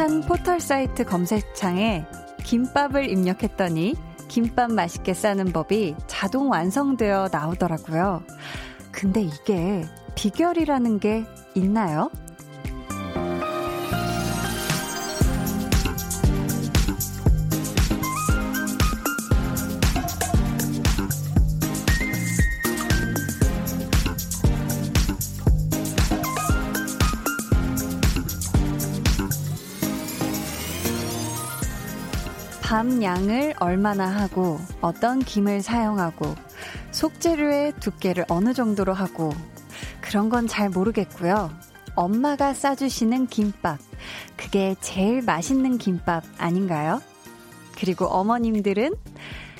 한 0.00 0.22
포털 0.22 0.60
사이트 0.60 1.04
검색창에 1.04 2.06
김밥을 2.42 3.10
입력했더니 3.10 3.94
김밥 4.28 4.72
맛있게 4.72 5.12
싸는 5.12 5.52
법이 5.52 5.94
자동 6.06 6.50
완성되어 6.50 7.28
나오더라고요. 7.30 8.22
근데 8.90 9.20
이게 9.20 9.84
비결이라는 10.14 11.00
게 11.00 11.26
있나요? 11.54 12.10
양을 33.10 33.54
얼마나 33.58 34.06
하고 34.06 34.60
어떤 34.80 35.18
김을 35.18 35.62
사용하고 35.62 36.32
속재료의 36.92 37.72
두께를 37.80 38.24
어느 38.28 38.54
정도로 38.54 38.94
하고 38.94 39.32
그런 40.00 40.28
건 40.28 40.46
잘 40.46 40.70
모르겠고요. 40.70 41.50
엄마가 41.96 42.54
싸주시는 42.54 43.26
김밥. 43.26 43.78
그게 44.36 44.76
제일 44.80 45.22
맛있는 45.22 45.78
김밥 45.78 46.22
아닌가요? 46.38 47.00
그리고 47.76 48.06
어머님들은 48.06 48.94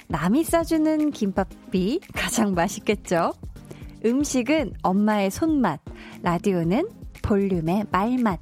남이 0.06 0.44
싸주는 0.44 1.10
김밥이 1.10 1.98
가장 2.14 2.54
맛있겠죠? 2.54 3.32
음식은 4.04 4.74
엄마의 4.82 5.32
손맛, 5.32 5.80
라디오는 6.22 6.88
볼륨의 7.22 7.86
말맛. 7.90 8.38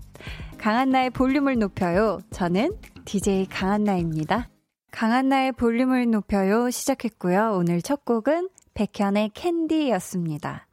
강한나의 0.59 1.11
볼륨을 1.11 1.59
높여요. 1.59 2.19
저는 2.31 2.77
DJ 3.07 3.47
강한나입니다. 3.47 4.49
강한나의 4.91 5.53
볼륨을 5.53 6.11
높여요 6.11 6.71
시작했고요. 6.71 7.53
오늘 7.55 7.83
첫 7.83 8.05
곡은 8.05 8.49
백현의 8.75 9.31
캔디였습니다. 9.35 10.67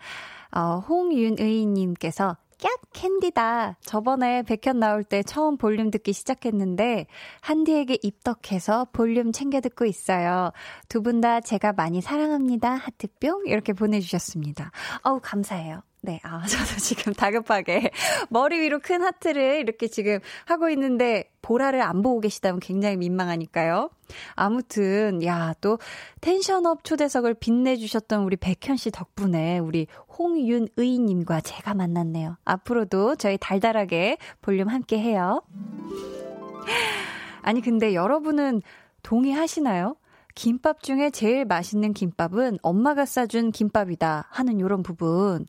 어, 0.52 0.80
홍윤의님께서 0.88 2.38
깍 2.62 2.80
캔디다. 2.94 3.78
저번에 3.82 4.42
백현 4.44 4.80
나올 4.80 5.04
때 5.04 5.22
처음 5.24 5.58
볼륨 5.58 5.92
듣기 5.92 6.14
시작했는데 6.14 7.08
한디에게 7.42 7.98
입덕해서 8.02 8.88
볼륨 8.94 9.34
챙겨 9.34 9.60
듣고 9.60 9.86
있어요. 9.86 10.52
두 10.88 11.02
분 11.02 11.20
다 11.20 11.42
제가 11.42 11.74
많이 11.74 12.02
사랑합니다. 12.02 12.72
하트 12.76 13.08
뿅 13.20 13.44
이렇게 13.46 13.74
보내주셨습니다. 13.74 14.72
어우 15.04 15.20
감사해요. 15.22 15.82
네, 16.06 16.20
아, 16.24 16.42
저도 16.46 16.80
지금 16.80 17.14
다급하게 17.14 17.90
머리 18.30 18.60
위로 18.60 18.80
큰 18.80 19.02
하트를 19.02 19.60
이렇게 19.60 19.88
지금 19.88 20.20
하고 20.46 20.70
있는데 20.70 21.32
보라를 21.42 21.82
안 21.82 22.04
보고 22.04 22.22
계시다면 22.22 22.60
굉장히 22.60 22.96
민망하니까요. 22.98 23.90
아무튼, 24.36 25.24
야, 25.24 25.54
또 25.62 25.80
텐션업 26.22 26.84
초대석을 26.84 27.34
빛내주셨던 27.36 28.24
우리 28.24 28.36
백현 28.36 28.78
씨 28.78 28.92
덕분에 28.92 29.58
우리 29.58 29.88
홍윤의님과 30.18 31.42
제가 31.42 31.74
만났네요. 31.74 32.38
앞으로도 32.46 33.16
저희 33.16 33.38
달달하게 33.40 34.18
볼륨 34.42 34.68
함께 34.70 35.00
해요. 35.00 35.42
아니, 37.42 37.62
근데 37.62 37.96
여러분은 37.96 38.62
동의하시나요? 39.02 39.96
김밥 40.36 40.84
중에 40.84 41.10
제일 41.12 41.46
맛있는 41.46 41.94
김밥은 41.94 42.60
엄마가 42.62 43.06
싸준 43.06 43.52
김밥이다 43.52 44.28
하는 44.30 44.60
요런 44.60 44.84
부분. 44.84 45.48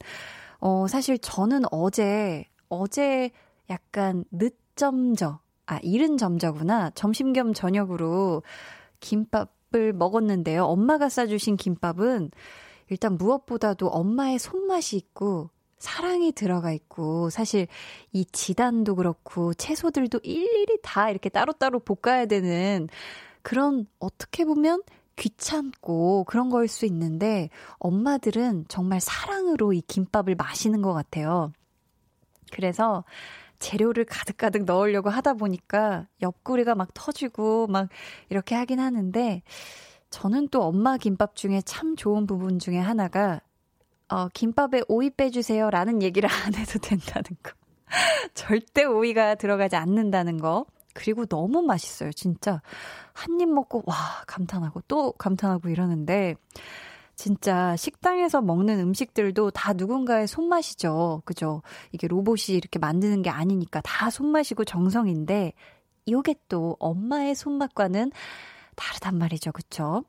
어, 0.66 0.88
사실 0.88 1.16
저는 1.16 1.62
어제, 1.70 2.44
어제 2.68 3.30
약간 3.70 4.24
늦점저, 4.32 5.38
아, 5.64 5.78
이른 5.80 6.16
점저구나. 6.16 6.90
점심 6.96 7.32
겸 7.32 7.54
저녁으로 7.54 8.42
김밥을 8.98 9.92
먹었는데요. 9.92 10.64
엄마가 10.64 11.08
싸주신 11.08 11.56
김밥은 11.56 12.32
일단 12.90 13.16
무엇보다도 13.16 13.86
엄마의 13.86 14.40
손맛이 14.40 14.96
있고, 14.96 15.50
사랑이 15.78 16.32
들어가 16.32 16.72
있고, 16.72 17.30
사실 17.30 17.68
이 18.10 18.24
지단도 18.24 18.96
그렇고, 18.96 19.54
채소들도 19.54 20.18
일일이 20.24 20.78
다 20.82 21.10
이렇게 21.10 21.28
따로따로 21.28 21.78
볶아야 21.78 22.26
되는 22.26 22.88
그런, 23.42 23.86
어떻게 24.00 24.44
보면 24.44 24.82
귀찮고 25.16 26.24
그런 26.24 26.50
거일 26.50 26.68
수 26.68 26.86
있는데 26.86 27.48
엄마들은 27.78 28.66
정말 28.68 29.00
사랑으로 29.00 29.72
이 29.72 29.80
김밥을 29.80 30.34
마시는 30.34 30.82
것 30.82 30.92
같아요. 30.92 31.52
그래서 32.52 33.04
재료를 33.58 34.04
가득가득 34.04 34.64
넣으려고 34.64 35.08
하다 35.10 35.34
보니까 35.34 36.06
옆구리가 36.20 36.74
막 36.74 36.92
터지고 36.94 37.66
막 37.66 37.88
이렇게 38.28 38.54
하긴 38.54 38.78
하는데 38.78 39.42
저는 40.10 40.48
또 40.48 40.62
엄마 40.62 40.96
김밥 40.96 41.34
중에 41.34 41.62
참 41.62 41.96
좋은 41.96 42.26
부분 42.26 42.58
중에 42.58 42.78
하나가 42.78 43.40
어, 44.08 44.28
김밥에 44.28 44.82
오이 44.88 45.10
빼주세요 45.10 45.70
라는 45.70 46.02
얘기를 46.02 46.30
안 46.30 46.54
해도 46.54 46.78
된다는 46.78 47.36
거. 47.42 47.52
절대 48.34 48.84
오이가 48.84 49.34
들어가지 49.34 49.76
않는다는 49.76 50.38
거. 50.38 50.66
그리고 50.96 51.26
너무 51.26 51.62
맛있어요, 51.62 52.12
진짜. 52.12 52.62
한 53.12 53.40
입 53.40 53.48
먹고, 53.50 53.82
와, 53.86 53.94
감탄하고, 54.26 54.82
또 54.88 55.12
감탄하고 55.12 55.68
이러는데, 55.68 56.36
진짜 57.14 57.76
식당에서 57.76 58.42
먹는 58.42 58.78
음식들도 58.80 59.50
다 59.52 59.72
누군가의 59.72 60.26
손맛이죠. 60.26 61.22
그죠? 61.24 61.62
이게 61.92 62.08
로봇이 62.08 62.56
이렇게 62.56 62.78
만드는 62.78 63.22
게 63.22 63.30
아니니까 63.30 63.80
다 63.82 64.10
손맛이고 64.10 64.64
정성인데, 64.64 65.52
요게 66.08 66.34
또 66.48 66.76
엄마의 66.78 67.34
손맛과는 67.34 68.12
다르단 68.76 69.16
말이죠. 69.18 69.52
그쵸? 69.52 70.04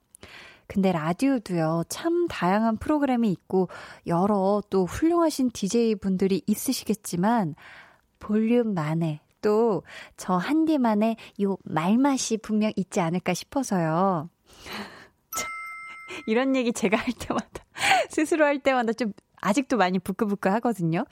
근데 0.68 0.92
라디오도요, 0.92 1.84
참 1.90 2.28
다양한 2.28 2.78
프로그램이 2.78 3.32
있고, 3.32 3.70
여러 4.06 4.62
또 4.70 4.86
훌륭하신 4.86 5.52
DJ 5.52 5.96
분들이 5.96 6.42
있으시겠지만, 6.46 7.56
볼륨만의 8.20 9.22
또 9.48 9.84
저 10.18 10.36
한디만의 10.36 11.16
요 11.44 11.58
말맛이 11.64 12.38
분명 12.38 12.72
있지 12.76 13.00
않을까 13.00 13.34
싶어서요. 13.34 14.30
이런 16.28 16.56
얘기 16.56 16.74
제가 16.74 16.98
할 16.98 17.06
때마다, 17.14 17.64
스스로 18.10 18.44
할 18.46 18.60
때마다 18.60 18.92
좀 18.94 19.14
아직도 19.42 19.78
많이 19.78 20.00
부끄부끄 20.00 20.50
하거든요. 20.50 21.06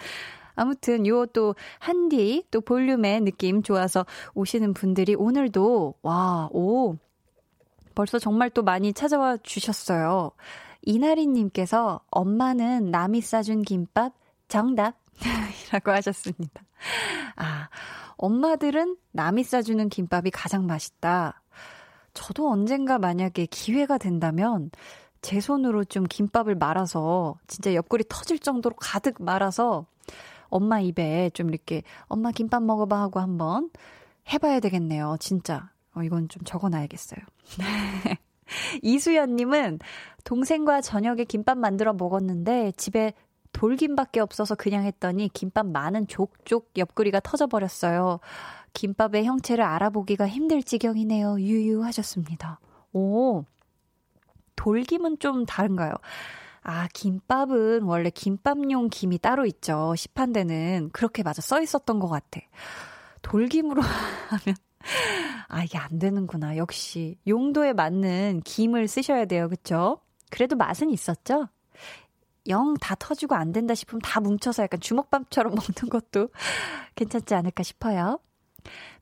아무튼 0.55 1.05
요 1.07 1.25
또 1.27 1.55
한디 1.79 2.45
또 2.51 2.61
볼륨의 2.61 3.21
느낌 3.21 3.61
좋아서 3.61 4.05
오시는 4.33 4.73
분들이 4.73 5.15
오늘도 5.15 5.95
와, 6.01 6.49
오. 6.51 6.95
벌써 7.93 8.19
정말 8.19 8.49
또 8.49 8.63
많이 8.63 8.91
찾아와 8.93 9.37
주셨어요. 9.37 10.31
이나리 10.81 11.27
님께서 11.27 12.01
엄마는 12.11 12.91
남이 12.91 13.21
싸준 13.21 13.61
김밥 13.63 14.13
정답 14.47 14.95
이라고 15.67 15.91
하셨습니다. 15.91 16.63
아, 17.35 17.69
엄마들은 18.17 18.97
남이 19.11 19.43
싸주는 19.43 19.89
김밥이 19.89 20.31
가장 20.31 20.65
맛있다. 20.65 21.41
저도 22.13 22.49
언젠가 22.49 22.97
만약에 22.97 23.45
기회가 23.45 23.97
된다면 23.97 24.71
제 25.21 25.39
손으로 25.39 25.83
좀 25.83 26.03
김밥을 26.05 26.55
말아서 26.55 27.35
진짜 27.47 27.73
옆구리 27.73 28.05
터질 28.07 28.39
정도로 28.39 28.75
가득 28.75 29.15
말아서 29.19 29.85
엄마 30.49 30.79
입에 30.79 31.31
좀 31.33 31.49
이렇게 31.49 31.83
엄마 32.03 32.31
김밥 32.31 32.63
먹어봐 32.63 33.01
하고 33.01 33.19
한번 33.19 33.69
해봐야 34.31 34.59
되겠네요. 34.59 35.17
진짜. 35.19 35.71
어, 35.93 36.03
이건 36.03 36.29
좀 36.29 36.43
적어놔야겠어요. 36.43 37.19
이수연님은 38.83 39.79
동생과 40.23 40.81
저녁에 40.81 41.23
김밥 41.23 41.57
만들어 41.57 41.93
먹었는데 41.93 42.73
집에 42.77 43.13
돌김밖에 43.55 44.19
없어서 44.19 44.53
그냥 44.53 44.83
했더니 44.83 45.29
김밥 45.29 45.65
많은 45.65 46.07
족족 46.07 46.71
옆구리가 46.75 47.21
터져버렸어요. 47.21 48.19
김밥의 48.73 49.23
형체를 49.23 49.63
알아보기가 49.63 50.27
힘들 50.27 50.61
지경이네요. 50.61 51.39
유유하셨습니다. 51.39 52.59
오, 52.91 53.45
돌김은 54.57 55.19
좀 55.19 55.45
다른가요? 55.45 55.93
아, 56.63 56.89
김밥은 56.93 57.83
원래 57.83 58.09
김밥용 58.09 58.89
김이 58.89 59.19
따로 59.19 59.45
있죠. 59.45 59.95
시판대는. 59.95 60.89
그렇게 60.91 61.23
맞아 61.23 61.41
써 61.41 61.61
있었던 61.61 61.99
것 61.99 62.09
같아. 62.09 62.41
돌김으로 63.21 63.81
하면, 64.31 64.57
아, 65.47 65.63
이게 65.63 65.77
안 65.77 65.97
되는구나. 65.97 66.57
역시. 66.57 67.17
용도에 67.25 67.71
맞는 67.71 68.41
김을 68.43 68.89
쓰셔야 68.89 69.23
돼요. 69.25 69.47
그쵸? 69.47 70.01
그래도 70.29 70.57
맛은 70.57 70.89
있었죠? 70.89 71.47
영 72.47 72.75
다 72.79 72.95
터지고 72.95 73.35
안 73.35 73.51
된다 73.51 73.73
싶으면 73.73 74.01
다 74.01 74.19
뭉쳐서 74.19 74.63
약간 74.63 74.79
주먹밥처럼 74.79 75.55
먹는 75.55 75.89
것도 75.89 76.29
괜찮지 76.95 77.33
않을까 77.33 77.63
싶어요. 77.63 78.19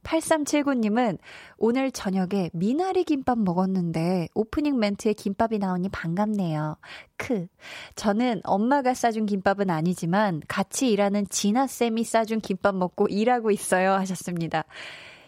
8379님은 0.04 1.18
오늘 1.58 1.92
저녁에 1.92 2.50
미나리 2.54 3.06
김밥 3.06 3.40
먹었는데 3.40 4.28
오프닝 4.34 4.78
멘트에 4.78 5.14
김밥이 5.14 5.58
나오니 5.60 5.90
반갑네요. 5.90 6.76
크. 7.16 7.48
저는 7.96 8.42
엄마가 8.44 8.94
싸준 8.94 9.26
김밥은 9.26 9.70
아니지만 9.70 10.42
같이 10.48 10.92
일하는 10.92 11.26
진아쌤이 11.30 12.04
싸준 12.04 12.42
김밥 12.42 12.76
먹고 12.76 13.08
일하고 13.08 13.52
있어요. 13.52 13.94
하셨습니다. 13.94 14.66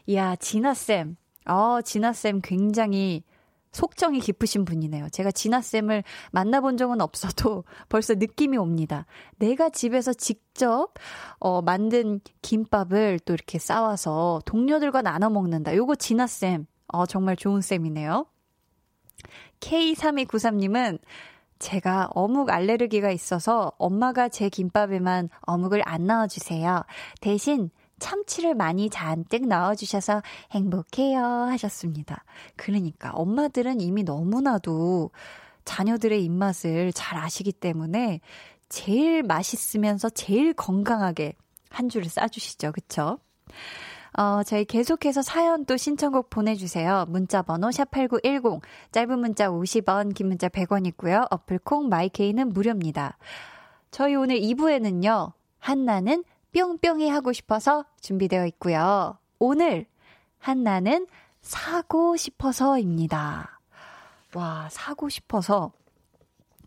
이야, 0.08 0.36
진아쌤. 0.36 1.16
어, 1.46 1.82
진아쌤 1.82 2.42
굉장히 2.44 3.24
속정이 3.76 4.22
깊으신 4.22 4.64
분이네요. 4.64 5.10
제가 5.10 5.32
진아쌤을 5.32 6.04
만나본 6.32 6.78
적은 6.78 7.02
없어도 7.02 7.66
벌써 7.90 8.14
느낌이 8.14 8.58
옵니다. 8.58 9.06
내가 9.38 9.70
집에서 9.70 10.14
직접, 10.14 10.94
어, 11.40 11.62
만든 11.62 12.22
김밥을 12.42 13.20
또 13.26 13.34
이렇게 13.34 13.60
싸와서 13.60 14.42
동료들과 14.46 15.02
나눠 15.02 15.30
먹는다. 15.30 15.76
요거 15.76 15.96
진아쌤. 15.96 16.68
어, 16.88 17.06
정말 17.06 17.36
좋은 17.36 17.60
쌤이네요. 17.60 18.26
K3293님은 19.60 21.00
제가 21.60 22.10
어묵 22.14 22.52
알레르기가 22.52 23.12
있어서 23.12 23.74
엄마가 23.78 24.30
제 24.30 24.48
김밥에만 24.48 25.30
어묵을 25.42 25.82
안 25.86 26.08
넣어주세요. 26.08 26.84
대신 27.20 27.72
참치를 28.00 28.56
많이 28.56 28.90
잔뜩 28.90 29.48
넣어주셔서 29.48 30.22
행복해요 30.52 31.24
하셨습니다. 31.24 32.24
그러니까 32.56 33.12
엄마들은 33.12 33.82
이미 33.82 34.04
너무나도 34.04 35.12
자녀들의 35.64 36.24
입맛을 36.24 36.94
잘 36.94 37.18
아시기 37.18 37.52
때문에 37.52 38.22
제일 38.70 39.24
맛있으면서 39.24 40.10
제일 40.10 40.54
건강하게 40.54 41.34
한 41.70 41.90
줄을 41.90 42.08
싸주시죠. 42.10 42.72
그쵸? 42.72 43.20
어, 44.18 44.44
저희 44.44 44.64
계속해서 44.64 45.22
사연 45.22 45.66
또 45.66 45.76
신청곡 45.76 46.30
보내주세요. 46.30 47.06
문자 47.10 47.42
번호 47.42 47.68
샵8910, 47.70 48.62
짧은 48.92 49.20
문자 49.20 49.50
50원, 49.50 50.14
긴 50.14 50.28
문자 50.28 50.48
100원이고요. 50.48 51.28
어플콩 51.32 51.90
마이케이는 51.90 52.54
무료입니다. 52.54 53.18
저희 53.92 54.16
오늘 54.16 54.40
2부에는요, 54.40 55.34
한나는 55.60 56.24
뿅뿅이 56.56 57.10
하고 57.10 57.34
싶어서 57.34 57.84
준비되어 58.00 58.46
있고요. 58.48 59.18
오늘 59.40 59.86
한나는 60.40 61.06
사고 61.42 62.16
싶어서입니다. 62.16 63.60
와, 64.34 64.70
사고 64.72 65.10
싶어서. 65.10 65.74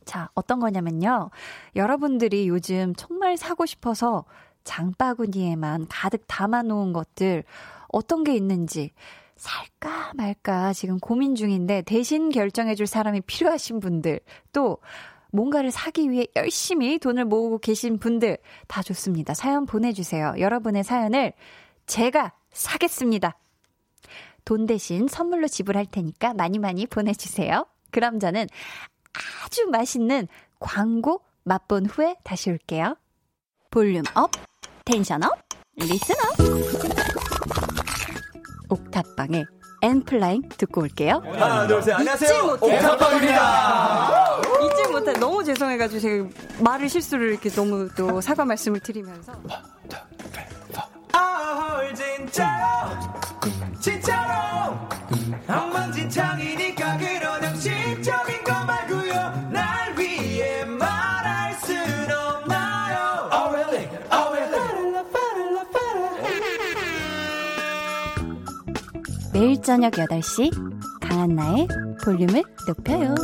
자, 0.05 0.29
어떤 0.35 0.61
거냐면요. 0.61 1.31
여러분들이 1.75 2.49
요즘 2.49 2.95
정말 2.97 3.39
사고 3.39 3.65
싶어서 3.65 4.27
장바구니에만 4.65 5.87
가득 5.89 6.25
담아놓은 6.27 6.93
것들 6.93 7.45
어떤 7.89 8.25
게 8.25 8.35
있는지 8.35 8.93
살까 9.37 10.13
말까 10.15 10.75
지금 10.75 10.99
고민 10.99 11.35
중인데 11.35 11.83
대신 11.83 12.29
결정해줄 12.29 12.87
사람이 12.87 13.23
필요하신 13.23 13.81
분들 13.81 14.21
또 14.53 14.79
뭔가를 15.33 15.71
사기 15.71 16.11
위해 16.11 16.27
열심히 16.37 16.99
돈을 16.99 17.25
모으고 17.25 17.59
계신 17.59 17.99
분들 17.99 18.39
다 18.67 18.83
좋습니다. 18.83 19.35
사연 19.35 19.67
보내주세요. 19.67 20.35
여러분의 20.39 20.85
사연을 20.85 21.33
제가 21.87 22.33
사겠습니다. 22.51 23.37
돈 24.45 24.67
대신 24.67 25.09
선물로 25.09 25.49
지불할 25.49 25.87
테니까 25.87 26.35
많이 26.35 26.59
많이 26.59 26.87
보내주세요. 26.87 27.67
그럼 27.91 28.19
저는 28.19 28.47
아주 29.45 29.67
맛있는 29.67 30.29
광고 30.59 31.21
맛본 31.45 31.87
후에 31.87 32.17
다시 32.25 32.51
올게요. 32.51 32.97
volume 33.71 34.03
up, 34.15 34.31
tension 34.85 35.23
up, 35.23 35.33
listen 35.77 36.15
up. 36.17 36.39
옥탑방의 38.71 39.47
엔플라잉 39.81 40.43
듣고 40.57 40.83
올게요. 40.83 41.23
하나, 41.25 41.67
둘, 41.67 41.83
셋. 41.83 41.95
안녕하세요. 41.95 42.59
옥탑방입니다. 42.61 44.41
잊지 44.63 44.91
못해. 44.91 45.13
너무 45.13 45.45
죄송해가지고 45.45 46.01
제가 46.01 46.29
말을 46.61 46.89
실수를 46.89 47.31
이렇게 47.31 47.49
너무 47.51 47.89
또 47.97 48.21
사과 48.21 48.45
말씀을 48.45 48.81
드리면서. 48.81 49.33
아, 51.13 51.81
진짜로. 51.95 52.67
진짜로. 53.81 54.79
엉망진창이니까 55.49 56.97
그런 56.99 57.43
형식적인 57.45 58.45
매일 69.39 69.63
저녁 69.63 69.93
8시 69.93 70.51
강한나의 71.01 71.69
볼륨을 72.03 72.43
높여요. 72.67 73.15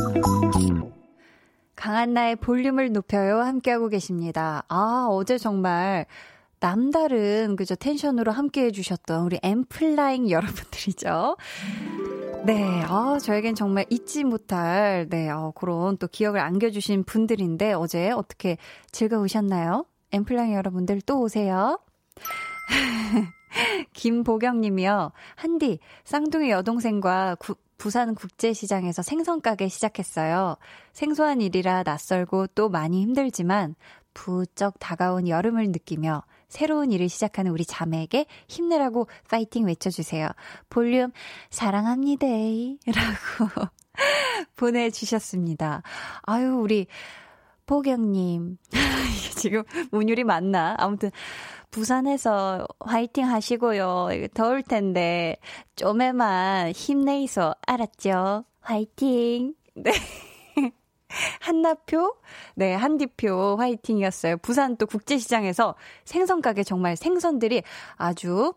강한나의 1.75 2.37
볼륨을 2.37 2.93
높여요 2.93 3.41
함께하고 3.41 3.89
계십니다. 3.89 4.63
아 4.69 5.07
어제 5.09 5.37
정말 5.37 6.05
남다른 6.61 7.57
그저 7.57 7.75
텐션으로 7.75 8.31
함께해 8.31 8.71
주셨던 8.71 9.25
우리 9.25 9.39
엠플라잉 9.43 10.29
여러분들이죠. 10.29 11.35
네, 12.45 12.81
아, 12.83 13.17
저에겐 13.21 13.55
정말 13.55 13.85
잊지 13.89 14.23
못할, 14.23 15.07
네, 15.09 15.29
어, 15.29 15.51
그런 15.53 15.97
또 15.97 16.07
기억을 16.07 16.39
안겨주신 16.39 17.03
분들인데, 17.03 17.73
어제 17.73 18.11
어떻게 18.11 18.57
즐거우셨나요? 18.91 19.85
엠플라잉 20.11 20.53
여러분들 20.53 21.01
또 21.01 21.21
오세요. 21.21 21.79
김보경 23.93 24.61
님이요. 24.61 25.11
한디, 25.35 25.79
쌍둥이 26.03 26.49
여동생과 26.51 27.35
구, 27.39 27.55
부산 27.77 28.15
국제시장에서 28.15 29.01
생선 29.01 29.41
가게 29.41 29.67
시작했어요. 29.67 30.57
생소한 30.93 31.41
일이라 31.41 31.83
낯설고 31.83 32.47
또 32.47 32.69
많이 32.69 33.01
힘들지만 33.01 33.75
부쩍 34.13 34.79
다가온 34.79 35.27
여름을 35.27 35.67
느끼며 35.67 36.23
새로운 36.47 36.91
일을 36.91 37.09
시작하는 37.09 37.51
우리 37.51 37.65
자매에게 37.65 38.27
힘내라고 38.47 39.07
파이팅 39.29 39.65
외쳐주세요. 39.65 40.29
볼륨 40.69 41.11
사랑합니다. 41.49 42.27
라고 42.87 43.69
보내주셨습니다. 44.55 45.81
아유, 46.23 46.55
우리 46.55 46.87
보경님. 47.65 48.57
지금 49.35 49.63
운율이 49.91 50.23
맞나? 50.23 50.75
아무튼 50.77 51.11
부산에서 51.75 52.65
화이팅 52.79 53.27
하시고요. 53.27 54.07
더울 54.33 54.63
텐데 54.63 55.35
좀에만 55.75 56.71
힘내이소 56.71 57.53
알았죠? 57.67 58.45
화이팅. 58.61 59.53
네. 59.73 59.91
한나표, 61.41 62.15
네, 62.55 62.73
한디표 62.73 63.57
화이팅이었어요. 63.57 64.37
부산 64.37 64.77
또 64.77 64.85
국제시장에서 64.85 65.75
생선 66.05 66.41
가게 66.41 66.63
정말 66.63 66.95
생선들이 66.95 67.63
아주 67.97 68.53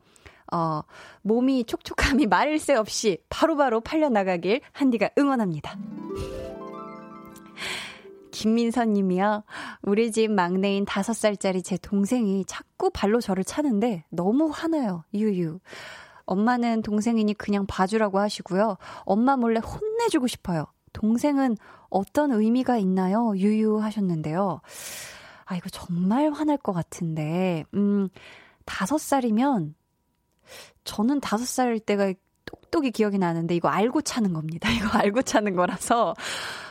어, 0.53 0.83
몸이 1.23 1.65
촉촉함이 1.65 2.27
말릴 2.27 2.61
새 2.61 2.77
없이 2.77 3.19
바로 3.29 3.57
바로 3.57 3.81
팔려나가길 3.81 4.61
한디가 4.71 5.11
응원합니다. 5.19 5.77
김민선 8.31 8.93
님이요. 8.93 9.45
우리 9.83 10.13
집 10.13 10.31
막내인 10.31 10.85
5살짜리 10.85 11.65
제 11.65 11.77
동생이 11.77 12.45
자꾸 12.47 12.91
발로 12.91 13.21
저를 13.21 13.45
차는데 13.45 14.05
너무 14.11 14.49
화나요. 14.53 15.05
유유. 15.15 15.61
엄마는 16.25 16.83
동생이니 16.83 17.35
그냥 17.35 17.67
봐주라고 17.67 18.19
하시고요. 18.19 18.77
엄마 19.05 19.37
몰래 19.37 19.61
혼내주고 19.61 20.27
싶어요. 20.27 20.67
동생은 20.93 21.57
어떤 21.89 22.33
의미가 22.33 22.77
있나요? 22.79 23.33
유유 23.35 23.79
하셨는데요. 23.79 24.61
아, 25.47 25.57
이거 25.57 25.69
정말 25.71 26.31
화날 26.31 26.59
것 26.59 26.73
같은데. 26.73 27.65
음, 27.75 28.09
5살이면 28.67 29.75
저는 30.85 31.21
5살 31.21 31.85
때가 31.85 32.13
똑똑히 32.51 32.91
기억이 32.91 33.19
나는데 33.19 33.55
이거 33.55 33.69
알고 33.69 34.03
차는 34.03 34.33
겁니다. 34.33 34.69
이거 34.73 34.89
알고 34.99 35.23
차는 35.23 35.55
거라서 35.57 36.15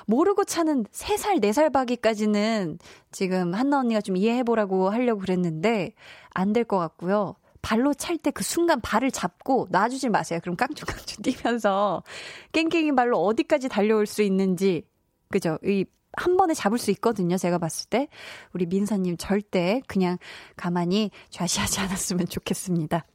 모르고 0.08 0.44
차는 0.46 0.86
3살, 0.86 1.42
4살 1.42 1.72
바기까지는 1.74 2.80
지금 3.12 3.54
한나 3.54 3.80
언니가 3.80 4.02
좀 4.02 4.18
이해해보라고 4.18 4.90
하려고 4.90 5.22
그랬는데 5.22 5.94
안 6.34 6.54
될 6.54 6.64
것 6.66 6.78
같고요. 6.80 7.36
발로 7.62 7.94
찰 7.94 8.18
때 8.18 8.32
그 8.32 8.44
순간 8.44 8.80
발을 8.82 9.12
잡고 9.12 9.68
놔주질 9.72 10.10
마세요. 10.10 10.40
그럼 10.42 10.56
깡충깡충 10.56 11.22
뛰면서 11.24 12.04
깽깽이 12.54 12.94
발로 12.96 13.18
어디까지 13.26 13.68
달려올 13.70 14.06
수 14.06 14.22
있는지, 14.22 14.84
그죠? 15.30 15.58
이, 15.66 15.84
한 16.14 16.38
번에 16.38 16.54
잡을 16.54 16.78
수 16.78 16.92
있거든요. 16.92 17.38
제가 17.38 17.58
봤을 17.58 17.90
때. 17.90 18.08
우리 18.54 18.66
민사님 18.66 19.18
절대 19.18 19.82
그냥 19.88 20.18
가만히 20.56 21.12
좌시하지 21.30 21.80
않았으면 21.82 22.28
좋겠습니다. 22.28 23.06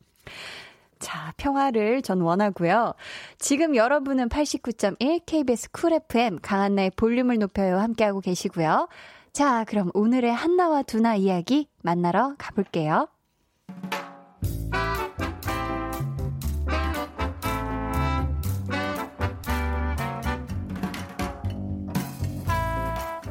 자, 1.03 1.35
평화를 1.37 2.01
전 2.01 2.21
원하고요. 2.21 2.95
지금 3.39 3.75
여러분은 3.75 4.29
89.1 4.29 5.23
KBS 5.27 5.73
Cool 5.73 5.93
FM 5.93 6.39
강한나의 6.41 6.93
볼륨을 6.97 7.39
높여요 7.39 7.79
함께하고 7.79 8.21
계시고요. 8.21 8.89
자, 9.33 9.65
그럼 9.65 9.91
오늘의 9.95 10.33
한나와 10.33 10.83
두나 10.83 11.17
이야기 11.17 11.69
만나러 11.83 12.37
가볼게요. 12.39 13.09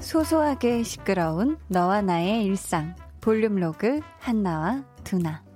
소소하게 0.01 0.83
시끄러운 0.83 1.57
너와 1.69 2.01
나의 2.01 2.43
일상 2.43 2.95
볼륨 3.21 3.55
로그 3.55 4.01
한나와 4.19 4.83
두나 5.05 5.50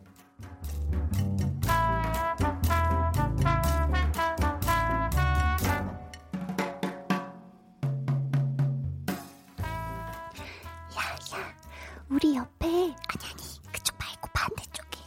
우리 12.16 12.34
옆에, 12.36 12.66
아니, 12.68 13.26
아니, 13.26 13.72
그쪽 13.74 13.98
말고 13.98 14.30
반대쪽에. 14.34 15.00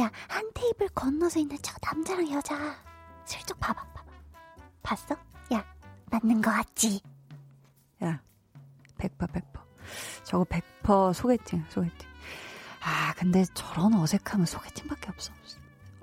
야, 0.00 0.10
한 0.28 0.50
테이블 0.52 0.88
건너서 0.88 1.38
있는 1.38 1.56
저 1.62 1.72
남자랑 1.80 2.28
여자. 2.32 2.56
슬쩍 3.24 3.58
봐봐, 3.60 3.84
봐봐. 3.84 4.10
봤어? 4.82 5.16
야, 5.52 5.64
맞는 6.10 6.42
거 6.42 6.50
같지? 6.50 7.00
야, 8.02 8.20
백퍼, 8.98 9.28
백퍼. 9.28 9.64
저거 10.24 10.42
백퍼 10.44 11.12
소개팅, 11.12 11.64
소개팅. 11.68 12.08
아, 12.82 13.14
근데 13.14 13.44
저런 13.54 13.94
어색함은 13.94 14.44
소개팅밖에 14.46 15.10
없어. 15.10 15.32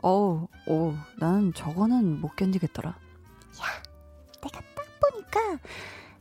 어우, 0.01 0.47
오, 0.67 0.95
난 1.17 1.53
저거는 1.53 2.21
못 2.21 2.37
견디겠더라. 2.37 2.89
야, 2.89 3.83
내가 4.41 4.61
딱 4.61 4.85
보니까 5.01 5.57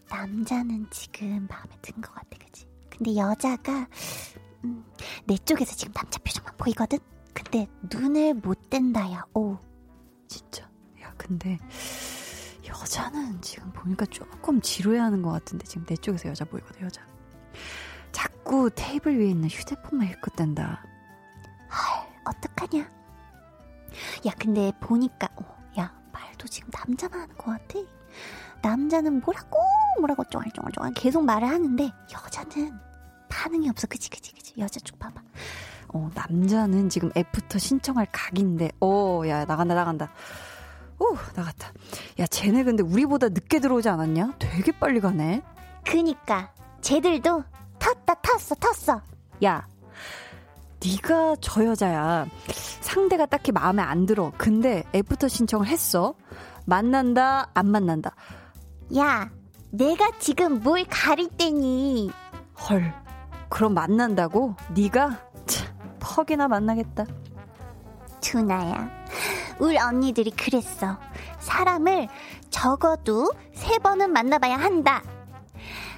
남자는 0.09 0.91
지금 0.91 1.47
마음에 1.49 1.71
든 1.81 2.03
것 2.03 2.13
같아, 2.13 2.37
그지? 2.39 2.67
근데 3.01 3.17
여자가 3.17 3.89
음, 4.65 4.85
내 5.25 5.39
쪽에서 5.39 5.75
지금 5.75 5.95
남자 5.95 6.19
표정만 6.19 6.55
보이거든. 6.59 6.99
근데 7.33 7.67
눈을 7.91 8.35
못 8.35 8.69
뗀다야. 8.69 9.25
오, 9.33 9.57
진짜. 10.29 10.69
야, 11.01 11.11
근데 11.17 11.57
여자는 12.69 13.41
지금 13.41 13.73
보니까 13.73 14.05
조금 14.05 14.61
지루해하는 14.61 15.23
것 15.23 15.31
같은데 15.31 15.65
지금 15.67 15.87
내 15.87 15.97
쪽에서 15.97 16.29
여자 16.29 16.45
보이거든, 16.45 16.83
여자. 16.83 17.01
자꾸 18.13 18.69
테이블 18.75 19.19
위에 19.19 19.31
있는 19.31 19.49
휴대폰만 19.49 20.07
힐끗댄다. 20.09 20.85
헐, 21.71 22.07
어떡하냐? 22.27 22.81
야, 24.27 24.33
근데 24.39 24.73
보니까, 24.79 25.27
어, 25.37 25.57
야, 25.79 25.99
말도 26.13 26.49
지금 26.49 26.69
남자만 26.71 27.21
하는 27.21 27.35
것 27.39 27.47
같아. 27.47 27.79
남자는 28.61 29.21
뭐라고, 29.21 29.59
뭐라고 30.01 30.25
쫑알쫑알쫑알 30.25 30.93
계속 30.93 31.25
말을 31.25 31.49
하는데, 31.49 31.91
여자는 32.13 32.90
반응이 33.31 33.69
없어. 33.71 33.87
그치, 33.87 34.11
그치, 34.11 34.33
그치. 34.35 34.53
여자 34.59 34.79
쪽 34.81 34.99
봐봐. 34.99 35.23
어, 35.95 36.11
남자는 36.15 36.89
지금 36.91 37.11
애프터 37.17 37.59
신청할 37.59 38.07
각인데, 38.13 38.73
어, 38.81 39.23
야, 39.27 39.45
나간다, 39.47 39.75
나간다. 39.75 40.11
오, 40.99 41.17
나갔다. 41.35 41.73
야, 42.19 42.27
쟤네 42.27 42.65
근데 42.65 42.83
우리보다 42.83 43.31
늦게 43.31 43.59
들어오지 43.61 43.89
않았냐? 43.89 44.35
되게 44.39 44.71
빨리 44.73 45.01
가네. 45.01 45.43
그니까, 45.85 46.53
쟤들도 46.83 47.43
텄다, 47.79 48.21
텄어, 48.23 48.59
텄어. 48.61 49.01
야, 49.45 49.67
네가 50.85 51.37
저 51.41 51.65
여자야. 51.65 52.27
상대가 52.81 53.27
딱히 53.27 53.53
마음에 53.53 53.83
안 53.83 54.07
들어. 54.07 54.33
근데 54.37 54.85
애프터 54.95 55.29
신청을 55.29 55.67
했어. 55.67 56.15
만난다, 56.67 57.51
안 57.55 57.67
만난다. 57.71 58.15
야, 58.97 59.31
내가 59.71 60.11
지금 60.19 60.61
뭘 60.63 60.85
가릴 60.89 61.29
때니? 61.31 62.11
헐. 62.69 62.93
그럼 63.51 63.75
만난다고? 63.75 64.55
네가 64.75 65.19
참, 65.47 65.69
퍽이나 65.99 66.49
만나겠다. 66.49 67.05
준아야, 68.21 68.89
우리 69.59 69.79
언니들이 69.79 70.31
그랬어. 70.31 70.99
사람을 71.41 72.09
적어도 72.51 73.33
세 73.53 73.79
번은 73.79 74.13
만나봐야 74.13 74.57
한다. 74.57 75.03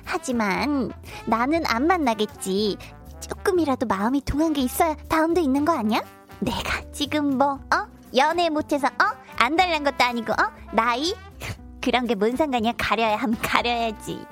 하지만 0.04 0.92
나는 1.26 1.64
안 1.66 1.86
만나겠지. 1.86 2.76
조금이라도 3.20 3.86
마음이 3.86 4.22
동한 4.24 4.52
게 4.52 4.62
있어야 4.62 4.94
다음도 5.08 5.40
있는 5.40 5.64
거 5.64 5.72
아니야? 5.72 6.02
내가 6.40 6.82
지금 6.92 7.38
뭐, 7.38 7.52
어? 7.52 7.86
연애 8.16 8.48
못해서, 8.50 8.88
어? 8.88 9.16
안달 9.38 9.56
난 9.56 9.84
것도 9.84 9.96
아니고, 10.04 10.32
어? 10.32 10.50
나이? 10.72 11.14
그런 11.80 12.06
게 12.06 12.14
뭔 12.14 12.36
상관이야? 12.36 12.72
가려야 12.78 13.16
하면 13.16 13.36
가려야지. 13.40 14.24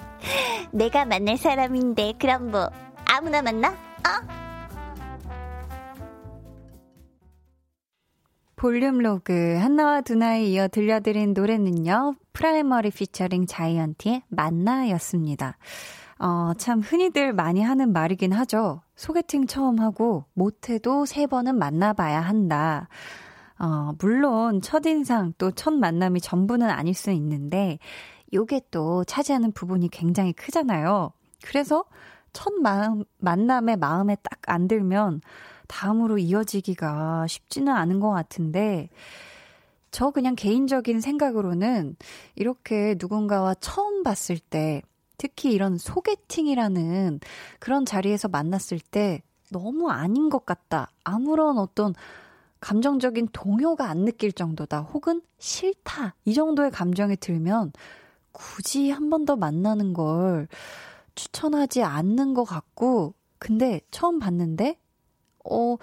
내가 0.73 1.05
만날 1.05 1.37
사람인데, 1.37 2.15
그럼 2.19 2.51
뭐, 2.51 2.69
아무나 3.13 3.43
만나? 3.43 3.71
어? 3.71 4.41
볼륨 8.55 8.99
로그 8.99 9.57
한나와 9.57 10.01
두나에 10.01 10.45
이어 10.45 10.69
들려드린 10.69 11.33
노래는요. 11.33 12.15
프라이머리 12.33 12.91
피처링 12.91 13.47
자이언티의 13.47 14.23
만나였습니다. 14.29 15.57
어, 16.21 16.53
참 16.57 16.81
흔히들 16.81 17.33
많이 17.33 17.63
하는 17.63 17.93
말이긴 17.93 18.33
하죠. 18.33 18.83
소개팅 18.95 19.47
처음 19.47 19.81
하고 19.81 20.27
못해도 20.35 21.05
세 21.07 21.27
번은 21.27 21.59
만나봐야 21.59 22.21
한다. 22.21 22.89
어, 23.59 23.93
물론 23.99 24.61
첫인상 24.61 25.33
또 25.37 25.51
첫 25.51 25.73
만남이 25.73 26.21
전부는 26.21 26.71
아닐 26.71 26.95
수 26.95 27.11
있는데 27.11 27.79
요게 28.33 28.61
또 28.71 29.03
차지하는 29.05 29.51
부분이 29.53 29.89
굉장히 29.89 30.33
크잖아요. 30.33 31.13
그래서 31.45 31.85
첫 32.33 32.53
마음, 32.55 33.05
만남의 33.19 33.77
마음에 33.77 34.17
딱 34.23 34.39
안 34.47 34.67
들면 34.69 35.21
다음으로 35.69 36.19
이어지기가 36.19 37.27
쉽지는 37.29 37.73
않은 37.73 38.01
것 38.01 38.11
같은데, 38.11 38.89
저 39.93 40.11
그냥 40.11 40.35
개인적인 40.37 41.01
생각으로는 41.01 41.97
이렇게 42.37 42.97
누군가와 42.99 43.55
처음 43.61 44.03
봤을 44.03 44.39
때, 44.39 44.83
특히 45.19 45.53
이런 45.53 45.77
소개팅이라는 45.79 47.21
그런 47.61 47.85
자리에서 47.85 48.29
만났을 48.29 48.81
때 48.81 49.23
너무 49.51 49.91
아닌 49.91 50.31
것 50.31 50.47
같다. 50.47 50.91
아무런 51.05 51.59
어떤 51.59 51.95
감정적인 52.61 53.29
동요가 53.33 53.89
안 53.89 54.05
느낄 54.05 54.33
정도다. 54.33 54.81
혹은 54.81 55.23
싫다. 55.39 56.15
이 56.25 56.35
정도의 56.35 56.71
감정이 56.71 57.17
들면 57.17 57.73
굳이 58.33 58.91
한 58.91 59.11
번 59.11 59.25
더 59.27 59.37
만나는 59.37 59.93
걸 59.93 60.49
추천하지 61.15 61.83
않는 61.83 62.35
것 62.35 62.45
같고, 62.45 63.15
근데 63.39 63.81
처음 63.91 64.19
봤는데 64.19 64.79
어, 65.45 65.77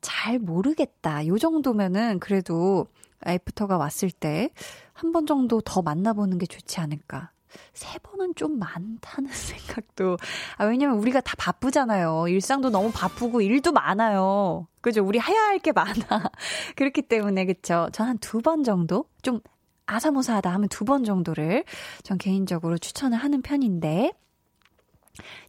잘 0.00 0.38
모르겠다. 0.38 1.26
요 1.26 1.38
정도면은 1.38 2.20
그래도 2.20 2.86
애프터가 3.26 3.76
왔을 3.78 4.10
때 4.10 4.50
한 4.94 5.12
번 5.12 5.26
정도 5.26 5.60
더 5.62 5.80
만나보는 5.82 6.36
게 6.38 6.44
좋지 6.46 6.78
않을까. 6.80 7.30
세 7.72 7.98
번은 8.00 8.34
좀 8.36 8.58
많다는 8.58 9.30
생각도. 9.32 10.16
아, 10.58 10.66
왜냐면 10.66 10.98
우리가 10.98 11.20
다 11.22 11.34
바쁘잖아요. 11.38 12.28
일상도 12.28 12.68
너무 12.70 12.90
바쁘고 12.92 13.40
일도 13.40 13.72
많아요. 13.72 14.66
그죠? 14.82 15.02
우리 15.04 15.18
해야 15.18 15.40
할 15.46 15.58
게 15.60 15.72
많아. 15.72 15.94
그렇기 16.76 17.02
때문에, 17.02 17.46
그쵸? 17.46 17.88
전 17.92 18.06
한 18.08 18.18
두 18.18 18.40
번 18.42 18.62
정도? 18.64 19.06
좀 19.22 19.40
아사모사하다 19.86 20.52
하면 20.52 20.68
두 20.68 20.84
번 20.84 21.02
정도를 21.04 21.64
전 22.04 22.18
개인적으로 22.18 22.76
추천을 22.78 23.16
하는 23.18 23.40
편인데. 23.42 24.12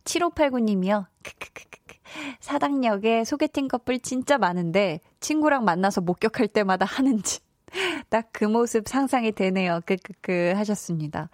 7589님이요. 0.03 1.05
크크크크. 1.23 1.97
사당역에 2.39 3.23
소개팅 3.23 3.67
커플 3.67 3.99
진짜 3.99 4.37
많은데 4.37 4.99
친구랑 5.19 5.63
만나서 5.65 6.01
목격할 6.01 6.47
때마다 6.47 6.85
하는 6.85 7.21
짓. 7.23 7.43
딱 8.09 8.29
그 8.33 8.45
모습 8.45 8.87
상상이 8.87 9.31
되네요. 9.31 9.81
크크크 9.85 10.53
하셨습니다. 10.55 11.29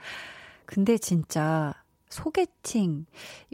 근데 0.65 0.98
진짜 0.98 1.74
소개팅 2.10 3.06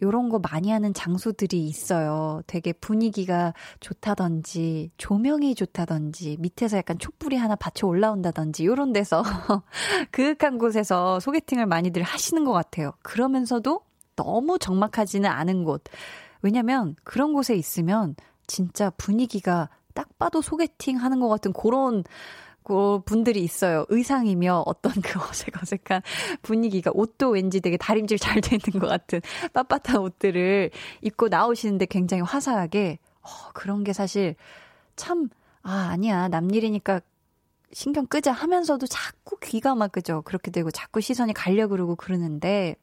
요런 0.01 0.29
거 0.29 0.39
많이 0.39 0.71
하는 0.71 0.93
장소들이 0.93 1.65
있어요. 1.65 2.41
되게 2.47 2.73
분위기가 2.73 3.53
좋다든지 3.79 4.91
조명이 4.97 5.55
좋다든지 5.55 6.37
밑에서 6.39 6.77
약간 6.77 6.99
촛불이 6.99 7.35
하나 7.35 7.55
받쳐 7.55 7.87
올라온다든지 7.87 8.65
요런 8.65 8.93
데서 8.93 9.23
그윽한 10.11 10.57
곳에서 10.57 11.19
소개팅을 11.19 11.65
많이들 11.65 12.03
하시는 12.03 12.43
것 12.45 12.51
같아요. 12.53 12.93
그러면서도 13.01 13.81
너무 14.15 14.59
적막하지는 14.59 15.29
않은 15.29 15.63
곳. 15.63 15.83
왜냐면 16.41 16.95
그런 17.03 17.33
곳에 17.33 17.55
있으면 17.55 18.15
진짜 18.47 18.89
분위기가 18.91 19.69
딱 19.93 20.17
봐도 20.17 20.41
소개팅 20.41 20.97
하는 20.97 21.19
것 21.19 21.29
같은 21.29 21.53
그런 21.53 22.03
그 22.63 23.01
분들이 23.05 23.43
있어요. 23.43 23.85
의상이며 23.89 24.63
어떤 24.65 24.93
그 25.01 25.19
어색어색한 25.29 26.01
분위기가 26.41 26.91
옷도 26.93 27.29
왠지 27.29 27.59
되게 27.59 27.77
다림질 27.77 28.17
잘 28.17 28.41
돼 28.41 28.55
있는 28.57 28.79
것 28.81 28.87
같은 28.87 29.21
빳빳한 29.53 30.01
옷들을 30.01 30.71
입고 31.01 31.27
나오시는데 31.27 31.85
굉장히 31.87 32.23
화사하게 32.23 32.99
어, 33.21 33.27
그런 33.53 33.83
게 33.83 33.93
사실 33.93 34.35
참 34.95 35.29
아, 35.61 35.89
아니야. 35.91 36.27
남일이니까 36.27 37.01
신경 37.71 38.05
끄자 38.05 38.31
하면서도 38.31 38.85
자꾸 38.87 39.37
귀가 39.41 39.75
막 39.75 39.91
그죠. 39.91 40.21
그렇게 40.23 40.51
되고 40.51 40.69
자꾸 40.71 41.01
시선이 41.01 41.33
가려 41.33 41.67
그러고 41.67 41.95
그러는데 41.95 42.75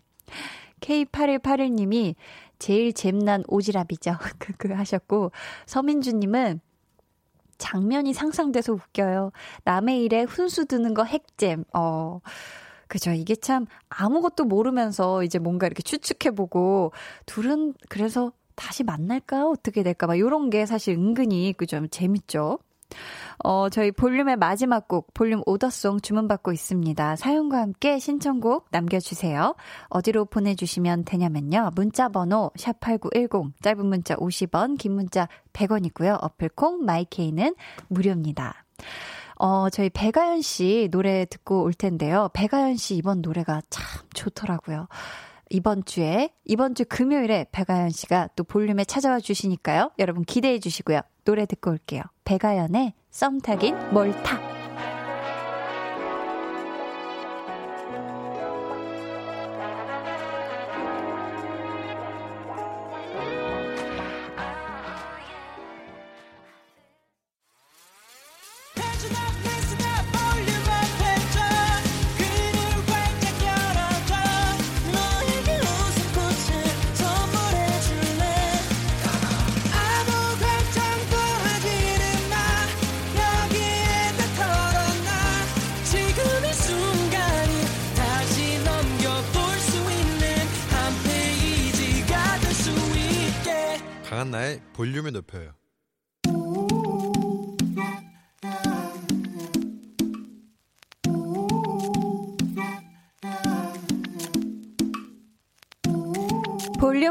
K8181님이 0.80 2.14
제일 2.58 2.92
잼난 2.92 3.42
오지랖이죠. 3.44 4.18
크크 4.38 4.72
하셨고, 4.74 5.32
서민주님은 5.66 6.60
장면이 7.58 8.12
상상돼서 8.12 8.72
웃겨요. 8.72 9.32
남의 9.64 10.02
일에 10.04 10.22
훈수 10.22 10.66
드는 10.66 10.94
거 10.94 11.04
핵잼. 11.04 11.64
어. 11.74 12.20
그죠. 12.88 13.12
이게 13.12 13.36
참 13.36 13.66
아무것도 13.88 14.44
모르면서 14.44 15.22
이제 15.22 15.38
뭔가 15.38 15.66
이렇게 15.66 15.82
추측해보고, 15.82 16.92
둘은 17.26 17.74
그래서 17.88 18.32
다시 18.56 18.82
만날까? 18.82 19.48
어떻게 19.48 19.82
될까? 19.82 20.06
막 20.06 20.18
요런 20.18 20.50
게 20.50 20.66
사실 20.66 20.96
은근히, 20.96 21.52
그죠. 21.56 21.86
재밌죠. 21.86 22.58
어, 23.42 23.68
저희 23.70 23.90
볼륨의 23.90 24.36
마지막 24.36 24.88
곡, 24.88 25.12
볼륨 25.14 25.42
오더송 25.46 26.00
주문받고 26.00 26.52
있습니다. 26.52 27.16
사연과 27.16 27.58
함께 27.58 27.98
신청곡 27.98 28.66
남겨주세요. 28.70 29.54
어디로 29.88 30.26
보내주시면 30.26 31.04
되냐면요. 31.04 31.70
문자번호, 31.74 32.50
샵8910, 32.56 33.52
짧은 33.62 33.86
문자 33.86 34.16
50원, 34.16 34.78
긴 34.78 34.92
문자 34.92 35.28
100원이고요. 35.52 36.18
어플콩, 36.20 36.84
마이케이는 36.84 37.54
무료입니다. 37.88 38.64
어, 39.36 39.70
저희 39.70 39.88
배가연 39.88 40.42
씨 40.42 40.88
노래 40.90 41.24
듣고 41.24 41.62
올 41.62 41.72
텐데요. 41.72 42.28
배가연 42.34 42.76
씨 42.76 42.96
이번 42.96 43.22
노래가 43.22 43.62
참 43.70 44.06
좋더라고요. 44.12 44.86
이번 45.48 45.84
주에, 45.84 46.30
이번 46.44 46.74
주 46.74 46.84
금요일에 46.84 47.46
배가연 47.50 47.90
씨가 47.90 48.28
또 48.36 48.44
볼륨에 48.44 48.84
찾아와 48.84 49.18
주시니까요. 49.18 49.92
여러분 49.98 50.24
기대해 50.24 50.58
주시고요. 50.60 51.00
노래 51.24 51.46
듣고 51.46 51.70
올게요. 51.70 52.02
배가연의 52.24 52.94
썸 53.10 53.40
타긴 53.40 53.76
뭘 53.92 54.12
타. 54.22 54.49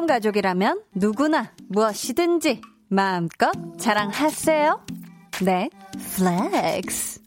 가족이라면 0.09 0.81
누구나 0.95 1.51
무엇이든지 1.67 2.61
마음껏 2.87 3.51
자랑하세요. 3.77 4.83
내 5.45 5.69
flex. 6.15 7.21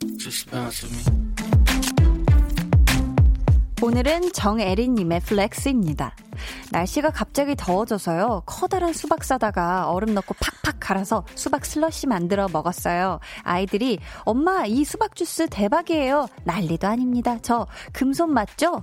오늘은 3.80 4.32
정애리님의 4.32 5.20
flex입니다. 5.20 6.16
날씨가 6.72 7.10
갑자기 7.10 7.54
더워져서요. 7.54 8.42
커다란 8.46 8.92
수박 8.92 9.22
사다가 9.22 9.88
얼음 9.88 10.14
넣고 10.14 10.34
팍팍 10.40 10.80
갈아서 10.80 11.24
수박 11.36 11.64
슬러시 11.64 12.08
만들어 12.08 12.48
먹었어요. 12.52 13.20
아이들이 13.44 14.00
엄마 14.24 14.66
이 14.66 14.84
수박 14.84 15.14
주스 15.14 15.46
대박이에요. 15.48 16.26
난리도 16.42 16.88
아닙니다. 16.88 17.38
저 17.42 17.68
금손 17.92 18.34
맞죠? 18.34 18.82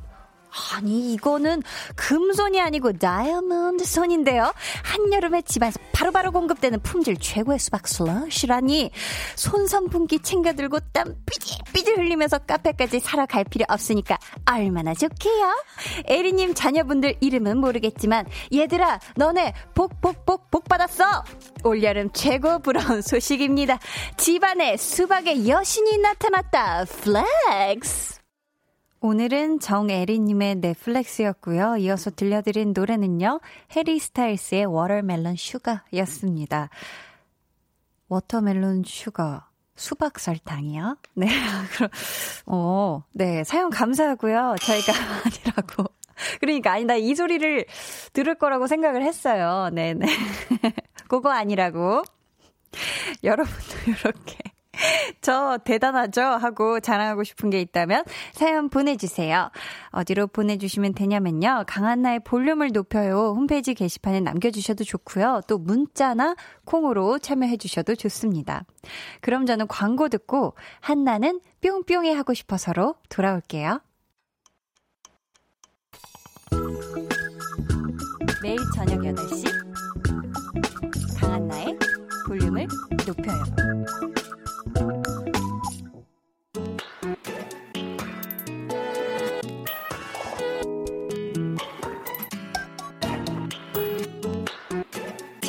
아니 0.72 1.14
이거는 1.14 1.62
금손이 1.96 2.60
아니고 2.60 2.94
다이아몬드 2.94 3.86
손인데요. 3.86 4.54
한여름에 4.84 5.44
집안에서 5.44 5.80
바로바로 5.94 6.32
공급되는 6.32 6.80
품질 6.82 7.18
최고의 7.18 7.60
수박 7.60 7.88
슬러시라니 7.88 8.92
손 9.36 9.68
선풍기 9.68 10.20
챙겨 10.20 10.54
들고 10.54 10.80
땀 10.92 11.16
삐질삐질 11.26 11.98
흘리면서 11.98 12.40
카페까지 12.40 13.00
사러 13.00 13.27
갈 13.27 13.44
필요 13.44 13.66
없으니까 13.70 14.18
얼마나 14.50 14.94
좋게요. 14.94 15.64
애리님 16.06 16.54
자녀분들 16.54 17.16
이름은 17.20 17.58
모르겠지만 17.58 18.26
얘들아 18.54 19.00
너네 19.16 19.54
복복복 19.76 20.50
복 20.50 20.68
받았어. 20.68 21.24
올여름 21.64 22.10
최고 22.14 22.60
부러운 22.60 23.02
소식입니다. 23.02 23.80
집안에 24.18 24.78
수박의 24.78 25.48
여신이 25.48 25.98
나타났다. 25.98 26.86
flex. 26.86 28.19
오늘은 29.02 29.60
정애리님의 29.62 30.56
내 30.56 30.77
flex였고요. 30.77 31.78
이어서 31.78 32.12
들려드린 32.12 32.74
노래는요. 32.74 33.40
해리 33.76 33.98
스타일스의 34.00 34.66
Watermelon 34.66 35.36
Sugar였습니다. 35.38 36.70
Watermelon 38.10 38.84
Sugar. 38.86 39.48
수박 39.76 40.20
설탕이요? 40.20 40.98
네, 41.14 41.28
그럼, 41.78 41.90
어, 42.48 43.04
네, 43.14 43.46
사연 43.46 43.70
감사하고요. 43.70 44.56
저희가 44.60 44.92
아니라고. 45.24 45.86
그러니까, 46.42 46.74
아니, 46.74 46.84
나 46.84 46.96
이 46.98 47.16
소리를 47.16 47.66
들을 48.12 48.36
거라고 48.36 48.68
생각을 48.68 49.04
했어요. 49.04 49.70
네네. 49.72 50.06
그거 51.08 51.30
아니라고. 51.32 52.04
여러분도 53.24 53.58
이렇게. 53.88 54.38
저 55.22 55.58
대단하죠? 55.64 56.22
하고 56.22 56.80
자랑하고 56.80 57.24
싶은 57.24 57.50
게 57.50 57.62
있다면 57.62 58.04
사연 58.34 58.70
보내주세요. 58.70 59.52
어디로 59.92 60.28
보내주시면 60.28 60.94
되냐면요. 60.94 61.66
강한나의 61.68 62.22
볼륨을 62.24 62.72
높여요. 62.72 63.34
홈페이지 63.36 63.74
게시판에 63.74 64.20
남겨주셔도 64.22 64.84
좋고요. 64.84 65.42
또 65.48 65.58
문자나 65.58 66.36
콩으로 66.66 67.20
참여해주셔도 67.20 67.96
좋습니다. 67.96 68.66
그럼 69.22 69.46
저는 69.46 69.68
광고 69.68 70.10
듣고 70.10 70.56
한나는 70.80 71.40
뿅뿅이 71.62 72.14
하고 72.14 72.34
싶어서로 72.34 72.96
돌아올게요. 73.10 73.82
매일 78.42 78.58
저녁 78.74 79.02
8시 79.02 81.20
강한나의 81.20 81.78
볼륨을 82.26 82.68
높여요. 83.06 83.44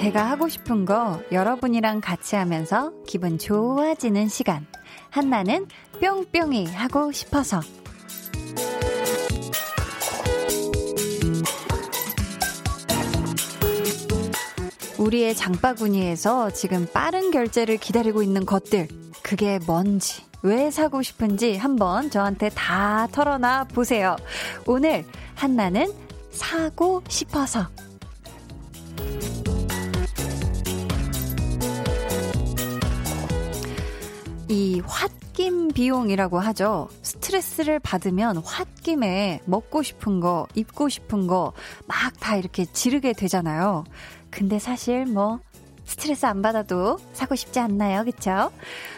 제가 0.01 0.31
하고 0.31 0.49
싶은 0.49 0.87
거 0.87 1.21
여러분이랑 1.31 2.01
같이 2.01 2.35
하면서 2.35 2.91
기분 3.07 3.37
좋아지는 3.37 4.29
시간. 4.29 4.67
한나는 5.11 5.67
뿅뿅이 6.01 6.69
하고 6.69 7.13
싶어서. 7.13 7.61
우리의 14.97 15.35
장바구니에서 15.35 16.49
지금 16.53 16.87
빠른 16.95 17.31
결제를 17.31 17.77
기다리고 17.77 18.23
있는 18.23 18.47
것들. 18.47 18.89
그게 19.23 19.59
뭔지, 19.67 20.25
왜 20.43 20.71
사고 20.71 21.03
싶은지 21.03 21.59
한번 21.59 22.09
저한테 22.09 22.49
다 22.49 23.07
털어놔 23.13 23.65
보세요. 23.65 24.17
오늘 24.65 25.05
한나는 25.35 25.93
사고 26.31 27.03
싶어서. 27.07 27.69
이 34.51 34.83
홧김 34.85 35.69
비용이라고 35.69 36.41
하죠. 36.41 36.89
스트레스를 37.03 37.79
받으면 37.79 38.39
홧김에 38.39 39.43
먹고 39.47 39.83
싶은 39.85 40.19
거, 40.21 40.47
입고 40.55 40.89
싶은 40.89 41.27
거 41.29 41.53
막 41.87 42.19
다 42.21 42.37
이렇게 42.37 42.65
지르게 42.65 43.13
되잖아요. 43.13 43.85
근데 44.31 44.59
사실 44.59 45.07
뭐 45.07 45.39
스트레스 45.85 46.27
안 46.27 46.43
받아도 46.43 46.99
사고 47.13 47.35
싶지 47.37 47.59
않나요? 47.61 48.05
그쵸? 48.05 48.51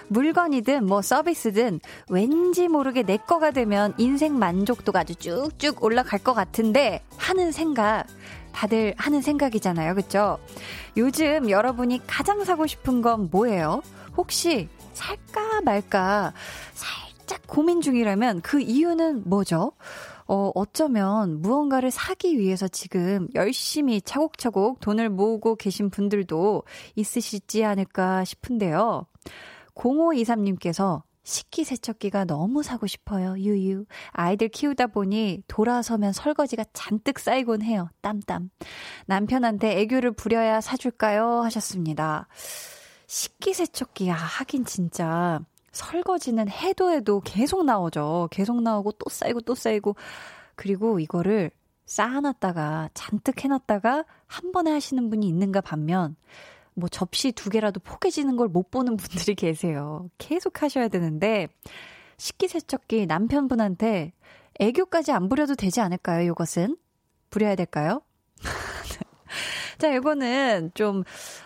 물건이든 0.08 0.84
뭐 0.86 1.00
서비스든 1.02 1.80
왠지 2.08 2.68
모르게 2.68 3.02
내 3.02 3.16
거가 3.18 3.50
되면 3.50 3.94
인생 3.98 4.38
만족도가 4.38 5.00
아주 5.00 5.14
쭉쭉 5.14 5.82
올라갈 5.84 6.18
것 6.18 6.32
같은데 6.34 7.02
하는 7.16 7.52
생각 7.52 8.06
다들 8.52 8.94
하는 8.98 9.20
생각이잖아요. 9.22 9.94
그쵸? 9.94 10.38
요즘 10.96 11.48
여러분이 11.48 12.06
가장 12.06 12.42
사고 12.44 12.66
싶은 12.66 13.00
건 13.02 13.28
뭐예요? 13.30 13.82
혹시 14.16 14.68
살까 15.02 15.60
말까 15.62 16.32
살짝 16.74 17.42
고민 17.46 17.80
중이라면 17.80 18.40
그 18.42 18.60
이유는 18.60 19.28
뭐죠? 19.28 19.72
어, 20.28 20.52
어쩌면 20.54 21.42
무언가를 21.42 21.90
사기 21.90 22.38
위해서 22.38 22.68
지금 22.68 23.28
열심히 23.34 24.00
차곡차곡 24.00 24.80
돈을 24.80 25.10
모으고 25.10 25.56
계신 25.56 25.90
분들도 25.90 26.62
있으시지 26.94 27.64
않을까 27.64 28.24
싶은데요. 28.24 29.06
0523님께서 29.74 31.02
식기세척기가 31.24 32.24
너무 32.24 32.62
사고 32.62 32.86
싶어요. 32.86 33.36
유유. 33.38 33.84
아이들 34.10 34.48
키우다 34.48 34.88
보니 34.88 35.42
돌아서면 35.46 36.12
설거지가 36.12 36.64
잔뜩 36.72 37.18
쌓이곤 37.18 37.62
해요. 37.62 37.88
땀땀. 38.00 38.50
남편한테 39.06 39.80
애교를 39.80 40.12
부려야 40.12 40.60
사줄까요? 40.60 41.42
하셨습니다. 41.42 42.28
식기세척기, 43.12 44.10
아, 44.10 44.14
하긴 44.14 44.64
진짜 44.64 45.38
설거지는 45.72 46.48
해도 46.48 46.90
해도 46.90 47.20
계속 47.20 47.62
나오죠. 47.62 48.28
계속 48.30 48.62
나오고 48.62 48.92
또 48.92 49.10
쌓이고 49.10 49.42
또 49.42 49.54
쌓이고. 49.54 49.96
그리고 50.54 50.98
이거를 50.98 51.50
쌓아놨다가 51.84 52.88
잔뜩 52.94 53.44
해놨다가 53.44 54.04
한 54.26 54.52
번에 54.52 54.70
하시는 54.70 55.10
분이 55.10 55.28
있는가 55.28 55.60
반면 55.60 56.16
뭐 56.72 56.88
접시 56.88 57.32
두 57.32 57.50
개라도 57.50 57.80
포개지는 57.80 58.36
걸 58.36 58.48
못 58.48 58.70
보는 58.70 58.96
분들이 58.96 59.34
계세요. 59.36 60.08
계속 60.16 60.62
하셔야 60.62 60.88
되는데 60.88 61.48
식기세척기 62.16 63.04
남편분한테 63.06 64.12
애교까지 64.58 65.12
안 65.12 65.28
부려도 65.28 65.54
되지 65.54 65.82
않을까요? 65.82 66.22
이것은 66.30 66.78
부려야 67.28 67.56
될까요? 67.56 68.00
자, 69.78 69.92
이거는 69.92 70.70
좀, 70.74 71.04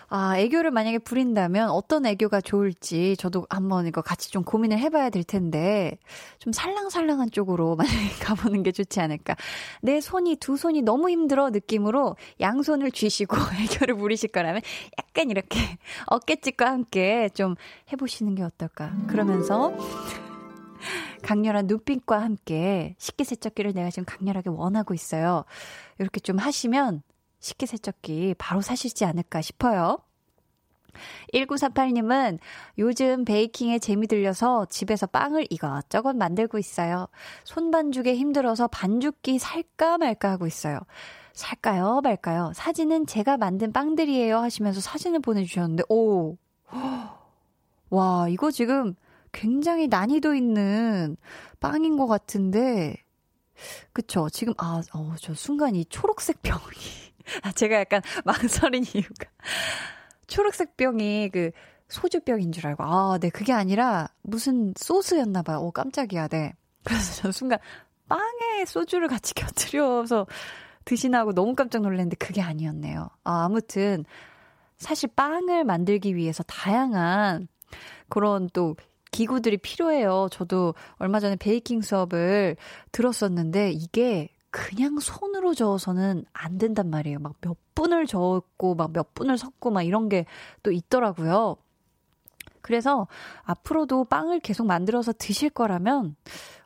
아, 0.09 0.37
애교를 0.37 0.71
만약에 0.71 0.99
부린다면 0.99 1.69
어떤 1.69 2.05
애교가 2.05 2.41
좋을지 2.41 3.15
저도 3.17 3.45
한번 3.49 3.87
이거 3.87 4.01
같이 4.01 4.31
좀 4.31 4.43
고민을 4.43 4.77
해봐야 4.79 5.09
될 5.09 5.23
텐데, 5.23 5.97
좀 6.39 6.53
살랑살랑한 6.53 7.31
쪽으로 7.31 7.75
만약에 7.77 8.09
가보는 8.21 8.63
게 8.63 8.71
좋지 8.71 8.99
않을까. 8.99 9.35
내 9.81 10.01
손이, 10.01 10.37
두 10.37 10.57
손이 10.57 10.81
너무 10.81 11.09
힘들어 11.09 11.49
느낌으로 11.49 12.15
양손을 12.39 12.91
쥐시고 12.91 13.35
애교를 13.63 13.95
부리실 13.95 14.31
거라면 14.31 14.61
약간 14.99 15.29
이렇게 15.29 15.59
어깨짓과 16.07 16.67
함께 16.67 17.29
좀 17.33 17.55
해보시는 17.91 18.35
게 18.35 18.43
어떨까. 18.43 18.91
그러면서, 19.07 19.73
강렬한 21.23 21.65
눈빛과 21.67 22.21
함께 22.21 22.95
식기세척기를 22.99 23.73
내가 23.73 23.89
지금 23.89 24.05
강렬하게 24.05 24.51
원하고 24.51 24.93
있어요. 24.93 25.43
이렇게 25.99 26.19
좀 26.19 26.37
하시면 26.37 27.01
식기세척기 27.39 28.35
바로 28.37 28.61
사시지 28.61 29.05
않을까 29.05 29.41
싶어요. 29.41 29.99
1948님은 31.33 32.39
요즘 32.77 33.25
베이킹에 33.25 33.79
재미 33.79 34.07
들려서 34.07 34.65
집에서 34.69 35.05
빵을 35.05 35.47
이것저것 35.49 36.15
만들고 36.15 36.57
있어요. 36.57 37.07
손반죽에 37.43 38.15
힘들어서 38.15 38.67
반죽기 38.67 39.39
살까 39.39 39.97
말까 39.97 40.31
하고 40.31 40.47
있어요. 40.47 40.79
살까요? 41.33 42.01
말까요? 42.03 42.51
사진은 42.55 43.05
제가 43.05 43.37
만든 43.37 43.71
빵들이에요 43.71 44.39
하시면서 44.39 44.81
사진을 44.81 45.19
보내주셨는데, 45.19 45.83
오. 45.89 46.35
와, 47.89 48.27
이거 48.27 48.49
지금 48.49 48.95
굉장히 49.31 49.87
난이도 49.87 50.33
있는 50.33 51.15
빵인 51.59 51.95
것 51.97 52.07
같은데, 52.07 52.95
그쵸. 53.93 54.29
지금, 54.29 54.53
아, 54.57 54.81
어, 54.93 55.13
저 55.19 55.33
순간 55.35 55.75
이 55.75 55.85
초록색 55.85 56.41
병이. 56.41 57.06
아, 57.43 57.51
제가 57.51 57.79
약간 57.79 58.01
망설인 58.25 58.83
이유가. 58.93 59.29
초록색 60.27 60.77
병이 60.77 61.29
그 61.31 61.51
소주병인 61.89 62.51
줄 62.51 62.67
알고. 62.67 62.83
아, 62.83 63.17
네. 63.19 63.29
그게 63.29 63.53
아니라 63.53 64.09
무슨 64.21 64.73
소스였나 64.77 65.41
봐요. 65.41 65.59
오, 65.59 65.71
깜짝이야. 65.71 66.27
네. 66.27 66.53
그래서 66.83 67.21
저 67.21 67.31
순간 67.31 67.59
빵에 68.09 68.65
소주를 68.65 69.07
같이 69.07 69.33
곁들여서 69.35 70.27
드시나 70.85 71.19
하고 71.19 71.33
너무 71.33 71.55
깜짝 71.55 71.81
놀랐는데 71.81 72.15
그게 72.17 72.41
아니었네요. 72.41 73.09
아, 73.23 73.45
아무튼 73.45 74.05
사실 74.77 75.09
빵을 75.15 75.63
만들기 75.63 76.15
위해서 76.15 76.43
다양한 76.43 77.47
그런 78.09 78.49
또 78.53 78.75
기구들이 79.11 79.57
필요해요. 79.57 80.27
저도 80.31 80.75
얼마 80.97 81.19
전에 81.19 81.35
베이킹 81.35 81.81
수업을 81.81 82.55
들었었는데 82.91 83.71
이게 83.71 84.29
그냥 84.51 84.99
손으로 84.99 85.53
저어서는 85.53 86.25
안 86.33 86.57
된단 86.57 86.89
말이에요. 86.89 87.19
막 87.19 87.35
몇 87.41 87.57
분을 87.75 88.07
저었고, 88.07 88.75
막 88.75 88.91
몇 88.93 89.13
분을 89.13 89.37
섞고, 89.37 89.71
막 89.71 89.83
이런 89.83 90.09
게 90.09 90.25
또 90.63 90.71
있더라고요. 90.71 91.57
그래서 92.61 93.07
앞으로도 93.43 94.05
빵을 94.05 94.39
계속 94.41 94.65
만들어서 94.67 95.13
드실 95.13 95.49
거라면, 95.49 96.15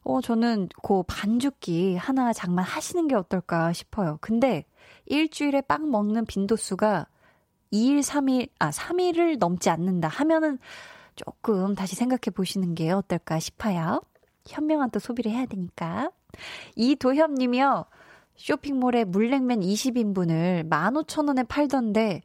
어, 0.04 0.22
저는 0.22 0.70
그 0.84 1.04
반죽기 1.04 1.96
하나 1.96 2.34
장만하시는 2.34 3.08
게 3.08 3.15
어떨까 3.15 3.72
싶어요. 3.74 4.17
근데 4.22 4.65
일주일에 5.06 5.62
빵 5.62 5.91
먹는 5.91 6.26
빈도수가 6.26 7.08
2일, 7.72 8.02
3일, 8.02 8.50
아, 8.60 8.72
3일을 8.72 9.38
넘지 9.38 9.70
않는다 9.70 10.08
하면은 10.08 10.58
조금 11.15 11.76
다시 11.76 11.96
생각해 11.96 12.32
보시는 12.34 12.74
게 12.76 12.91
어떨까 12.91 13.39
싶어요. 13.39 14.02
현명한 14.48 14.89
또 14.91 15.00
소비를 15.00 15.32
해야 15.32 15.46
되니까. 15.46 16.12
이도협 16.76 17.34
님이요. 17.34 17.86
쇼핑몰에 18.36 19.04
물냉면 19.04 19.60
20인분을 19.60 20.67
15,000원에 20.70 21.48
팔던데 21.48 22.22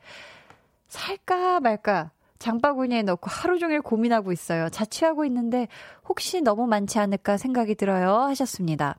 살까 0.89 1.61
말까 1.61 2.11
장바구니에 2.39 3.03
넣고 3.03 3.29
하루 3.31 3.59
종일 3.59 3.81
고민하고 3.81 4.33
있어요. 4.33 4.69
자취하고 4.69 5.25
있는데 5.27 5.69
혹시 6.09 6.41
너무 6.41 6.67
많지 6.67 6.99
않을까 6.99 7.37
생각이 7.37 7.75
들어요. 7.75 8.15
하셨습니다. 8.23 8.99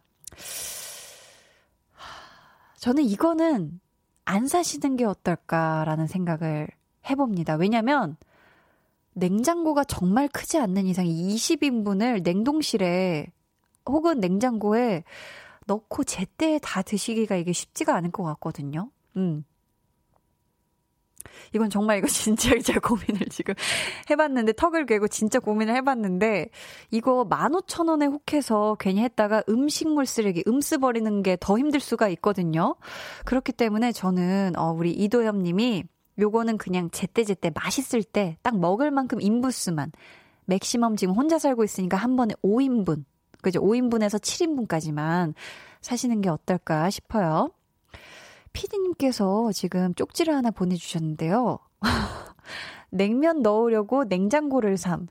저는 2.78 3.04
이거는 3.04 3.80
안 4.26 4.48
사시는 4.48 4.98
게 4.98 5.06
어떨까라는 5.06 6.08
생각을 6.08 6.68
해봅니다. 7.10 7.56
왜냐면 7.56 8.18
냉장고가 9.14 9.84
정말 9.84 10.28
크지 10.28 10.60
않는 10.60 10.86
이상 10.86 11.06
20인분을 11.06 12.24
냉동실에 12.24 13.32
혹은 13.88 14.20
냉장고에 14.20 15.04
넣고 15.68 16.04
제때 16.04 16.60
다 16.62 16.82
드시기가 16.82 17.36
이게 17.36 17.52
쉽지가 17.54 17.96
않을 17.96 18.12
것 18.12 18.24
같거든요. 18.24 18.90
음. 19.18 19.44
이건 21.54 21.70
정말 21.70 21.98
이거 21.98 22.08
진짜 22.08 22.58
제가 22.60 22.80
고민을 22.80 23.28
지금 23.30 23.54
해봤는데 24.10 24.54
턱을 24.54 24.86
괴고 24.86 25.08
진짜 25.08 25.40
고민을 25.40 25.76
해봤는데 25.76 26.50
이거 26.92 27.26
15,000원에 27.28 28.10
혹해서 28.12 28.76
괜히 28.80 29.02
했다가 29.04 29.44
음식물 29.50 30.06
쓰레기 30.06 30.44
음쓰 30.48 30.78
버리는 30.78 31.24
게 31.24 31.38
더 31.40 31.58
힘들 31.58 31.80
수가 31.80 32.08
있거든요. 32.10 32.76
그렇기 33.26 33.52
때문에 33.54 33.92
저는 33.92 34.54
어 34.58 34.72
우리 34.72 34.92
이도엽 34.92 35.36
님이 35.38 35.84
요거는 36.20 36.58
그냥 36.58 36.90
제때제때 36.90 37.52
맛있을 37.54 38.04
때 38.04 38.38
딱 38.42 38.58
먹을 38.60 38.90
만큼 38.92 39.22
인부수만 39.22 39.92
맥시멈 40.46 40.96
지금 40.96 41.14
혼자 41.14 41.38
살고 41.40 41.64
있으니까 41.64 41.98
한 41.98 42.16
번에 42.16 42.34
5인분 42.44 43.04
그죠? 43.48 43.62
5인분에서 43.62 44.20
7인분까지만 44.20 45.34
사시는 45.82 46.22
게 46.22 46.30
어떨까 46.30 46.90
싶어요. 46.90 47.50
피디님께서 48.52 49.52
지금 49.54 49.94
쪽지를 49.94 50.36
하나 50.36 50.52
보내주셨는데요. 50.52 51.60
냉면 52.90 53.42
넣으려고 53.42 54.04
냉장고를 54.04 54.78
삼. 54.78 55.08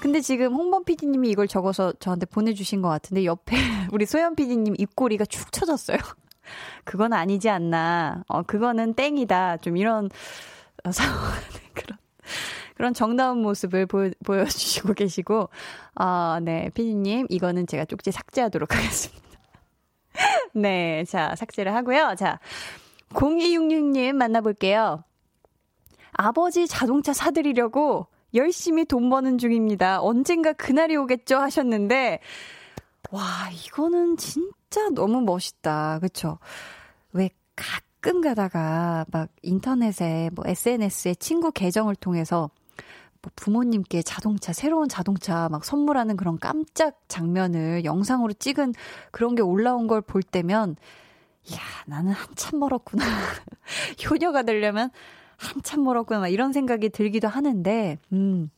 근데 0.00 0.22
지금 0.22 0.54
홍범 0.54 0.84
PD님이 0.84 1.28
이걸 1.28 1.46
적어서 1.46 1.92
저한테 1.92 2.24
보내주신 2.24 2.80
것 2.80 2.88
같은데 2.88 3.26
옆에 3.26 3.56
우리 3.92 4.06
소연 4.06 4.36
PD님 4.36 4.74
입꼬리가 4.78 5.26
축 5.26 5.52
처졌어요. 5.52 5.98
그건 6.84 7.12
아니지 7.12 7.50
않나. 7.50 8.24
어, 8.26 8.42
그거는 8.42 8.94
땡이다. 8.94 9.58
좀 9.58 9.76
이런 9.76 10.08
상황 10.90 11.20
그런 11.74 11.98
그런 12.80 12.94
정다운 12.94 13.42
모습을 13.42 13.84
보여, 13.84 14.10
보여주시고 14.24 14.94
계시고, 14.94 15.50
아, 15.96 16.40
네, 16.42 16.70
피디님, 16.72 17.26
이거는 17.28 17.66
제가 17.66 17.84
쪽지 17.84 18.10
삭제하도록 18.10 18.72
하겠습니다. 18.74 19.22
네, 20.54 21.04
자, 21.04 21.34
삭제를 21.36 21.74
하고요. 21.74 22.14
자, 22.16 22.40
0266님 23.10 24.14
만나볼게요. 24.14 25.04
아버지 26.12 26.66
자동차 26.66 27.12
사드리려고 27.12 28.06
열심히 28.32 28.86
돈 28.86 29.10
버는 29.10 29.36
중입니다. 29.36 30.00
언젠가 30.00 30.54
그날이 30.54 30.96
오겠죠 30.96 31.36
하셨는데, 31.36 32.20
와, 33.10 33.20
이거는 33.66 34.16
진짜 34.16 34.88
너무 34.94 35.20
멋있다. 35.20 35.98
그쵸? 35.98 36.38
왜 37.12 37.28
가끔 37.54 38.22
가다가 38.22 39.04
막 39.10 39.28
인터넷에 39.42 40.30
뭐 40.32 40.46
SNS에 40.46 41.14
친구 41.16 41.52
계정을 41.52 41.94
통해서 41.94 42.48
뭐 43.22 43.30
부모님께 43.36 44.02
자동차, 44.02 44.52
새로운 44.52 44.88
자동차 44.88 45.48
막 45.50 45.64
선물하는 45.64 46.16
그런 46.16 46.38
깜짝 46.38 46.98
장면을 47.08 47.84
영상으로 47.84 48.32
찍은 48.32 48.74
그런 49.10 49.34
게 49.34 49.42
올라온 49.42 49.86
걸 49.86 50.00
볼 50.00 50.22
때면, 50.22 50.76
이야, 51.44 51.58
나는 51.86 52.12
한참 52.12 52.58
멀었구나. 52.58 53.04
효녀가 54.10 54.42
되려면 54.42 54.90
한참 55.36 55.84
멀었구나. 55.84 56.28
이런 56.28 56.52
생각이 56.52 56.88
들기도 56.90 57.28
하는데, 57.28 57.98
음. 58.12 58.50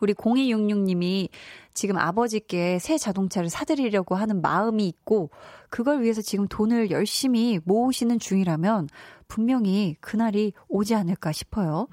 우리 0.00 0.14
0266님이 0.14 1.28
지금 1.74 1.96
아버지께 1.96 2.80
새 2.80 2.98
자동차를 2.98 3.48
사드리려고 3.50 4.16
하는 4.16 4.42
마음이 4.42 4.88
있고, 4.88 5.30
그걸 5.70 6.02
위해서 6.02 6.20
지금 6.20 6.48
돈을 6.48 6.90
열심히 6.90 7.60
모으시는 7.64 8.18
중이라면, 8.18 8.88
분명히 9.28 9.96
그날이 10.00 10.52
오지 10.68 10.94
않을까 10.96 11.30
싶어요. 11.32 11.86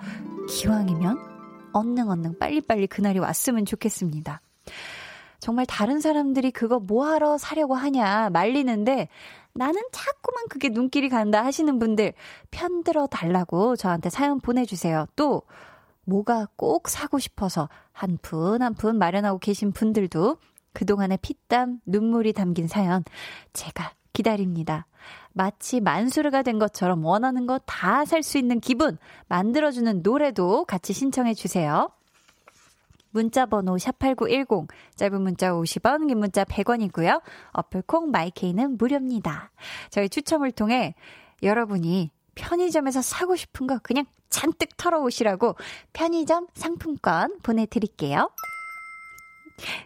기왕이면 0.49 1.38
언능 1.73 2.10
언능 2.10 2.38
빨리빨리 2.38 2.88
그날이 2.88 3.19
왔으면 3.19 3.65
좋겠습니다. 3.65 4.41
정말 5.39 5.65
다른 5.65 5.99
사람들이 6.01 6.51
그거 6.51 6.79
뭐하러 6.79 7.38
사려고 7.38 7.75
하냐 7.75 8.29
말리는데 8.32 9.08
나는 9.53 9.82
자꾸만 9.91 10.45
그게 10.49 10.69
눈길이 10.69 11.10
간다 11.10 11.43
하시는 11.43 11.79
분들 11.79 12.13
편들어 12.51 13.08
달라고 13.08 13.75
저한테 13.75 14.10
사연 14.10 14.39
보내주세요. 14.39 15.05
또 15.15 15.43
뭐가 16.05 16.47
꼭 16.55 16.89
사고 16.89 17.19
싶어서 17.19 17.69
한 17.91 18.17
푼 18.21 18.62
한푼 18.62 18.97
마련하고 18.97 19.39
계신 19.39 19.71
분들도 19.71 20.38
그동안의 20.73 21.19
피땀, 21.21 21.79
눈물이 21.86 22.34
담긴 22.34 22.67
사연 22.67 23.03
제가 23.53 23.93
기다립니다. 24.13 24.86
마치 25.39 25.80
만수르가 25.80 26.41
된 26.43 26.60
것처럼 26.60 27.06
원하는 27.06 27.47
거 27.47 27.60
다 27.65 28.04
살 28.04 28.23
수 28.23 28.38
있는 28.38 28.60
기분 28.60 28.97
만들어주는 29.30 30.02
노래도 30.04 30.65
같이 30.65 30.91
신청해 30.91 31.34
주세요. 31.34 31.89
문자 33.12 33.45
번호 33.45 33.78
샵8910 33.78 34.67
짧은 34.97 35.21
문자 35.21 35.52
50원 35.54 36.10
긴 36.10 36.19
문자 36.19 36.43
100원이고요. 36.43 37.21
어플콩 37.54 38.12
마이케이는 38.12 38.78
무료입니다. 38.78 39.52
저희 39.91 40.10
추첨을 40.10 40.52
통해 40.52 40.93
여러분이 41.41 42.12
편의점에서 42.36 43.02
사고 43.02 43.38
싶은 43.38 43.65
거 43.65 43.80
그냥 43.82 44.04
잔뜩 44.30 44.75
털어오시라고 44.75 45.56
편의점 45.93 46.47
상품권 46.54 47.38
보내드릴게요. 47.43 48.30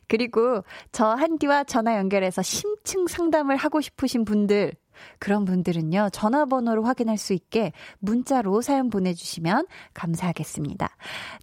그리고 0.07 0.63
저 0.91 1.05
한디와 1.05 1.65
전화 1.65 1.95
연결해서 1.97 2.41
심층 2.41 3.07
상담을 3.07 3.55
하고 3.55 3.81
싶으신 3.81 4.25
분들, 4.25 4.73
그런 5.19 5.45
분들은요, 5.45 6.09
전화번호를 6.11 6.85
확인할 6.85 7.17
수 7.17 7.33
있게 7.33 7.71
문자로 7.99 8.61
사연 8.61 8.89
보내주시면 8.89 9.67
감사하겠습니다. 9.93 10.89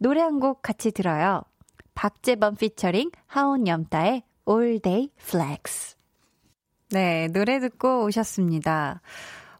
노래 0.00 0.20
한 0.20 0.40
곡 0.40 0.62
같이 0.62 0.90
들어요. 0.90 1.42
박재범 1.94 2.56
피처링 2.56 3.10
하온 3.26 3.66
염따의 3.66 4.22
All 4.48 4.80
Day 4.80 5.10
Flex. 5.20 5.96
네, 6.90 7.28
노래 7.28 7.60
듣고 7.60 8.04
오셨습니다. 8.04 9.00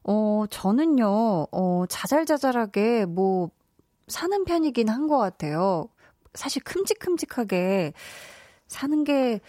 어, 0.05 0.45
저는요, 0.51 1.47
어, 1.53 1.85
자잘자잘하게 1.89 3.07
뭐, 3.07 3.51
사는 4.09 4.45
편이긴 4.45 4.89
한 4.89 5.07
것 5.07 5.19
같아요. 5.19 5.89
사실 6.35 6.63
큼직큼직하게 6.65 7.93
사는 8.69 9.05
게 9.05 9.41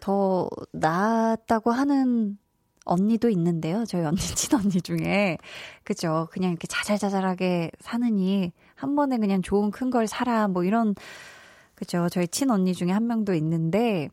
더 0.00 0.48
낫다고 0.72 1.70
하는 1.72 2.38
언니도 2.86 3.28
있는데요. 3.30 3.84
저희 3.86 4.02
언니, 4.04 4.16
친언니 4.34 4.80
중에. 4.80 5.36
그죠. 5.84 6.28
그냥 6.32 6.50
이렇게 6.52 6.66
자잘자잘하게 6.66 7.70
사느니 7.80 8.52
한 8.74 8.94
번에 8.96 9.18
그냥 9.18 9.42
좋은 9.42 9.70
큰 9.70 9.90
걸 9.90 10.06
사라. 10.06 10.48
뭐 10.48 10.64
이런, 10.64 10.94
그죠. 11.74 12.08
저희 12.08 12.26
친언니 12.28 12.74
중에 12.74 12.90
한 12.90 13.06
명도 13.06 13.34
있는데 13.34 14.08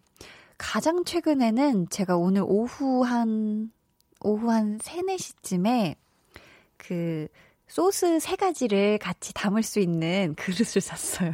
가장 0.58 1.04
최근에는 1.06 1.88
제가 1.90 2.18
오늘 2.18 2.44
오후 2.46 3.04
한, 3.04 3.72
오후 4.22 4.50
한 4.52 4.78
3, 4.82 5.06
4시쯤에 5.08 5.96
그 6.78 7.28
소스 7.68 8.20
세 8.20 8.36
가지를 8.36 8.98
같이 9.00 9.34
담을 9.34 9.64
수 9.64 9.80
있는 9.80 10.36
그릇을 10.38 10.82
샀어요. 10.82 11.32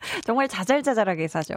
정말 0.24 0.48
자잘자잘하게 0.48 1.28
사죠. 1.28 1.54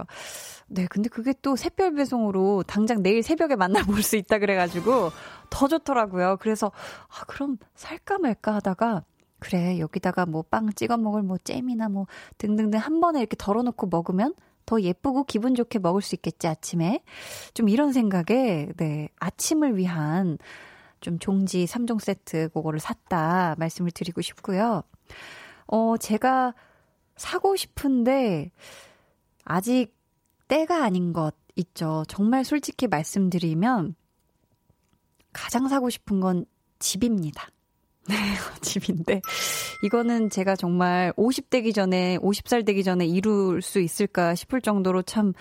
네, 0.68 0.88
근데 0.90 1.10
그게 1.10 1.34
또 1.42 1.56
새별 1.56 1.94
배송으로 1.96 2.64
당장 2.64 3.04
내일 3.04 3.24
새벽에 3.24 3.56
만나볼 3.56 4.02
수 4.04 4.16
있다 4.16 4.40
그래가지고 4.40 5.12
더 5.50 5.68
좋더라고요. 5.68 6.38
그래서, 6.40 6.72
아, 7.10 7.24
그럼 7.28 7.58
살까 7.76 8.18
말까 8.20 8.56
하다가, 8.56 9.04
그래, 9.40 9.80
여기다가 9.80 10.26
뭐 10.26 10.44
빵 10.50 10.70
찍어 10.74 10.98
먹을 10.98 11.22
뭐 11.22 11.38
잼이나 11.38 11.90
뭐 11.90 12.08
등등등 12.38 12.80
한 12.80 13.02
번에 13.02 13.20
이렇게 13.20 13.36
덜어놓고 13.38 13.88
먹으면 13.88 14.34
더 14.66 14.80
예쁘고 14.82 15.26
기분 15.26 15.56
좋게 15.56 15.80
먹을 15.80 16.02
수 16.02 16.16
있겠지, 16.16 16.48
아침에. 16.48 17.04
좀 17.54 17.68
이런 17.70 17.92
생각에, 17.92 18.70
네, 18.78 19.10
아침을 19.20 19.76
위한 19.78 20.38
좀 21.02 21.20
종지 21.20 21.66
3종 21.66 22.00
세트 22.00 22.50
그거를 22.54 22.80
샀다 22.80 23.56
말씀을 23.58 23.92
드리고 23.92 24.22
싶고요. 24.22 24.84
어, 25.68 25.98
제가 25.98 26.54
사고 27.16 27.56
싶은데 27.56 28.52
아직 29.46 29.94
때가 30.48 30.84
아닌 30.84 31.14
것 31.14 31.36
있죠. 31.56 32.04
정말 32.08 32.44
솔직히 32.44 32.88
말씀드리면 32.88 33.96
가장 35.32 35.68
사고 35.68 35.90
싶은 35.90 36.20
건 36.20 36.46
집입니다. 36.80 37.50
네, 38.10 38.16
집인데 38.62 39.22
이거는 39.84 40.30
제가 40.30 40.58
정말 40.58 41.14
50 41.16 41.50
되기 41.50 41.72
전에 41.72 42.18
50살 42.18 42.66
되기 42.66 42.84
전에 42.84 43.06
이룰 43.06 43.62
수 43.62 43.80
있을까 43.80 44.36
싶을 44.36 44.60
정도로 44.60 45.04
참 45.04 45.34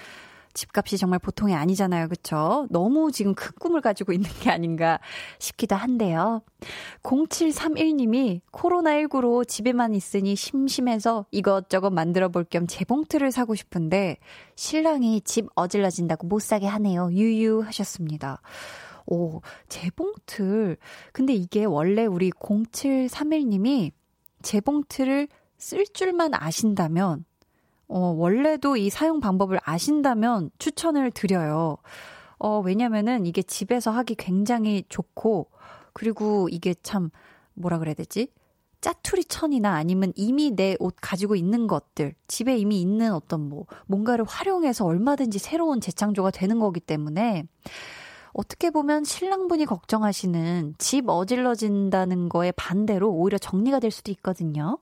집값이 0.54 0.98
정말 0.98 1.18
보통이 1.18 1.54
아니잖아요. 1.54 2.08
그쵸? 2.08 2.66
너무 2.70 3.10
지금 3.10 3.34
큰 3.34 3.52
꿈을 3.58 3.80
가지고 3.80 4.12
있는 4.12 4.30
게 4.40 4.50
아닌가 4.50 5.00
싶기도 5.38 5.74
한데요. 5.76 6.42
0731님이 7.02 8.40
코로나19로 8.52 9.46
집에만 9.48 9.94
있으니 9.94 10.36
심심해서 10.36 11.26
이것저것 11.30 11.90
만들어 11.90 12.28
볼 12.28 12.44
겸 12.52 12.66
재봉틀을 12.66 13.32
사고 13.32 13.54
싶은데 13.54 14.18
신랑이 14.56 15.22
집 15.22 15.46
어질러진다고 15.54 16.26
못 16.26 16.42
사게 16.42 16.66
하네요. 16.66 17.10
유유 17.12 17.60
하셨습니다. 17.60 18.42
오, 19.06 19.40
재봉틀. 19.68 20.76
근데 21.12 21.34
이게 21.34 21.64
원래 21.64 22.04
우리 22.04 22.30
0731님이 22.30 23.92
재봉틀을 24.42 25.28
쓸 25.56 25.84
줄만 25.86 26.34
아신다면 26.34 27.24
어, 27.92 28.14
원래도 28.16 28.76
이 28.78 28.88
사용 28.88 29.20
방법을 29.20 29.58
아신다면 29.62 30.50
추천을 30.58 31.10
드려요. 31.10 31.76
어, 32.38 32.60
왜냐면은 32.60 33.26
이게 33.26 33.42
집에서 33.42 33.90
하기 33.90 34.14
굉장히 34.14 34.82
좋고, 34.88 35.50
그리고 35.92 36.48
이게 36.50 36.74
참, 36.82 37.10
뭐라 37.52 37.78
그래야 37.78 37.94
되지? 37.94 38.28
짜투리 38.80 39.26
천이나 39.26 39.74
아니면 39.74 40.12
이미 40.16 40.50
내 40.52 40.74
옷 40.80 40.96
가지고 41.02 41.36
있는 41.36 41.66
것들, 41.66 42.14
집에 42.28 42.56
이미 42.56 42.80
있는 42.80 43.12
어떤 43.12 43.48
뭐, 43.50 43.66
뭔가를 43.86 44.24
활용해서 44.24 44.86
얼마든지 44.86 45.38
새로운 45.38 45.82
재창조가 45.82 46.30
되는 46.30 46.58
거기 46.58 46.80
때문에, 46.80 47.44
어떻게 48.32 48.70
보면 48.70 49.04
신랑분이 49.04 49.66
걱정하시는 49.66 50.76
집 50.78 51.10
어질러진다는 51.10 52.30
거에 52.30 52.52
반대로 52.52 53.10
오히려 53.12 53.36
정리가 53.36 53.80
될 53.80 53.90
수도 53.90 54.10
있거든요. 54.12 54.78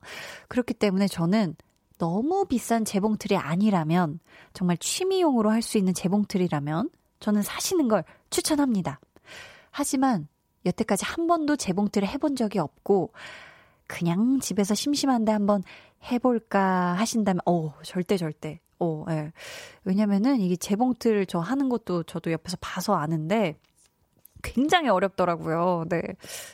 그렇기 0.46 0.74
때문에 0.74 1.08
저는 1.08 1.56
너무 2.00 2.46
비싼 2.46 2.84
재봉틀이 2.86 3.36
아니라면 3.38 4.20
정말 4.54 4.78
취미용으로 4.78 5.50
할 5.50 5.60
수 5.60 5.76
있는 5.76 5.92
재봉틀이라면 5.92 6.88
저는 7.20 7.42
사시는 7.42 7.88
걸 7.88 8.02
추천합니다. 8.30 8.98
하지만 9.70 10.26
여태까지 10.64 11.04
한 11.04 11.26
번도 11.26 11.56
재봉틀을 11.56 12.08
해본 12.08 12.36
적이 12.36 12.60
없고 12.60 13.12
그냥 13.86 14.40
집에서 14.40 14.74
심심한데 14.74 15.30
한번 15.30 15.62
해볼까 16.10 16.94
하신다면 16.94 17.40
어 17.44 17.74
절대 17.82 18.16
절대 18.16 18.60
어 18.78 19.04
예. 19.10 19.32
왜냐면은 19.84 20.40
이게 20.40 20.56
재봉틀 20.56 21.26
저 21.26 21.38
하는 21.38 21.68
것도 21.68 22.04
저도 22.04 22.32
옆에서 22.32 22.56
봐서 22.60 22.94
아는데 22.94 23.58
굉장히 24.42 24.88
어렵더라고요. 24.88 25.84
네. 25.90 26.00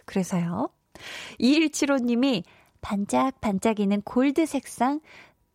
그래서요. 0.05 0.71
2175님이 1.39 2.43
반짝반짝이는 2.81 4.03
골드 4.03 4.47
색상 4.47 5.01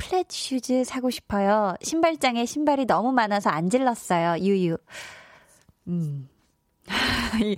flat 0.02 0.26
shoes 0.30 0.84
사고 0.84 1.12
싶어요. 1.12 1.76
신발장에 1.84 2.46
신발이 2.48 2.86
너무 2.86 3.12
많아서 3.12 3.52
안 3.52 3.70
질렀어요. 3.70 4.44
유유. 4.44 4.78
음. 5.88 6.28
이 7.44 7.56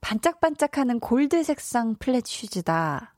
반짝반짝하는 0.00 1.00
골드 1.00 1.42
색상 1.42 1.96
flat 1.96 2.24
shoes다. 2.24 3.14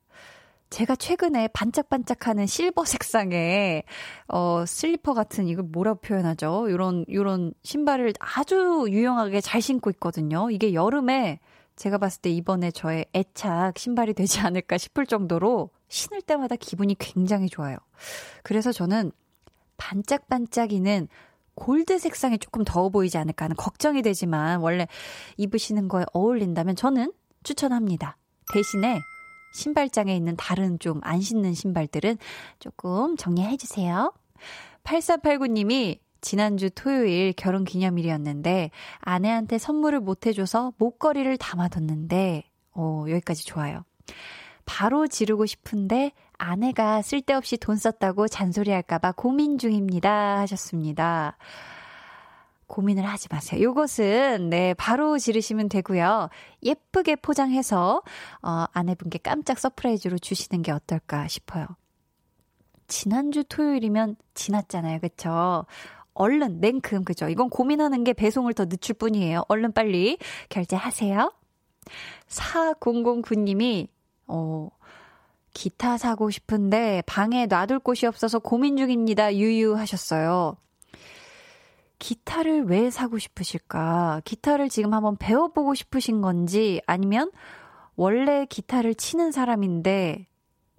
제가 0.70 0.96
최근에 0.96 1.48
반짝반짝하는 1.48 2.46
실버 2.46 2.86
색상의 2.86 3.84
어 4.28 4.64
슬리퍼 4.66 5.12
같은 5.12 5.46
이걸 5.46 5.64
뭐라고 5.64 6.00
표현하죠? 6.00 6.70
요런 6.70 7.04
요런 7.12 7.52
신발을 7.62 8.14
아주 8.18 8.86
유용하게 8.88 9.42
잘 9.42 9.60
신고 9.60 9.90
있거든요. 9.90 10.50
이게 10.50 10.72
여름에 10.72 11.40
제가 11.78 11.96
봤을 11.98 12.20
때 12.20 12.30
이번에 12.30 12.70
저의 12.70 13.06
애착 13.14 13.78
신발이 13.78 14.12
되지 14.14 14.40
않을까 14.40 14.76
싶을 14.78 15.06
정도로 15.06 15.70
신을 15.88 16.22
때마다 16.22 16.56
기분이 16.56 16.96
굉장히 16.98 17.48
좋아요. 17.48 17.76
그래서 18.42 18.72
저는 18.72 19.12
반짝반짝이는 19.76 21.08
골드 21.54 21.98
색상이 21.98 22.38
조금 22.38 22.64
더워 22.64 22.90
보이지 22.90 23.16
않을까 23.16 23.44
하는 23.46 23.56
걱정이 23.56 24.02
되지만 24.02 24.60
원래 24.60 24.86
입으시는 25.36 25.88
거에 25.88 26.04
어울린다면 26.12 26.76
저는 26.76 27.12
추천합니다. 27.44 28.16
대신에 28.52 29.00
신발장에 29.54 30.14
있는 30.14 30.36
다른 30.36 30.78
좀 30.78 31.00
안 31.02 31.20
신는 31.20 31.54
신발들은 31.54 32.18
조금 32.58 33.16
정리해 33.16 33.56
주세요. 33.56 34.12
8489님이 34.84 36.00
지난주 36.20 36.70
토요일 36.70 37.32
결혼 37.32 37.64
기념일이었는데 37.64 38.70
아내한테 39.00 39.58
선물을 39.58 40.00
못 40.00 40.26
해줘서 40.26 40.72
목걸이를 40.78 41.36
담아뒀는데, 41.36 42.44
어, 42.74 43.04
여기까지 43.08 43.44
좋아요. 43.46 43.84
바로 44.64 45.06
지르고 45.06 45.46
싶은데 45.46 46.12
아내가 46.36 47.02
쓸데없이 47.02 47.56
돈 47.56 47.76
썼다고 47.76 48.28
잔소리할까봐 48.28 49.12
고민 49.12 49.58
중입니다. 49.58 50.38
하셨습니다. 50.40 51.36
고민을 52.66 53.04
하지 53.04 53.28
마세요. 53.30 53.62
요것은, 53.62 54.50
네, 54.50 54.74
바로 54.74 55.18
지르시면 55.18 55.70
되고요. 55.70 56.28
예쁘게 56.62 57.16
포장해서, 57.16 58.02
어, 58.42 58.64
아내분께 58.72 59.18
깜짝 59.18 59.58
surprise로 59.58 60.18
주시는 60.18 60.62
게 60.62 60.70
어떨까 60.70 61.26
싶어요. 61.28 61.66
지난주 62.86 63.42
토요일이면 63.44 64.16
지났잖아요. 64.34 65.00
그쵸? 65.00 65.64
얼른, 66.18 66.60
냉큼, 66.60 67.04
그죠? 67.04 67.28
이건 67.28 67.48
고민하는 67.48 68.04
게 68.04 68.12
배송을 68.12 68.52
더 68.52 68.66
늦출 68.66 68.94
뿐이에요. 68.94 69.44
얼른 69.48 69.72
빨리 69.72 70.18
결제하세요. 70.48 71.32
4009님이, 72.28 73.88
어, 74.26 74.68
기타 75.54 75.96
사고 75.96 76.30
싶은데 76.30 77.02
방에 77.06 77.46
놔둘 77.46 77.78
곳이 77.80 78.06
없어서 78.06 78.38
고민 78.38 78.76
중입니다. 78.76 79.34
유유하셨어요. 79.34 80.56
기타를 81.98 82.64
왜 82.66 82.90
사고 82.90 83.18
싶으실까? 83.18 84.22
기타를 84.24 84.68
지금 84.68 84.94
한번 84.94 85.16
배워보고 85.16 85.74
싶으신 85.74 86.20
건지 86.20 86.80
아니면 86.86 87.30
원래 87.96 88.46
기타를 88.46 88.94
치는 88.94 89.32
사람인데 89.32 90.26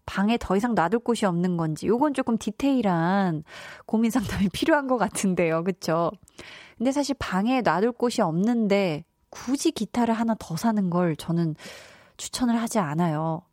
방에 0.09 0.39
더 0.39 0.55
이상 0.55 0.73
놔둘 0.73 1.01
곳이 1.01 1.27
없는 1.27 1.55
건지 1.55 1.85
요건 1.85 2.15
조금 2.15 2.35
디테일한 2.39 3.43
고민 3.85 4.09
상담이 4.09 4.49
필요한 4.53 4.87
것 4.87 4.97
같은데요. 4.97 5.63
그쵸? 5.63 6.09
근데 6.79 6.91
사실 6.91 7.15
방에 7.19 7.61
놔둘 7.61 7.91
곳이 7.91 8.23
없는데 8.23 9.03
굳이 9.29 9.71
기타를 9.71 10.15
하나 10.15 10.35
더 10.39 10.57
사는 10.57 10.89
걸 10.89 11.15
저는 11.15 11.55
추천을 12.17 12.59
하지 12.59 12.79
않아요. 12.79 13.43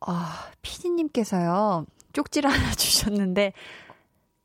아, 0.00 0.50
피디님께서요, 0.62 1.86
쪽지를 2.12 2.50
하나 2.50 2.72
주셨는데, 2.72 3.52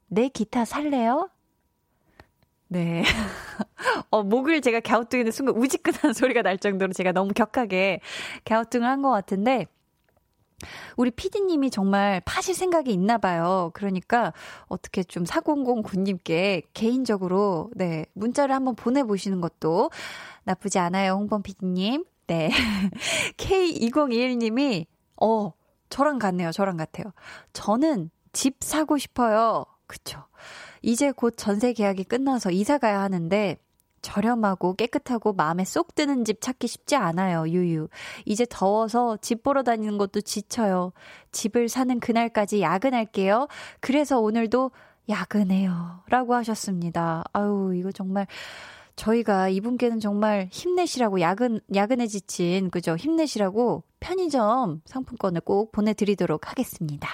내 0.08 0.30
기타 0.30 0.66
살래요? 0.66 1.30
네. 2.68 3.04
어, 4.12 4.24
목을 4.24 4.62
제가 4.62 4.80
갸우뚱이는 4.82 5.32
순간 5.32 5.56
우지끈한 5.56 6.14
소리가 6.14 6.42
날 6.44 6.58
정도로 6.60 6.94
제가 6.94 7.12
너무 7.12 7.34
격하게 7.34 8.02
갸우뚱을 8.46 8.88
한 8.88 9.02
것 9.02 9.10
같은데, 9.10 9.66
우리 10.98 11.12
피디님이 11.12 11.72
정말 11.72 12.22
파실 12.26 12.56
생각이 12.56 12.92
있나 12.92 13.18
봐요. 13.18 13.72
그러니까 13.74 14.34
어떻게 14.68 15.04
좀 15.04 15.24
4009님께 15.24 16.64
개인적으로 16.74 17.70
네, 17.76 18.06
문자를 18.14 18.54
한번 18.56 18.76
보내보시는 18.76 19.42
것도 19.42 19.92
나쁘지 20.44 20.80
않아요. 20.80 21.14
홍범 21.14 21.44
피디님. 21.44 22.06
네. 22.28 22.50
K2021님이 23.38 24.86
어, 25.22 25.54
저랑 25.90 26.20
같네요. 26.20 26.52
저랑 26.52 26.78
같아요. 26.78 27.14
저는 27.54 28.10
집 28.34 28.58
사고 28.62 28.98
싶어요. 28.98 29.66
그쵸. 29.88 30.24
이제 30.82 31.12
곧 31.12 31.36
전세 31.38 31.74
계약이 31.74 32.06
끝나서 32.06 32.50
이사 32.50 32.78
가야 32.78 33.02
하는데, 33.02 33.58
저렴하고 34.02 34.76
깨끗하고 34.76 35.34
마음에 35.34 35.64
쏙 35.64 35.96
드는 35.96 36.26
집 36.26 36.42
찾기 36.42 36.68
쉽지 36.68 36.96
않아요, 36.96 37.48
유유. 37.48 37.88
이제 38.26 38.46
더워서 38.50 39.18
집 39.18 39.44
보러 39.44 39.64
다니는 39.64 39.98
것도 39.98 40.22
지쳐요. 40.22 40.94
집을 41.32 41.70
사는 41.70 42.00
그날까지 42.00 42.62
야근할게요. 42.62 43.48
그래서 43.80 44.20
오늘도 44.20 44.72
야근해요. 45.10 46.04
라고 46.08 46.36
하셨습니다. 46.36 47.24
아유, 47.34 47.74
이거 47.76 47.92
정말 47.92 48.28
저희가 48.96 49.50
이분께는 49.50 50.00
정말 50.00 50.48
힘내시라고 50.52 51.22
야근, 51.22 51.60
야근에 51.74 52.08
지친, 52.08 52.70
그죠? 52.70 52.96
힘내시라고 52.96 53.84
편의점 54.00 54.82
상품권을 54.86 55.42
꼭 55.42 55.72
보내드리도록 55.72 56.50
하겠습니다. 56.50 57.10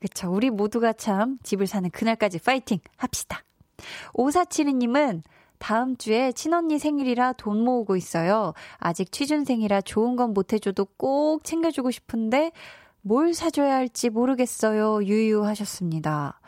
그쵸. 0.00 0.30
우리 0.30 0.50
모두가 0.50 0.92
참 0.92 1.38
집을 1.42 1.66
사는 1.66 1.88
그날까지 1.90 2.38
파이팅 2.40 2.78
합시다. 2.96 3.42
5472님은 4.14 5.22
다음 5.58 5.96
주에 5.96 6.32
친언니 6.32 6.78
생일이라 6.78 7.34
돈 7.34 7.64
모으고 7.64 7.96
있어요. 7.96 8.52
아직 8.78 9.10
취준생이라 9.12 9.80
좋은 9.82 10.16
건 10.16 10.34
못 10.34 10.52
해줘도 10.52 10.84
꼭 10.96 11.44
챙겨주고 11.44 11.90
싶은데 11.90 12.52
뭘 13.00 13.34
사줘야 13.34 13.74
할지 13.74 14.10
모르겠어요. 14.10 15.04
유유하셨습니다. 15.04 16.40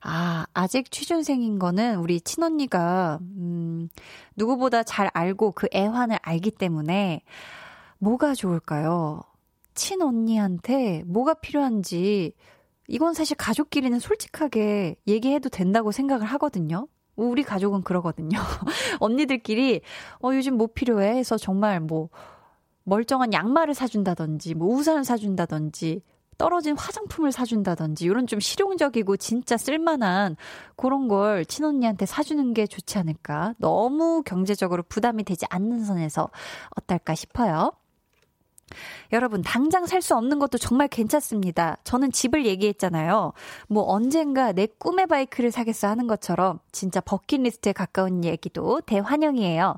아, 0.00 0.46
아직 0.54 0.90
취준생인 0.90 1.58
거는 1.58 1.96
우리 1.96 2.20
친언니가, 2.20 3.18
음, 3.20 3.88
누구보다 4.36 4.84
잘 4.84 5.10
알고 5.12 5.52
그 5.52 5.66
애환을 5.74 6.18
알기 6.22 6.52
때문에 6.52 7.22
뭐가 7.98 8.34
좋을까요? 8.34 9.22
친언니한테 9.74 11.02
뭐가 11.06 11.34
필요한지, 11.34 12.32
이건 12.88 13.14
사실 13.14 13.36
가족끼리는 13.36 13.98
솔직하게 13.98 14.96
얘기해도 15.06 15.50
된다고 15.50 15.92
생각을 15.92 16.26
하거든요. 16.26 16.88
우리 17.16 17.42
가족은 17.42 17.82
그러거든요. 17.82 18.38
언니들끼리, 19.00 19.82
어, 20.22 20.30
요즘 20.32 20.56
뭐 20.56 20.68
필요해? 20.72 21.16
해서 21.16 21.36
정말 21.36 21.80
뭐, 21.80 22.08
멀쩡한 22.84 23.32
양말을 23.32 23.74
사준다든지, 23.74 24.54
뭐 24.54 24.74
우산을 24.74 25.04
사준다든지, 25.04 26.02
떨어진 26.38 26.78
화장품을 26.78 27.32
사준다든지 27.32 28.04
이런 28.04 28.26
좀 28.28 28.38
실용적이고 28.38 29.16
진짜 29.16 29.56
쓸만한 29.56 30.36
그런 30.76 31.08
걸 31.08 31.44
친언니한테 31.44 32.06
사주는 32.06 32.54
게 32.54 32.66
좋지 32.66 32.96
않을까. 32.96 33.54
너무 33.58 34.22
경제적으로 34.24 34.84
부담이 34.84 35.24
되지 35.24 35.46
않는 35.50 35.84
선에서 35.84 36.30
어떨까 36.76 37.16
싶어요. 37.16 37.72
여러분, 39.12 39.42
당장 39.42 39.86
살 39.86 40.02
수 40.02 40.14
없는 40.16 40.38
것도 40.38 40.58
정말 40.58 40.88
괜찮습니다. 40.88 41.76
저는 41.84 42.12
집을 42.12 42.46
얘기했잖아요. 42.46 43.32
뭐 43.68 43.84
언젠가 43.84 44.52
내 44.52 44.66
꿈의 44.66 45.06
바이크를 45.06 45.50
사겠어 45.50 45.88
하는 45.88 46.06
것처럼 46.06 46.60
진짜 46.72 47.00
버킷리스트에 47.00 47.72
가까운 47.72 48.24
얘기도 48.24 48.80
대환영이에요. 48.82 49.76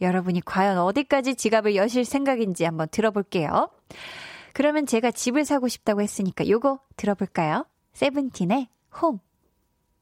여러분이 0.00 0.42
과연 0.44 0.78
어디까지 0.78 1.36
지갑을 1.36 1.74
여실 1.76 2.04
생각인지 2.04 2.64
한번 2.64 2.88
들어볼게요. 2.90 3.70
그러면 4.52 4.84
제가 4.86 5.10
집을 5.10 5.44
사고 5.44 5.68
싶다고 5.68 6.02
했으니까 6.02 6.48
요거 6.48 6.80
들어볼까요? 6.96 7.64
세븐틴의 7.94 8.68
홈. 9.00 9.18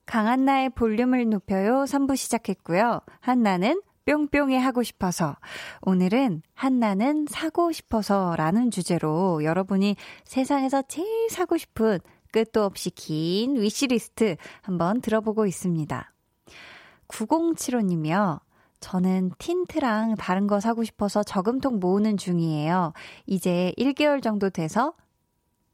강한나의 0.07 0.71
볼륨을 0.71 1.29
높여요 1.31 1.85
3부 1.85 2.17
시작했고요. 2.17 3.01
한나는 3.21 3.81
뿅뿅이 4.07 4.57
하고 4.57 4.83
싶어서 4.83 5.37
오늘은 5.83 6.43
한나는 6.55 7.27
사고 7.29 7.73
싶어서 7.73 8.35
라는 8.37 8.71
주제로 8.71 9.45
여러분이 9.45 9.97
세상에서 10.25 10.83
제일 10.83 11.29
사고 11.31 11.57
싶은 11.57 11.99
끝도 12.33 12.65
없이 12.65 12.91
긴 12.91 13.61
위시리스트 13.61 14.37
한번 14.63 15.01
들어보고 15.01 15.47
있습니다. 15.47 16.13
9075님이요. 17.09 18.41
저는 18.81 19.33
틴트랑 19.39 20.15
다른 20.17 20.47
거 20.47 20.59
사고 20.59 20.85
싶어서 20.85 21.23
저금통 21.23 21.81
모으는 21.81 22.17
중이에요. 22.17 22.93
이제 23.27 23.73
1개월 23.77 24.23
정도 24.23 24.49
돼서 24.49 24.95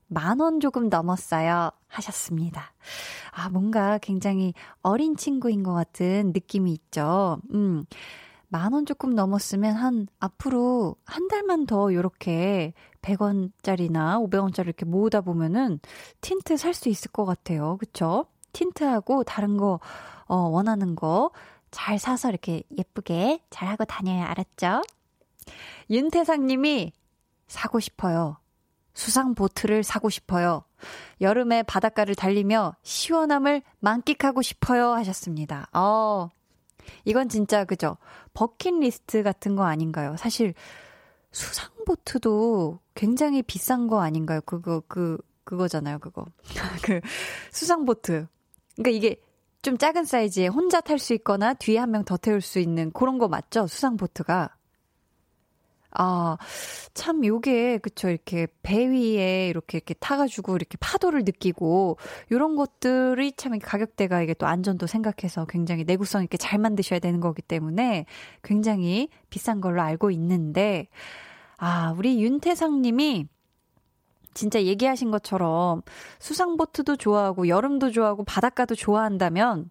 만 0.08 0.40
원 0.40 0.60
조금 0.60 0.88
넘었어요. 0.88 1.70
하셨습니다. 1.88 2.72
아, 3.32 3.48
뭔가 3.48 3.98
굉장히 3.98 4.54
어린 4.82 5.16
친구인 5.16 5.62
것 5.62 5.72
같은 5.74 6.32
느낌이 6.34 6.72
있죠. 6.72 7.38
음. 7.52 7.84
만 8.48 8.72
원 8.72 8.86
조금 8.86 9.14
넘었으면 9.14 9.74
한 9.74 10.06
앞으로 10.20 10.94
한 11.04 11.26
달만 11.28 11.66
더 11.66 11.92
요렇게 11.92 12.72
100원짜리나 13.02 14.18
500원짜리 14.30 14.66
이렇게 14.66 14.84
모으다 14.84 15.20
보면은 15.20 15.80
틴트 16.20 16.56
살 16.56 16.72
수 16.74 16.88
있을 16.88 17.10
것 17.10 17.24
같아요. 17.24 17.76
그쵸? 17.78 18.26
tint하고 18.52 19.24
다른 19.24 19.56
거, 19.56 19.80
어, 20.26 20.36
원하는 20.36 20.94
거 20.96 21.30
잘 21.72 21.98
사서 21.98 22.30
이렇게 22.30 22.62
예쁘게 22.78 23.40
잘 23.50 23.68
하고 23.68 23.84
다녀야 23.84 24.26
알았죠? 24.30 24.80
윤태상 25.90 26.46
님이 26.46 26.92
사고 27.48 27.80
싶어요. 27.80 28.38
수상 28.96 29.34
보트를 29.34 29.82
사고 29.84 30.08
싶어요. 30.08 30.64
여름에 31.20 31.62
바닷가를 31.62 32.14
달리며 32.14 32.74
시원함을 32.82 33.62
만끽하고 33.78 34.40
싶어요 34.40 34.92
하셨습니다. 34.94 35.68
어, 35.74 36.30
이건 37.04 37.28
진짜 37.28 37.64
그죠? 37.64 37.98
버킷리스트 38.32 39.22
같은 39.22 39.54
거 39.54 39.64
아닌가요? 39.64 40.16
사실 40.16 40.54
수상 41.30 41.70
보트도 41.86 42.80
굉장히 42.94 43.42
비싼 43.42 43.86
거 43.86 44.00
아닌가요? 44.00 44.40
그거 44.46 44.82
그 44.88 45.18
그거잖아요, 45.44 45.98
그거. 45.98 46.24
그 46.82 47.00
수상 47.52 47.84
보트. 47.84 48.26
그러니까 48.76 48.90
이게 48.96 49.20
좀 49.62 49.76
작은 49.76 50.04
사이즈에 50.06 50.46
혼자 50.48 50.80
탈 50.80 50.98
수 50.98 51.12
있거나 51.14 51.52
뒤에 51.54 51.78
한 51.78 51.90
명 51.90 52.04
더 52.04 52.16
태울 52.16 52.40
수 52.40 52.58
있는 52.60 52.90
그런 52.92 53.18
거 53.18 53.28
맞죠? 53.28 53.66
수상 53.66 53.96
보트가. 53.98 54.55
아, 55.90 56.36
참 56.94 57.24
요게 57.24 57.78
그쵸 57.78 58.08
이렇게 58.08 58.46
배 58.62 58.86
위에 58.86 59.48
이렇게 59.48 59.78
이렇게 59.78 59.94
타 59.94 60.16
가지고 60.16 60.56
이렇게 60.56 60.76
파도를 60.78 61.24
느끼고 61.24 61.98
요런 62.32 62.56
것들이 62.56 63.32
참 63.32 63.58
가격대가 63.58 64.22
이게 64.22 64.34
또 64.34 64.46
안전도 64.46 64.86
생각해서 64.86 65.46
굉장히 65.46 65.84
내구성 65.84 66.22
있게 66.24 66.36
잘 66.36 66.58
만드셔야 66.58 66.98
되는 66.98 67.20
거기 67.20 67.42
때문에 67.42 68.06
굉장히 68.42 69.08
비싼 69.30 69.60
걸로 69.60 69.82
알고 69.82 70.10
있는데 70.10 70.88
아, 71.56 71.94
우리 71.96 72.22
윤태상 72.22 72.82
님이 72.82 73.26
진짜 74.34 74.62
얘기하신 74.62 75.10
것처럼 75.10 75.80
수상보트도 76.18 76.96
좋아하고 76.96 77.48
여름도 77.48 77.90
좋아하고 77.90 78.24
바닷가도 78.24 78.74
좋아한다면 78.74 79.70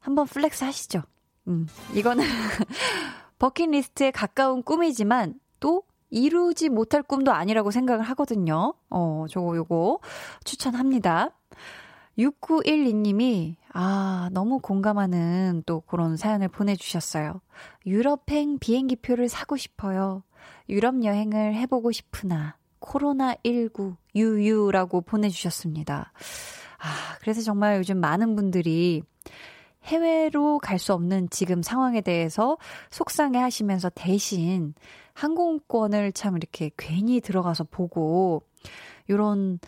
한번 0.00 0.26
flex 0.26 0.64
하시죠. 0.64 1.02
음, 1.46 1.68
이거는 1.94 2.24
bucket 3.38 3.77
list에 3.77 4.10
가까운 4.10 4.62
꿈이지만 4.62 5.34
또 5.60 5.82
이루지 6.10 6.68
못할 6.68 7.02
꿈도 7.02 7.32
아니라고 7.32 7.70
생각을 7.70 8.02
하거든요. 8.02 8.74
어, 8.90 9.26
저거 9.30 9.56
요거 9.56 10.00
추천합니다. 10.44 11.30
6912님이, 12.18 13.56
아, 13.72 14.28
너무 14.32 14.58
공감하는 14.58 15.62
또 15.64 15.80
그런 15.82 16.16
사연을 16.16 16.48
보내주셨어요. 16.48 17.40
유럽행 17.86 18.58
비행기표를 18.58 19.28
사고 19.28 19.56
싶어요. 19.56 20.22
유럽 20.68 21.02
여행을 21.02 21.54
해보고 21.54 21.92
싶으나, 21.92 22.56
코로나19 22.80 23.96
유유라고 24.14 25.02
보내주셨습니다. 25.02 26.12
아, 26.78 27.18
그래서 27.20 27.42
정말 27.42 27.78
요즘 27.78 27.98
많은 27.98 28.36
분들이 28.36 29.02
해외로 29.84 30.58
갈 30.58 30.78
수 30.78 30.92
없는 30.94 31.28
지금 31.30 31.62
상황에 31.62 32.00
대해서 32.00 32.58
속상해 32.90 33.38
하시면서 33.38 33.90
대신 33.94 34.74
항공권을 35.14 36.12
참 36.12 36.36
이렇게 36.36 36.70
괜히 36.76 37.20
들어가서 37.20 37.64
보고, 37.64 38.42
요런 39.08 39.58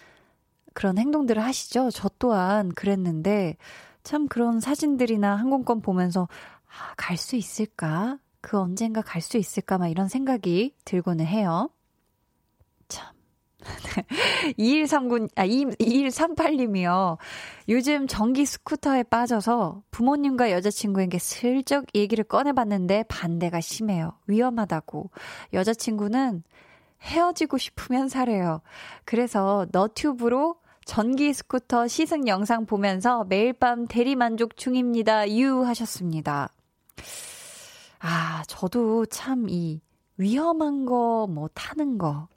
그런 0.75 0.99
행동들을 0.99 1.43
하시죠. 1.43 1.91
저 1.91 2.09
또한 2.19 2.71
그랬는데, 2.71 3.57
참 4.03 4.29
그런 4.29 4.61
사진들이나 4.61 5.37
항공권 5.37 5.81
보면서, 5.83 6.29
아, 6.67 6.95
갈 6.97 7.17
수 7.17 7.37
있을까? 7.37 8.19
그 8.41 8.59
언젠가 8.59 9.03
갈 9.03 9.21
수 9.23 9.37
있을까? 9.39 9.79
막 9.79 9.89
이런 9.89 10.09
생각이 10.09 10.75
들고는 10.85 11.27
해요. 11.27 11.71
참. 13.83 14.05
2139, 14.57 15.29
아, 15.37 15.47
2138님이요. 15.47 17.17
요즘 17.69 18.07
전기 18.07 18.45
스쿠터에 18.45 19.05
빠져서 19.05 19.83
부모님과 19.91 20.51
여자친구에게 20.51 21.19
슬쩍 21.19 21.87
얘기를 21.95 22.25
꺼내봤는데 22.25 23.05
반대가 23.09 23.61
심해요. 23.61 24.13
위험하다고. 24.27 25.11
여자친구는 25.53 26.43
헤어지고 27.03 27.59
싶으면 27.59 28.09
사래요. 28.09 28.61
그래서 29.05 29.67
너튜브로 29.73 30.57
전기 30.85 31.33
스쿠터 31.33 31.87
시승 31.89 32.27
영상 32.27 32.67
보면서 32.67 33.25
매일 33.25 33.53
밤 33.53 33.87
대리 33.87 34.17
만족 34.17 34.57
중입니다. 34.57 35.31
유 35.31 35.65
하셨습니다. 35.65 36.49
아, 38.01 38.43
저도 38.49 39.07
참 39.07 39.49
이 39.49 39.81
위험한 40.17 40.87
거, 40.87 41.27
뭐 41.29 41.49
타는 41.55 41.99
거, 41.99 42.29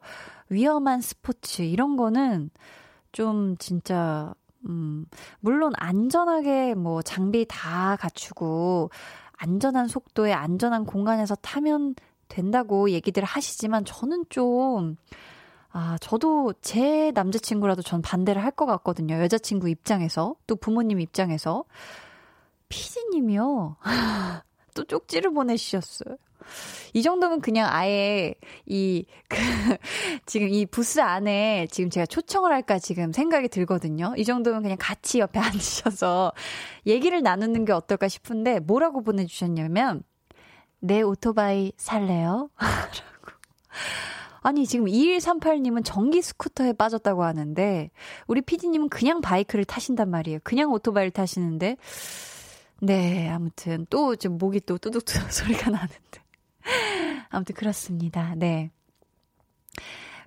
위험한 0.49 1.01
스포츠, 1.01 1.61
이런 1.63 1.95
거는 1.97 2.49
좀 3.11 3.57
진짜, 3.57 4.33
음, 4.67 5.05
물론 5.39 5.73
안전하게 5.77 6.75
뭐 6.75 7.01
장비 7.01 7.45
다 7.47 7.95
갖추고, 7.99 8.89
안전한 9.37 9.87
속도에 9.87 10.33
안전한 10.33 10.85
공간에서 10.85 11.35
타면 11.35 11.95
된다고 12.27 12.89
얘기들 12.89 13.23
하시지만 13.23 13.85
저는 13.85 14.25
좀, 14.29 14.95
아, 15.71 15.97
저도 15.99 16.53
제 16.61 17.11
남자친구라도 17.13 17.81
전 17.81 18.01
반대를 18.01 18.43
할 18.43 18.51
것 18.51 18.65
같거든요. 18.65 19.15
여자친구 19.15 19.69
입장에서, 19.69 20.35
또 20.47 20.55
부모님 20.55 20.99
입장에서. 21.01 21.65
피디님이요. 22.69 23.75
또 24.73 24.83
쪽지를 24.85 25.31
보내주셨어요. 25.33 26.17
이 26.93 27.01
정도면 27.01 27.41
그냥 27.41 27.67
아예 27.71 28.35
이, 28.65 29.05
그, 29.27 29.37
지금 30.25 30.49
이 30.49 30.65
부스 30.65 30.99
안에 30.99 31.67
지금 31.71 31.89
제가 31.89 32.05
초청을 32.05 32.51
할까 32.51 32.79
지금 32.79 33.11
생각이 33.11 33.49
들거든요. 33.49 34.13
이 34.17 34.23
정도면 34.23 34.61
그냥 34.61 34.77
같이 34.79 35.19
옆에 35.19 35.39
앉으셔서 35.39 36.31
얘기를 36.85 37.21
나누는 37.21 37.65
게 37.65 37.73
어떨까 37.73 38.07
싶은데 38.07 38.59
뭐라고 38.59 39.03
보내주셨냐면, 39.03 40.03
내 40.79 41.01
오토바이 41.01 41.73
살래요? 41.77 42.49
라고. 42.57 43.37
아니, 44.41 44.67
지금 44.67 44.85
2138님은 44.85 45.83
전기 45.83 46.21
스쿠터에 46.21 46.73
빠졌다고 46.73 47.23
하는데, 47.23 47.89
우리 48.27 48.41
PD님은 48.41 48.89
그냥 48.89 49.19
바이크를 49.21 49.65
타신단 49.65 50.11
말이에요. 50.11 50.39
그냥 50.43 50.71
오토바이를 50.71 51.09
타시는데, 51.09 51.77
네, 52.81 53.29
아무튼, 53.29 53.87
또 53.89 54.15
지금 54.15 54.37
목이 54.37 54.59
또 54.61 54.77
뚜둑뚜둑 54.77 55.31
소리가 55.31 55.71
나는데. 55.71 56.24
아무튼 57.29 57.55
그렇습니다. 57.55 58.33
네. 58.35 58.71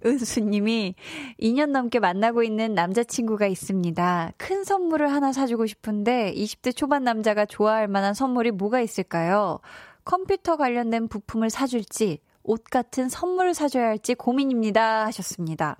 은수님이 0.04 0.94
2년 1.40 1.70
넘게 1.70 1.98
만나고 1.98 2.42
있는 2.42 2.74
남자친구가 2.74 3.46
있습니다. 3.46 4.32
큰 4.36 4.64
선물을 4.64 5.10
하나 5.12 5.32
사주고 5.32 5.66
싶은데 5.66 6.32
20대 6.34 6.74
초반 6.74 7.04
남자가 7.04 7.46
좋아할 7.46 7.88
만한 7.88 8.14
선물이 8.14 8.52
뭐가 8.52 8.80
있을까요? 8.80 9.58
컴퓨터 10.04 10.56
관련된 10.56 11.08
부품을 11.08 11.50
사줄지, 11.50 12.20
옷 12.42 12.64
같은 12.64 13.08
선물을 13.08 13.54
사줘야 13.54 13.88
할지 13.88 14.14
고민입니다. 14.14 15.04
하셨습니다. 15.06 15.76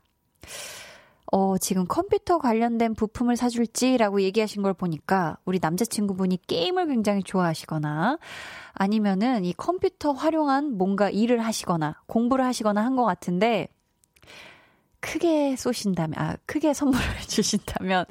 어, 1.31 1.59
지금 1.59 1.87
컴퓨터 1.87 2.39
관련된 2.39 2.95
부품을 2.95 3.37
사줄지라고 3.37 4.23
얘기하신 4.23 4.63
걸 4.63 4.73
보니까 4.73 5.37
우리 5.45 5.59
남자친구분이 5.61 6.41
게임을 6.47 6.87
굉장히 6.89 7.23
좋아하시거나 7.23 8.19
아니면은 8.73 9.45
이 9.45 9.53
컴퓨터 9.53 10.13
활용한 10.13 10.79
뭔가 10.79 11.11
일을 11.11 11.41
하시거나 11.45 11.97
공부를 12.07 12.45
하시거나 12.45 12.85
한 12.85 12.97
것 12.97 13.05
같은데 13.05 13.69
크게 15.01 15.55
쏘신다면, 15.57 16.19
아, 16.19 16.37
크게 16.47 16.73
선물을 16.75 17.05
주신다면 17.29 18.05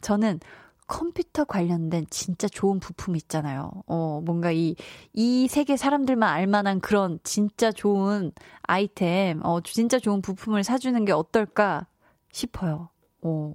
저는 0.00 0.40
컴퓨터 0.88 1.44
관련된 1.44 2.06
진짜 2.10 2.48
좋은 2.48 2.80
부품 2.80 3.16
있잖아요. 3.16 3.70
어, 3.86 4.20
뭔가 4.24 4.50
이, 4.50 4.74
이 5.12 5.46
세계 5.48 5.76
사람들만 5.76 6.28
알만한 6.28 6.80
그런 6.80 7.18
진짜 7.22 7.70
좋은 7.70 8.32
아이템, 8.62 9.40
어, 9.44 9.60
진짜 9.62 9.98
좋은 9.98 10.20
부품을 10.20 10.64
사주는 10.64 11.04
게 11.04 11.12
어떨까 11.12 11.86
싶어요. 12.32 12.88
어, 13.22 13.54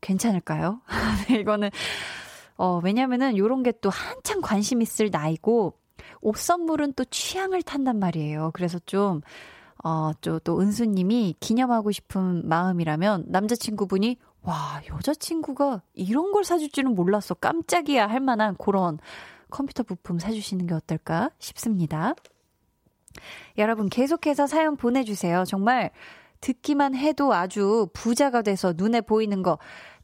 괜찮을까요? 0.00 0.80
이거는, 1.40 1.70
어, 2.56 2.80
왜냐면은 2.82 3.36
요런 3.36 3.62
게 3.62 3.72
또 3.80 3.90
한창 3.90 4.40
관심 4.40 4.82
있을 4.82 5.10
나이고, 5.10 5.74
옷 6.20 6.36
선물은 6.36 6.94
또 6.94 7.04
취향을 7.04 7.62
탄단 7.62 7.98
말이에요. 7.98 8.50
그래서 8.54 8.78
좀, 8.86 9.20
어, 9.84 10.12
또, 10.20 10.38
또 10.40 10.60
은수님이 10.60 11.36
기념하고 11.40 11.92
싶은 11.92 12.48
마음이라면 12.48 13.26
남자친구분이 13.28 14.18
와, 14.42 14.80
여자친구가 14.90 15.82
이런 15.94 16.32
걸 16.32 16.44
사줄 16.44 16.70
줄은 16.70 16.94
몰랐어. 16.94 17.34
깜짝이야 17.34 18.06
할 18.06 18.20
만한 18.20 18.56
그런 18.56 18.98
컴퓨터 19.50 19.82
부품 19.82 20.18
사주시는 20.18 20.66
게 20.66 20.74
어떨까 20.74 21.30
싶습니다. 21.38 22.14
여러분 23.58 23.88
계속해서 23.88 24.46
사연 24.46 24.76
보내주세요. 24.76 25.44
정말 25.44 25.90
듣기만 26.40 26.94
해도 26.94 27.32
아주 27.32 27.88
부자가 27.92 28.42
돼서 28.42 28.72
눈에 28.76 29.00
보이는 29.00 29.42
거 29.42 29.58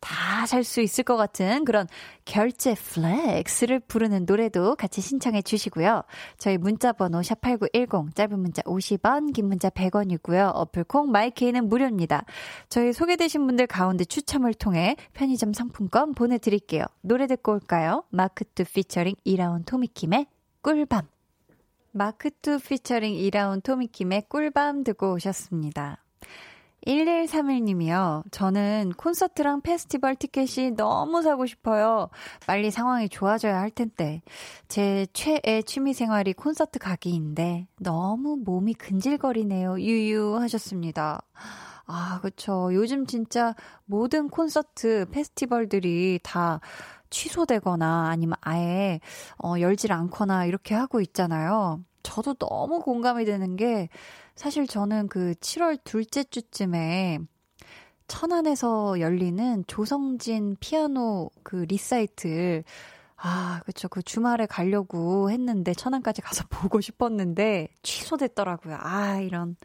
다 0.05 0.45
살 0.45 0.63
수 0.65 0.83
있을 0.83 1.03
것 1.03 1.17
같은 1.17 1.65
그런 1.65 1.87
결제 2.27 2.75
flex를 2.75 3.81
부르는 3.81 4.27
노래도 4.27 4.77
같이 4.77 5.01
신청해 5.01 5.41
주시고요. 5.41 6.03
저희 6.37 6.59
문자 6.59 6.93
번호 6.93 7.21
샵8910 7.21 8.15
짧은 8.15 8.39
문자 8.39 8.61
50원, 8.63 9.33
긴 9.33 9.47
문자 9.47 9.71
100원이고요. 9.71 10.51
어플 10.55 10.85
콩 10.85 11.11
마이케이는 11.11 11.69
무료입니다. 11.71 12.25
저희 12.69 12.93
소개되신 12.93 13.47
분들 13.47 13.67
가운데 13.67 14.05
추첨을 14.05 14.53
통해 14.53 14.97
편의점 15.15 15.55
상품권 15.55 16.15
보내 16.15 16.37
드릴게요. 16.37 16.85
노래 17.01 17.27
듣고 17.27 17.53
올까요? 17.53 18.05
마크2 18.13 18.71
피처링 18.71 19.15
이라운 19.25 19.65
토미킴의 19.65 20.27
꿀밤. 20.61 21.09
마크2 21.95 22.63
피처링 22.63 23.15
이라운 23.15 23.63
토미킴의 23.63 24.25
꿀밤 24.29 24.85
듣고 24.85 25.15
오셨습니다. 25.15 26.04
1131님이요. 26.87 28.25
저는 28.31 28.93
콘서트랑 28.97 29.63
페스티벌 29.63 30.17
티켓이 30.17 30.73
너무 30.73 31.23
사고 31.23 31.47
싶어요. 31.47 32.09
빨리 32.47 32.71
상황이 32.71 33.09
좋아져야 33.09 33.59
할 33.59 33.71
텐데. 33.71 34.21
제 34.69 35.07
최애 35.13 35.63
취미 35.63 35.95
생활이 35.95 36.35
콘서트 36.35 36.79
가기인데 36.79 37.69
너무 37.81 38.37
몸이 38.37 38.75
근질거리네요. 38.75 39.81
유유 39.81 40.37
하셨습니다. 40.37 41.23
아, 41.87 42.21
그쵸. 42.23 42.71
요즘 42.73 43.07
진짜 43.07 43.55
모든 43.85 44.29
콘서트, 44.29 45.07
페스티벌들이 45.11 46.21
다 46.23 46.61
취소되거나 47.11 48.09
아니면 48.09 48.37
아예 48.41 49.01
어, 49.43 49.55
열질 49.59 49.93
않거나 49.93 50.47
이렇게 50.47 50.75
하고 50.75 51.01
있잖아요. 51.01 51.81
저도 52.03 52.35
너무 52.35 52.81
공감이 52.81 53.25
되는 53.25 53.57
게 53.57 53.89
사실 54.35 54.67
저는 54.67 55.09
그 55.09 55.35
7월 55.41 55.79
둘째 55.85 56.25
주쯤에 56.25 57.19
천안에서 58.09 59.01
열리는 59.01 59.65
조성진 59.67 60.57
피아노 60.61 61.31
그 61.43 61.57
리사이틀 61.69 62.65
아, 63.17 63.63
그쵸. 63.65 63.89
그 63.89 64.03
주말에 64.03 64.45
가려고 64.45 65.31
했는데, 65.31 65.73
천안까지 65.73 66.21
가서 66.21 66.45
보고 66.51 66.83
싶었는데, 66.83 67.69
취소됐더라고요. 67.83 68.77
아, 68.79 69.19
이런. 69.21 69.57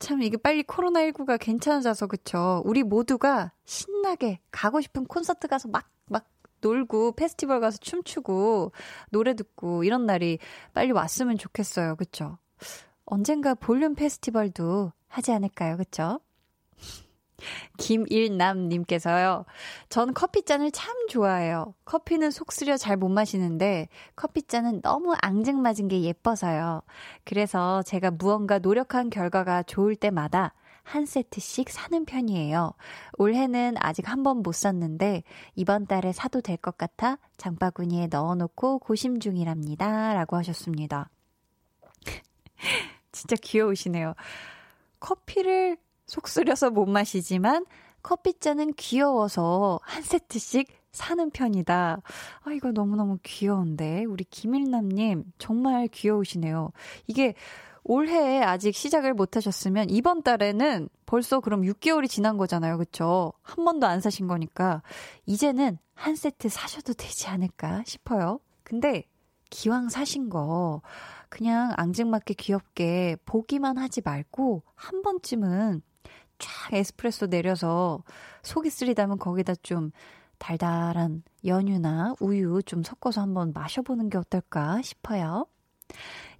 참, 0.00 0.20
이게 0.20 0.36
빨리 0.36 0.64
코로나19가 0.64 1.38
괜찮아져서, 1.38 2.08
그쵸. 2.08 2.60
우리 2.64 2.82
모두가 2.82 3.52
신나게 3.64 4.40
가고 4.50 4.80
싶은 4.80 5.04
콘서트 5.04 5.46
가서 5.46 5.68
막, 5.68 5.88
막 6.06 6.28
놀고, 6.60 7.12
페스티벌 7.12 7.60
가서 7.60 7.78
춤추고, 7.78 8.72
노래 9.10 9.34
듣고, 9.34 9.84
이런 9.84 10.04
날이 10.04 10.38
빨리 10.74 10.90
왔으면 10.90 11.38
좋겠어요. 11.38 11.94
그쵸. 11.94 12.38
언젠가 13.10 13.54
볼륨 13.54 13.94
페스티벌도 13.94 14.92
하지 15.08 15.32
않을까요? 15.32 15.76
그쵸? 15.76 16.20
김일남님께서요. 17.78 19.44
전 19.88 20.12
커피잔을 20.12 20.70
참 20.72 20.94
좋아해요. 21.08 21.74
커피는 21.84 22.30
속 22.30 22.52
쓰려 22.52 22.76
잘 22.76 22.96
못 22.96 23.08
마시는데 23.08 23.88
커피잔은 24.16 24.82
너무 24.82 25.14
앙증맞은 25.22 25.88
게 25.88 26.02
예뻐서요. 26.02 26.82
그래서 27.24 27.82
제가 27.82 28.10
무언가 28.10 28.58
노력한 28.58 29.08
결과가 29.10 29.62
좋을 29.62 29.96
때마다 29.96 30.52
한 30.82 31.06
세트씩 31.06 31.70
사는 31.70 32.04
편이에요. 32.04 32.72
올해는 33.18 33.74
아직 33.78 34.08
한 34.10 34.22
번 34.22 34.38
못 34.42 34.52
샀는데 34.54 35.22
이번 35.54 35.86
달에 35.86 36.12
사도 36.12 36.40
될 36.40 36.56
것 36.56 36.76
같아 36.78 37.18
장바구니에 37.36 38.08
넣어놓고 38.08 38.80
고심 38.80 39.20
중이랍니다. 39.20 40.12
라고 40.14 40.36
하셨습니다. 40.36 41.08
진짜 43.18 43.36
귀여우시네요. 43.40 44.14
커피를 45.00 45.76
속 46.06 46.28
쓰려서 46.28 46.70
못 46.70 46.86
마시지만 46.86 47.64
커피잔은 48.02 48.74
귀여워서 48.74 49.80
한 49.82 50.02
세트씩 50.02 50.68
사는 50.92 51.30
편이다. 51.30 52.00
아, 52.42 52.52
이거 52.52 52.72
너무너무 52.72 53.18
귀여운데. 53.22 54.04
우리 54.04 54.24
김일남님, 54.24 55.24
정말 55.38 55.88
귀여우시네요. 55.88 56.72
이게 57.06 57.34
올해 57.84 58.42
아직 58.42 58.74
시작을 58.74 59.14
못 59.14 59.36
하셨으면 59.36 59.90
이번 59.90 60.22
달에는 60.22 60.88
벌써 61.06 61.40
그럼 61.40 61.62
6개월이 61.62 62.08
지난 62.08 62.36
거잖아요. 62.36 62.78
그쵸? 62.78 63.32
한 63.42 63.64
번도 63.64 63.86
안 63.86 64.00
사신 64.00 64.26
거니까 64.26 64.82
이제는 65.26 65.78
한 65.94 66.16
세트 66.16 66.48
사셔도 66.48 66.92
되지 66.92 67.28
않을까 67.28 67.82
싶어요. 67.86 68.40
근데 68.62 69.04
기왕 69.50 69.88
사신 69.88 70.28
거 70.28 70.82
그냥 71.28 71.72
앙증맞게 71.76 72.34
귀엽게 72.34 73.16
보기만 73.24 73.78
하지 73.78 74.00
말고 74.04 74.62
한 74.74 75.02
번쯤은 75.02 75.82
쫙 76.38 76.72
에스프레소 76.72 77.26
내려서 77.26 78.02
속이 78.42 78.70
쓰리다면 78.70 79.18
거기다 79.18 79.54
좀 79.62 79.90
달달한 80.38 81.22
연유나 81.44 82.14
우유 82.20 82.62
좀 82.64 82.82
섞어서 82.82 83.20
한번 83.20 83.52
마셔보는 83.52 84.08
게 84.08 84.18
어떨까 84.18 84.80
싶어요. 84.82 85.46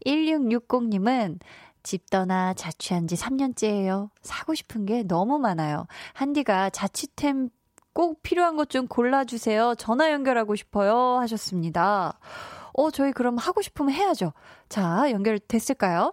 1660님은 0.06 1.40
집 1.82 2.08
떠나 2.10 2.54
자취한 2.54 3.08
지 3.08 3.16
3년째예요. 3.16 4.10
사고 4.22 4.54
싶은 4.54 4.86
게 4.86 5.02
너무 5.02 5.38
많아요. 5.38 5.86
한디가 6.14 6.70
자취템 6.70 7.50
꼭 7.92 8.22
필요한 8.22 8.56
것 8.56 8.68
좀 8.68 8.86
골라주세요. 8.86 9.74
전화 9.76 10.12
연결하고 10.12 10.54
싶어요. 10.54 11.18
하셨습니다. 11.20 12.18
어, 12.78 12.92
저희 12.92 13.10
그럼 13.10 13.36
하고 13.38 13.60
싶으면 13.60 13.92
해야죠. 13.92 14.32
자, 14.68 15.10
연결됐을까요? 15.10 16.12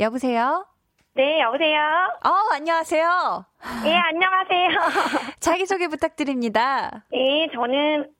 여보세요? 0.00 0.66
네, 1.14 1.40
여보세요? 1.40 1.78
어, 2.24 2.30
안녕하세요. 2.52 3.44
예, 3.84 3.94
안녕하세요. 3.94 4.68
자기소개 5.38 5.86
부탁드립니다. 5.86 7.04
예, 7.12 7.46
저는 7.54 8.10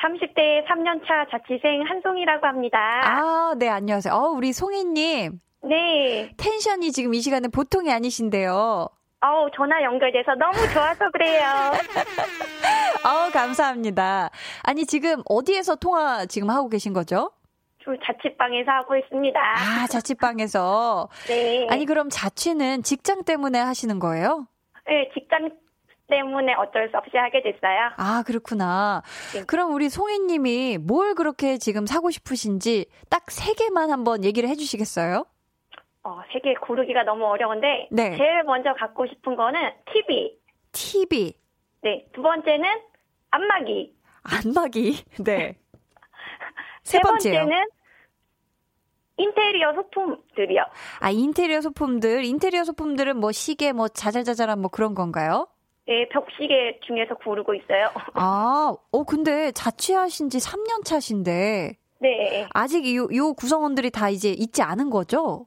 30대 0.00 0.66
3년차 0.66 1.30
자취생 1.30 1.84
한송이라고 1.88 2.44
합니다. 2.48 2.78
아, 3.04 3.54
네, 3.56 3.68
안녕하세요. 3.68 4.12
어, 4.12 4.30
우리 4.30 4.52
송이님. 4.52 5.40
네. 5.62 6.32
텐션이 6.36 6.90
지금 6.90 7.14
이 7.14 7.20
시간에 7.20 7.46
보통이 7.46 7.92
아니신데요. 7.92 8.88
어우, 9.20 9.50
전화 9.54 9.82
연결돼서 9.82 10.34
너무 10.34 10.54
좋아서 10.72 11.08
그래요. 11.10 11.44
어, 13.04 13.30
감사합니다. 13.32 14.30
아니, 14.62 14.84
지금 14.86 15.22
어디에서 15.28 15.76
통화 15.76 16.26
지금 16.26 16.50
하고 16.50 16.68
계신 16.68 16.92
거죠? 16.92 17.30
저 17.84 17.92
자취방에서 18.04 18.70
하고 18.70 18.96
있습니다. 18.96 19.38
아, 19.40 19.86
자취방에서. 19.86 21.08
네. 21.28 21.66
아니, 21.70 21.86
그럼 21.86 22.08
자취는 22.10 22.82
직장 22.82 23.24
때문에 23.24 23.58
하시는 23.58 23.98
거예요? 23.98 24.46
네, 24.86 25.08
직장 25.14 25.50
때문에 26.08 26.54
어쩔 26.54 26.88
수 26.90 26.96
없이 26.96 27.16
하게 27.16 27.42
됐어요. 27.42 27.90
아, 27.96 28.22
그렇구나. 28.26 29.02
네. 29.34 29.44
그럼 29.46 29.72
우리 29.74 29.88
송이 29.88 30.18
님이 30.20 30.78
뭘 30.78 31.14
그렇게 31.14 31.58
지금 31.58 31.86
사고 31.86 32.10
싶으신지 32.10 32.86
딱 33.10 33.24
세 33.30 33.52
개만 33.54 33.90
한번 33.90 34.24
얘기를 34.24 34.48
해 34.48 34.54
주시겠어요? 34.54 35.24
어, 36.04 36.20
세 36.32 36.40
개 36.40 36.54
고르기가 36.54 37.02
너무 37.04 37.26
어려운데 37.26 37.88
네. 37.90 38.16
제일 38.16 38.42
먼저 38.44 38.72
갖고 38.74 39.06
싶은 39.06 39.36
거는 39.36 39.60
TV. 39.92 40.38
TV, 40.72 41.34
네, 41.82 42.06
두 42.12 42.22
번째는 42.22 42.64
안마기. 43.30 43.94
안마기. 44.22 45.04
네. 45.24 45.56
세 46.82 46.98
세 46.98 47.00
번째요. 47.00 47.40
번째는 47.40 47.64
인테리어 49.16 49.74
소품들이요. 49.74 50.62
아, 51.00 51.10
인테리어 51.10 51.60
소품들. 51.60 52.24
인테리어 52.24 52.64
소품들은 52.64 53.16
뭐 53.18 53.32
시계, 53.32 53.72
뭐 53.72 53.88
자잘자잘한 53.88 54.60
뭐 54.60 54.70
그런 54.70 54.94
건가요? 54.94 55.48
네, 55.86 56.08
벽시계 56.10 56.78
중에서 56.86 57.14
고르고 57.16 57.54
있어요. 57.54 57.90
아, 58.14 58.74
어, 58.92 59.04
근데 59.04 59.50
자취하신 59.52 60.28
지 60.30 60.38
3년 60.38 60.84
차신데, 60.84 61.76
네. 62.00 62.46
아직 62.54 62.86
요, 62.94 63.08
요 63.12 63.32
구성원들이 63.34 63.90
다 63.90 64.08
이제 64.08 64.30
있지 64.30 64.62
않은 64.62 64.90
거죠? 64.90 65.46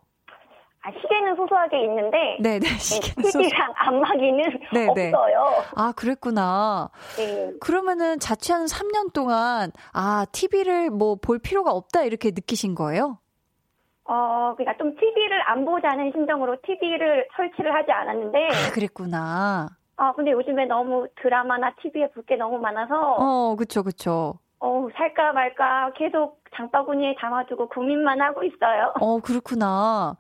아, 0.84 0.92
시계는 1.00 1.36
소소하게 1.36 1.84
있는데 1.84 2.38
네네, 2.42 2.60
네, 2.60 2.78
시계는 2.78 3.32
소- 3.32 3.40
TV랑 3.40 3.74
안마기는 3.78 4.44
네, 4.74 4.88
네. 4.96 5.12
없어요. 5.12 5.64
아, 5.76 5.92
그랬구나. 5.96 6.90
네. 7.18 7.52
그러면은 7.60 8.18
자취하는 8.20 8.66
3년 8.66 9.14
동안, 9.14 9.72
아, 9.94 10.26
TV를 10.32 10.90
뭐 10.90 11.16
볼 11.18 11.38
필요가 11.40 11.72
없다, 11.72 12.04
이렇게 12.04 12.30
느끼신 12.32 12.74
거예요? 12.74 13.20
어, 14.06 14.56
그러니까 14.58 14.76
좀 14.78 14.96
TV를 14.96 15.48
안 15.50 15.64
보자는 15.66 16.12
심정으로 16.14 16.58
TV를 16.66 17.28
설치를 17.38 17.74
하지 17.76 17.92
않았는데, 17.92 18.40
아, 18.40 18.72
그랬구나. 18.72 19.70
아, 19.98 20.14
근데 20.14 20.32
요즘에 20.32 20.66
너무 20.66 21.08
드라마나 21.22 21.72
TV에 21.76 22.10
볼 22.12 22.26
게 22.26 22.36
너무 22.38 22.58
많아서, 22.58 22.96
어, 23.20 23.56
그쵸, 23.56 23.84
그쵸. 23.84 24.40
어, 24.64 24.88
살까 24.96 25.34
말까 25.34 25.92
계속 25.98 26.40
장바구니에 26.56 27.16
담아두고 27.20 27.70
고민만 27.70 28.22
하고 28.22 28.44
있어요. 28.44 28.94
어, 29.00 29.20
그렇구나. 29.20 30.16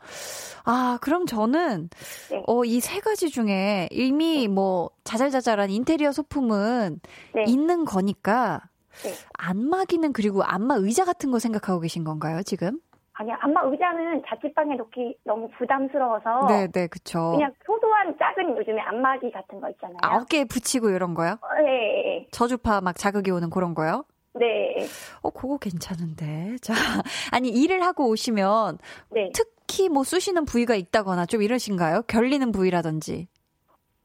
아, 0.65 0.97
그럼 1.01 1.25
저는, 1.27 1.89
네. 2.31 2.43
어, 2.47 2.63
이 2.65 2.79
세 2.79 2.99
가지 2.99 3.29
중에 3.29 3.87
이미 3.91 4.47
뭐, 4.47 4.89
자잘자잘한 5.03 5.69
인테리어 5.69 6.11
소품은 6.11 6.99
네. 7.35 7.43
있는 7.45 7.85
거니까, 7.85 8.61
네. 9.03 9.11
안마기는 9.37 10.11
그리고 10.13 10.43
안마 10.43 10.75
의자 10.75 11.05
같은 11.05 11.29
거 11.31 11.37
생각하고 11.39 11.79
계신 11.79 12.03
건가요, 12.03 12.41
지금? 12.43 12.79
아니, 13.13 13.31
안마 13.33 13.61
의자는 13.65 14.23
자취방에 14.27 14.75
놓기 14.75 15.17
너무 15.23 15.49
부담스러워서, 15.57 16.47
네, 16.47 16.67
네, 16.73 16.87
그쵸. 16.87 17.19
어. 17.19 17.31
그냥 17.33 17.53
소소한 17.65 18.15
작은 18.17 18.57
요즘에 18.57 18.81
안마기 18.81 19.31
같은 19.31 19.59
거 19.61 19.69
있잖아요. 19.69 19.97
아, 20.01 20.15
어깨에 20.17 20.45
붙이고 20.45 20.89
이런 20.89 21.13
거요? 21.13 21.33
어, 21.41 21.61
네. 21.63 22.25
저주파 22.31 22.81
막 22.81 22.95
자극이 22.97 23.29
오는 23.29 23.49
그런 23.51 23.75
거요? 23.75 24.03
네. 24.33 24.85
어, 25.21 25.29
그거 25.29 25.57
괜찮은데. 25.57 26.55
자, 26.61 26.73
아니, 27.31 27.49
일을 27.49 27.83
하고 27.83 28.07
오시면 28.09 28.77
네. 29.09 29.31
특히 29.33 29.89
뭐 29.89 30.03
쑤시는 30.03 30.45
부위가 30.45 30.75
있다거나 30.75 31.25
좀 31.25 31.41
이러신가요? 31.41 32.03
결리는 32.07 32.51
부위라든지. 32.51 33.27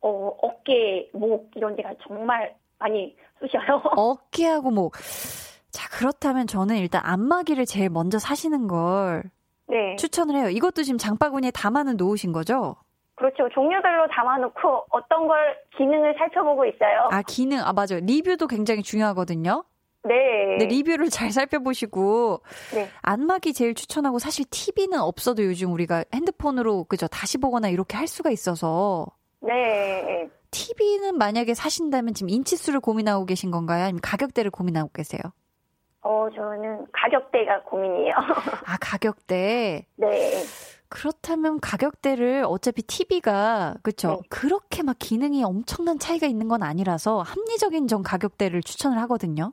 어, 0.01 0.33
어깨, 0.43 1.11
목 1.13 1.51
이런 1.55 1.77
데가 1.77 1.91
정말 2.07 2.55
많이 2.79 3.17
쑤셔요. 3.41 3.83
어깨하고 3.97 4.71
목. 4.71 4.95
자, 5.71 5.89
그렇다면 5.91 6.47
저는 6.47 6.77
일단 6.77 7.03
안마기를 7.05 7.67
제일 7.67 7.91
먼저 7.91 8.19
사시는 8.19 8.67
걸 8.67 9.25
네. 9.69 9.97
추천을 9.97 10.37
해요. 10.37 10.49
이것도 10.49 10.83
지금 10.83 10.99
장바구니에 10.99 11.51
담아는 11.51 11.97
놓으신 11.97 12.33
거죠? 12.33 12.77
그렇죠. 13.17 13.49
종류별로 13.53 14.07
담아놓고 14.09 14.87
어떤 14.91 15.27
걸 15.27 15.57
기능을 15.77 16.15
살펴보고 16.19 16.67
있어요. 16.67 17.09
아, 17.11 17.23
기능, 17.23 17.61
아, 17.61 17.73
맞아요. 17.73 18.01
리뷰도 18.03 18.47
굉장히 18.47 18.83
중요하거든요. 18.83 19.65
네. 20.07 20.57
네, 20.59 20.65
리뷰를 20.67 21.11
잘 21.11 21.31
살펴보시고, 21.33 22.43
네. 22.75 22.89
안마기 23.03 23.53
제일 23.53 23.75
추천하고, 23.75 24.19
사실 24.19 24.45
TV는 24.51 25.01
없어도 25.01 25.45
요즘 25.45 25.73
우리가 25.73 26.05
핸드폰으로, 26.15 26.85
그죠, 26.85 27.07
다시 27.09 27.39
보거나 27.39 27.69
이렇게 27.69 27.97
할 27.97 28.07
수가 28.07 28.31
있어서, 28.31 29.07
네. 29.41 30.29
TV는 30.51 31.19
만약에 31.19 31.55
사신다면 31.55 32.15
지금 32.15 32.31
인치수를 32.31 32.81
고민하고 32.81 33.27
계신 33.27 33.51
건가요? 33.51 33.85
아니면 33.85 34.01
가격대를 34.01 34.51
고민하고 34.51 34.91
계세요? 34.93 35.21
어, 36.03 36.29
저는 36.35 36.87
가격대가 36.93 37.63
고민이에요. 37.65 38.15
아, 38.65 38.77
가격대. 38.81 39.87
네. 39.97 40.45
그렇다면 40.89 41.59
가격대를 41.61 42.45
어차피 42.47 42.83
TV가 42.83 43.75
그쵸 43.83 44.09
네. 44.23 44.29
그렇게 44.29 44.85
막 44.85 44.97
기능이 45.01 45.43
엄청난 45.43 45.99
차이가 45.99 46.29
있는 46.29 46.47
건 46.47 46.63
아니라서 46.63 47.23
합리적인 47.23 47.89
전 47.89 48.05
가격대를 48.05 48.63
추천을 48.63 48.99
하거든요. 49.01 49.53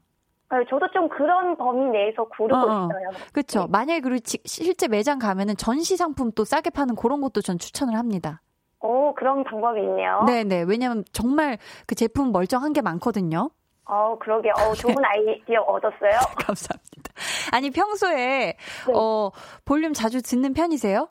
어, 0.54 0.64
저도 0.70 0.88
좀 0.92 1.10
그런 1.10 1.58
범위 1.58 1.90
내에서 1.90 2.24
고르고 2.26 2.56
어, 2.60 2.62
어. 2.62 2.86
있어요. 2.86 3.10
그쵸 3.34 3.62
네. 3.62 3.68
만약에 3.70 4.00
그리고 4.02 4.20
지- 4.20 4.40
실제 4.46 4.88
매장 4.88 5.18
가면은 5.18 5.58
전시 5.58 5.98
상품 5.98 6.32
또 6.32 6.46
싸게 6.46 6.70
파는 6.70 6.96
그런 6.96 7.22
것도 7.22 7.42
전 7.42 7.58
추천을 7.58 7.96
합니다. 7.96 8.42
오, 8.82 9.14
그런 9.16 9.44
방법이 9.44 9.80
있네요. 9.82 10.24
네네 10.28 10.64
왜냐면 10.68 11.04
정말 11.12 11.58
그 11.88 11.96
제품 11.96 12.32
멀쩡한 12.32 12.74
게 12.74 12.82
많거든요. 12.82 13.50
어, 13.86 14.18
그러게. 14.20 14.50
어, 14.52 14.74
네. 14.74 14.82
좋은 14.82 14.96
아이디어 15.04 15.62
얻었어요. 15.62 16.12
감사합니다. 16.46 17.14
아니, 17.52 17.70
평소에, 17.70 18.56
어, 18.94 19.30
볼륨 19.66 19.94
자주 19.94 20.22
듣는 20.22 20.54
편이세요? 20.54 21.10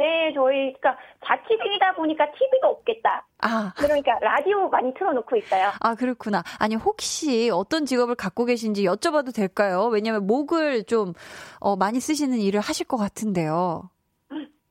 네, 0.00 0.32
저희, 0.34 0.72
그러니까 0.80 0.96
자취생이다 1.26 1.92
보니까 1.92 2.24
TV가 2.32 2.68
없겠다. 2.68 3.26
아, 3.42 3.70
그러니까 3.76 4.18
라디오 4.22 4.66
많이 4.70 4.94
틀어놓고 4.94 5.36
있어요. 5.36 5.72
아, 5.78 5.94
그렇구나. 5.94 6.42
아니, 6.58 6.74
혹시 6.74 7.50
어떤 7.52 7.84
직업을 7.84 8.14
갖고 8.14 8.46
계신지 8.46 8.84
여쭤봐도 8.84 9.34
될까요? 9.34 9.88
왜냐면 9.92 10.26
목을 10.26 10.84
좀, 10.84 11.12
어, 11.58 11.76
많이 11.76 12.00
쓰시는 12.00 12.38
일을 12.38 12.60
하실 12.60 12.86
것 12.86 12.96
같은데요. 12.96 13.90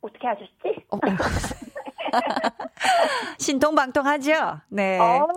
어떻게 0.02 0.28
하셨지? 0.28 0.84
어, 0.90 0.98
어. 0.98 1.00
신통방통하죠? 3.38 4.62
네. 4.70 4.98
어, 5.00 5.28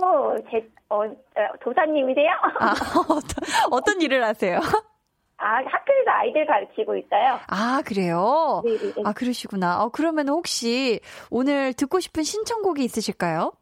제, 0.50 0.66
어, 0.88 1.04
어, 1.04 1.14
도사님이세요? 1.62 2.30
아, 2.60 2.72
어떤, 3.10 3.70
어떤 3.70 4.00
일을 4.00 4.24
하세요? 4.24 4.58
아, 5.38 5.56
학교에서 5.56 6.10
아이들 6.10 6.46
가르치고 6.46 6.96
있어요. 6.96 7.38
아, 7.48 7.82
그래요? 7.84 8.62
네, 8.64 8.78
네, 8.78 8.92
네. 8.92 9.02
아, 9.04 9.12
그러시구나. 9.12 9.82
어, 9.82 9.88
그러면 9.88 10.28
혹시 10.28 11.00
오늘 11.30 11.72
듣고 11.74 11.98
싶은 12.00 12.22
신청곡이 12.22 12.84
있으실까요? 12.84 13.52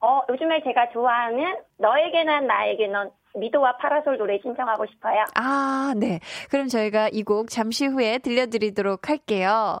어, 0.00 0.20
요즘에 0.28 0.62
제가 0.64 0.90
좋아하는 0.92 1.56
너에게 1.78 2.24
난 2.24 2.46
나에게 2.48 2.88
넌 2.88 3.10
미도와 3.36 3.76
파라솔 3.76 4.18
노래 4.18 4.38
신청하고 4.42 4.84
싶어요. 4.86 5.24
아, 5.36 5.94
네. 5.96 6.18
그럼 6.50 6.66
저희가 6.66 7.08
이 7.12 7.22
곡 7.22 7.48
잠시 7.50 7.86
후에 7.86 8.18
들려드리도록 8.18 9.08
할게요. 9.08 9.78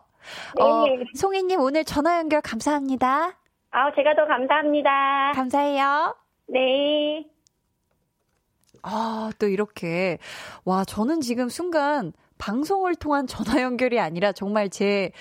네. 0.56 0.62
어, 0.62 0.84
송이님 1.16 1.58
오늘 1.60 1.84
전화 1.84 2.18
연결 2.18 2.40
감사합니다. 2.40 3.32
아, 3.72 3.92
제가 3.96 4.14
더 4.14 4.26
감사합니다. 4.26 5.32
감사해요. 5.34 6.14
네. 6.46 7.26
아, 8.82 9.30
또 9.38 9.48
이렇게. 9.48 10.18
와, 10.64 10.84
저는 10.84 11.20
지금 11.20 11.48
순간 11.48 12.12
방송을 12.38 12.96
통한 12.96 13.26
전화 13.26 13.62
연결이 13.62 14.00
아니라 14.00 14.32
정말 14.32 14.68
제 14.68 15.12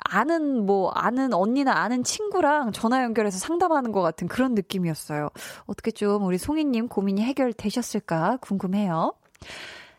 아는 0.00 0.64
뭐 0.66 0.90
아는 0.90 1.34
언니나 1.34 1.72
아는 1.78 2.04
친구랑 2.04 2.72
전화 2.72 3.02
연결해서 3.02 3.38
상담하는 3.38 3.92
것 3.92 4.02
같은 4.02 4.28
그런 4.28 4.54
느낌이었어요. 4.54 5.28
어떻게 5.66 5.90
좀 5.90 6.24
우리 6.24 6.38
송이님 6.38 6.88
고민이 6.88 7.22
해결되셨을까 7.22 8.38
궁금해요. 8.40 9.14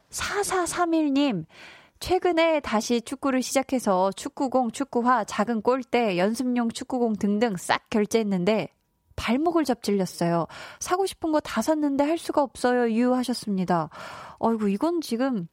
4431님, 0.10 1.46
최근에 2.00 2.60
다시 2.62 3.02
축구를 3.02 3.42
시작해서 3.42 4.12
축구공, 4.12 4.72
축구화, 4.72 5.24
작은 5.24 5.62
골대, 5.62 6.18
연습용 6.18 6.70
축구공 6.70 7.16
등등 7.18 7.56
싹 7.58 7.90
결제했는데 7.90 8.70
발목을 9.16 9.66
접질렸어요. 9.66 10.48
사고 10.80 11.06
싶은 11.06 11.32
거 11.32 11.40
다 11.42 11.62
샀는데 11.62 12.04
할 12.04 12.18
수가 12.18 12.42
없어요. 12.42 12.92
유하셨습니다. 12.92 13.90
어이구, 14.40 14.70
이건 14.70 15.02
지금 15.02 15.48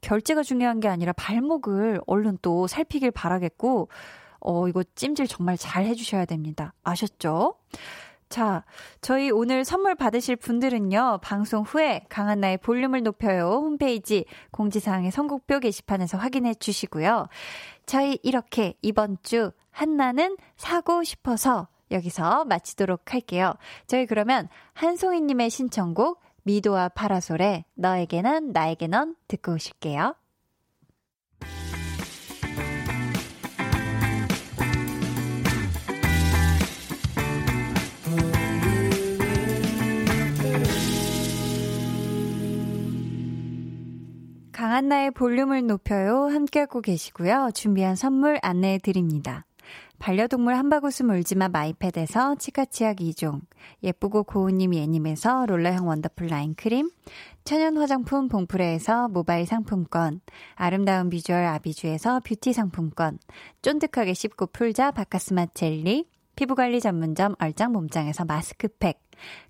결제가 0.00 0.42
중요한 0.42 0.80
게 0.80 0.88
아니라 0.88 1.12
발목을 1.12 2.00
얼른 2.06 2.38
또 2.42 2.66
살피길 2.66 3.10
바라겠고, 3.10 3.88
어, 4.40 4.68
이거 4.68 4.84
찜질 4.94 5.26
정말 5.26 5.56
잘 5.56 5.84
해주셔야 5.86 6.24
됩니다. 6.24 6.74
아셨죠? 6.84 7.54
자, 8.28 8.64
저희 9.00 9.30
오늘 9.30 9.64
선물 9.64 9.94
받으실 9.94 10.36
분들은요, 10.36 11.20
방송 11.22 11.62
후에 11.62 12.04
강한나의 12.10 12.58
볼륨을 12.58 13.02
높여요 13.02 13.62
홈페이지 13.64 14.26
공지사항의 14.50 15.10
선곡표 15.10 15.60
게시판에서 15.60 16.18
확인해 16.18 16.54
주시고요. 16.54 17.26
저희 17.86 18.18
이렇게 18.22 18.74
이번 18.82 19.16
주 19.22 19.50
한나는 19.70 20.36
사고 20.56 21.02
싶어서 21.04 21.68
여기서 21.90 22.44
마치도록 22.44 23.14
할게요. 23.14 23.54
저희 23.86 24.06
그러면 24.06 24.48
한송이님의 24.74 25.50
신청곡 25.50 26.20
미도와 26.44 26.90
파라솔의 26.90 27.64
너에게는 27.74 28.52
나에게 28.52 28.86
넌 28.86 29.16
듣고 29.28 29.52
오실게요. 29.52 30.14
강한나의 44.52 45.12
볼륨을 45.12 45.66
높여요. 45.66 46.24
함께하고 46.26 46.80
계시고요. 46.80 47.50
준비한 47.54 47.94
선물 47.94 48.38
안내해 48.42 48.78
드립니다. 48.78 49.47
반려동물 49.98 50.54
한바구음 50.54 51.10
울지마 51.10 51.48
마이펫에서 51.48 52.36
치카치약 52.36 52.96
2종, 52.96 53.40
예쁘고 53.82 54.22
고운님 54.24 54.74
예님에서 54.74 55.46
롤러형 55.46 55.88
원더풀 55.88 56.28
라인 56.28 56.54
크림, 56.54 56.90
천연 57.44 57.76
화장품 57.76 58.28
봉프레에서 58.28 59.08
모바일 59.08 59.46
상품권, 59.46 60.20
아름다운 60.54 61.10
비주얼 61.10 61.44
아비주에서 61.44 62.20
뷰티 62.20 62.52
상품권, 62.52 63.18
쫀득하게 63.62 64.14
씹고 64.14 64.46
풀자 64.46 64.92
박카스맛 64.92 65.46
젤리, 65.54 66.06
피부관리 66.36 66.80
전문점 66.80 67.34
얼짱 67.40 67.72
몸짱에서 67.72 68.24
마스크팩, 68.24 69.00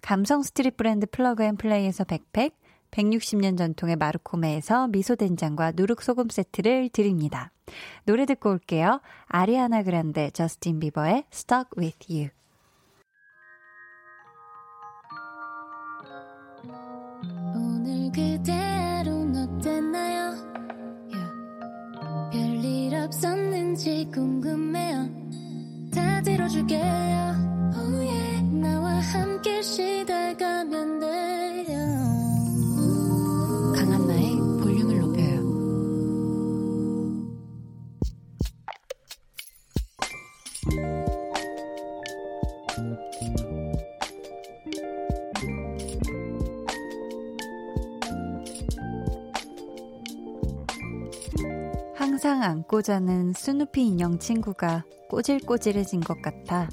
감성 0.00 0.42
street 0.42 0.78
브랜드 0.78 1.06
플러그 1.06 1.42
앤 1.42 1.56
플레이에서 1.56 2.04
백팩, 2.04 2.56
160년 2.90 3.58
전통의 3.58 3.96
마르코메에서 3.96 4.88
미소된장과 4.88 5.72
누룩소금 5.76 6.30
세트를 6.30 6.88
드립니다. 6.88 7.52
노래 8.04 8.26
듣고 8.26 8.50
올게요. 8.50 9.00
아리아나 9.26 9.82
그란데 9.82 10.30
저스틴 10.30 10.80
비버의 10.80 11.24
Stuck 11.32 11.70
With 11.76 12.06
You. 12.10 12.30
오늘 17.54 18.10
그대로는 18.12 19.58
어땠나요? 19.58 20.34
Yeah. 21.12 22.30
별일 22.32 22.94
없었는지 22.94 24.08
궁금해요. 24.12 25.08
다 25.94 26.22
들어줄게요. 26.22 26.82
Oh 27.74 28.06
yeah. 28.06 28.42
나와 28.60 28.90
함께 29.00 29.62
시달가면 29.62 31.00
돼 31.00 31.57
항상 52.28 52.42
안고 52.42 52.82
자는 52.82 53.32
스누피 53.32 53.86
인형 53.86 54.18
친구가 54.18 54.84
꼬질꼬질해진 55.08 56.00
것 56.00 56.20
같아 56.20 56.68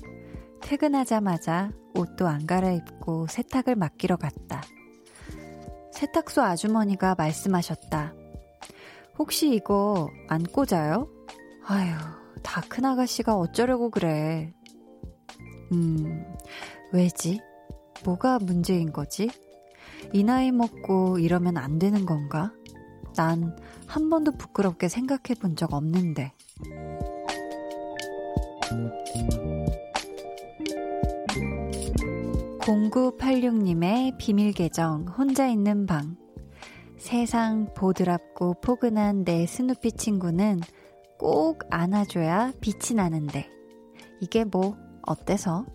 퇴근하자마자 0.62 1.72
옷도 1.96 2.28
안 2.28 2.46
갈아입고 2.46 3.28
세탁을 3.28 3.78
맡기러 3.78 4.18
갔다. 4.18 4.62
세탁소 5.94 6.42
아주머니가 6.42 7.16
말씀하셨다. 7.18 8.14
혹시 9.18 9.56
이거 9.56 10.10
안 10.28 10.44
꽂아요? 10.44 11.08
아휴, 11.66 11.96
다 12.44 12.60
큰 12.68 12.84
아가씨가 12.84 13.38
어쩌려고 13.38 13.90
그래. 13.90 14.52
음, 15.72 16.36
왜지? 16.92 17.40
뭐가 18.04 18.40
문제인 18.40 18.92
거지? 18.92 19.30
이 20.12 20.22
나이 20.26 20.52
먹고 20.52 21.18
이러면 21.18 21.56
안 21.56 21.80
되는 21.80 22.06
건가? 22.06 22.52
난 23.16 23.56
한 23.96 24.10
번도 24.10 24.34
부끄럽게 24.34 24.90
생각해 24.90 25.36
본 25.40 25.56
적 25.56 25.74
없는데. 25.74 26.34
(0986님의) 32.60 34.18
비밀 34.18 34.52
계정 34.52 35.06
혼자 35.08 35.48
있는 35.48 35.86
방 35.86 36.18
세상 36.98 37.74
보드랍고 37.74 38.56
포근한 38.62 39.24
내 39.24 39.46
스누피 39.46 39.94
친구는 39.94 40.60
꼭 41.18 41.64
안아줘야 41.70 42.52
빛이 42.60 42.96
나는데 42.98 43.48
이게 44.20 44.44
뭐 44.44 44.76
어때서? 45.04 45.66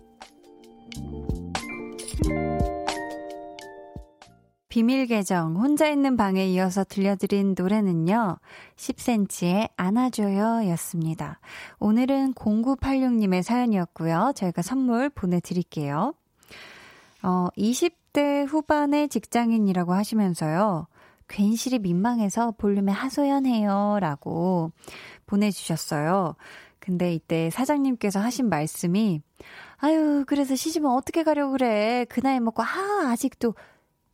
비밀 4.71 5.05
계정 5.05 5.57
혼자 5.57 5.89
있는 5.89 6.15
방에 6.15 6.47
이어서 6.47 6.85
들려드린 6.85 7.55
노래는요. 7.57 8.37
10cm의 8.77 9.69
안아줘요 9.75 10.65
였습니다. 10.69 11.41
오늘은 11.79 12.35
0986님의 12.35 13.43
사연이었고요. 13.43 14.31
저희가 14.33 14.61
선물 14.61 15.09
보내드릴게요. 15.09 16.13
어, 17.21 17.47
20대 17.57 18.47
후반의 18.47 19.09
직장인이라고 19.09 19.91
하시면서요. 19.91 20.87
괜시리 21.27 21.79
민망해서 21.79 22.51
볼륨에 22.51 22.93
하소연해요. 22.93 23.97
라고 23.99 24.71
보내주셨어요. 25.25 26.35
근데 26.79 27.13
이때 27.13 27.49
사장님께서 27.49 28.21
하신 28.21 28.47
말씀이, 28.47 29.21
아유, 29.79 30.23
그래서 30.25 30.55
시집은 30.55 30.89
어떻게 30.89 31.23
가려고 31.23 31.51
그래. 31.51 32.05
그 32.07 32.21
나이 32.21 32.39
먹고, 32.39 32.63
아, 32.63 33.09
아직도, 33.11 33.53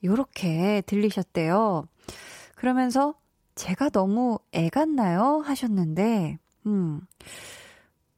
요렇게 0.04 0.84
들리셨대요. 0.86 1.88
그러면서 2.56 3.16
제가 3.56 3.90
너무 3.90 4.40
애 4.54 4.70
같나요? 4.70 5.42
하셨는데, 5.46 6.38
음, 6.68 7.02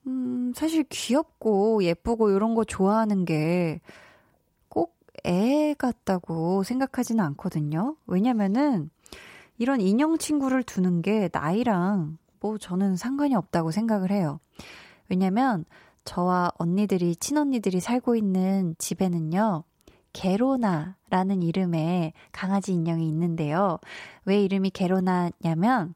음, 0.08 0.54
사실 0.56 0.84
귀엽고 0.90 1.84
예쁘고 1.84 2.32
이런 2.32 2.56
거 2.56 2.64
좋아하는 2.64 3.26
게 3.26 3.80
꼭 4.70 4.94
애 5.26 5.74
같다고 5.78 6.64
생각하지는 6.64 7.24
않거든요. 7.26 7.96
왜냐면은 8.08 8.90
이런 9.58 9.82
인형 9.82 10.18
친구를 10.18 10.64
두는 10.64 11.02
게 11.02 11.30
나이랑 11.34 12.18
뭐 12.40 12.58
저는 12.58 12.96
상관이 12.96 13.36
없다고 13.36 13.72
생각을 13.72 14.12
해요. 14.12 14.40
왜냐면 15.10 15.66
저와 16.06 16.52
언니들이, 16.58 17.16
친언니들이 17.18 17.80
살고 17.82 18.16
있는 18.16 18.76
집에는요, 18.80 19.64
게로나라는 20.14 21.44
이름의 21.44 22.14
강아지 22.32 22.74
인형이 22.74 23.08
있는데요. 23.08 23.80
왜 24.26 24.44
이름이 24.44 24.72
게로나냐면, 24.72 25.94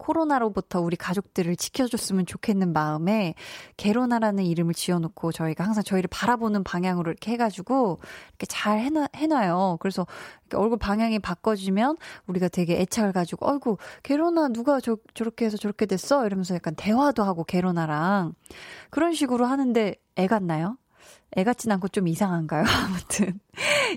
코로나로부터 0.00 0.80
우리 0.80 0.96
가족들을 0.96 1.54
지켜줬으면 1.56 2.26
좋겠는 2.26 2.72
마음에 2.72 3.34
게로나라는 3.76 4.44
이름을 4.44 4.74
지어놓고 4.74 5.30
저희가 5.30 5.64
항상 5.64 5.84
저희를 5.84 6.08
바라보는 6.10 6.64
방향으로 6.64 7.10
이렇게 7.10 7.32
해가지고 7.32 8.00
이렇게 8.30 8.46
잘 8.46 8.80
해놔, 8.80 9.08
해놔요. 9.14 9.76
그래서 9.80 10.06
얼굴 10.54 10.78
방향이 10.78 11.18
바꿔지면 11.18 11.96
우리가 12.26 12.48
되게 12.48 12.80
애착을 12.80 13.12
가지고 13.12 13.50
어이구 13.50 13.76
게로나 14.02 14.48
누가 14.48 14.80
저, 14.80 14.96
저렇게 15.14 15.44
해서 15.44 15.56
저렇게 15.56 15.86
됐어? 15.86 16.26
이러면서 16.26 16.54
약간 16.54 16.74
대화도 16.74 17.22
하고 17.22 17.44
게로나랑 17.44 18.34
그런 18.88 19.12
식으로 19.12 19.44
하는데 19.44 19.94
애 20.18 20.26
같나요? 20.26 20.76
애 21.36 21.44
같진 21.44 21.70
않고 21.72 21.88
좀 21.88 22.08
이상한가요? 22.08 22.64
아무튼. 22.86 23.40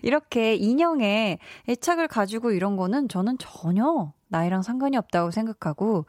이렇게 0.02 0.56
인형에 0.56 1.40
애착을 1.68 2.08
가지고 2.08 2.52
이런 2.52 2.78
거는 2.78 3.10
저는 3.10 3.38
전혀 3.40 4.14
나이랑 4.28 4.62
상관이 4.62 4.98
없다고 4.98 5.32
생각하고, 5.32 6.06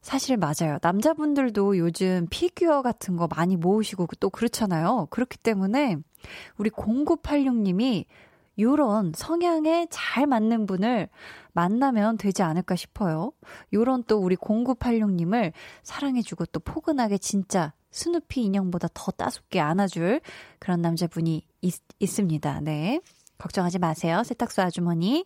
사실 0.00 0.36
맞아요. 0.36 0.78
남자분들도 0.82 1.78
요즘 1.78 2.26
피규어 2.28 2.82
같은 2.82 3.16
거 3.16 3.26
많이 3.26 3.56
모으시고 3.56 4.06
또 4.20 4.28
그렇잖아요. 4.28 5.06
그렇기 5.08 5.38
때문에 5.38 5.96
우리 6.58 6.68
0986님이 6.70 8.04
요런 8.58 9.12
성향에 9.16 9.86
잘 9.90 10.26
맞는 10.26 10.66
분을 10.66 11.08
만나면 11.52 12.18
되지 12.18 12.42
않을까 12.42 12.76
싶어요. 12.76 13.32
요런 13.72 14.04
또 14.06 14.18
우리 14.18 14.36
0986님을 14.36 15.52
사랑해주고 15.82 16.46
또 16.46 16.60
포근하게 16.60 17.18
진짜 17.18 17.72
스누피 17.94 18.42
인형보다 18.42 18.88
더 18.92 19.12
따숩게 19.12 19.60
안아줄 19.60 20.20
그런 20.58 20.82
남자분이 20.82 21.46
있, 21.62 21.74
있습니다. 22.00 22.60
네. 22.62 23.00
걱정하지 23.38 23.78
마세요. 23.78 24.22
세탁소 24.24 24.62
아주머니. 24.62 25.24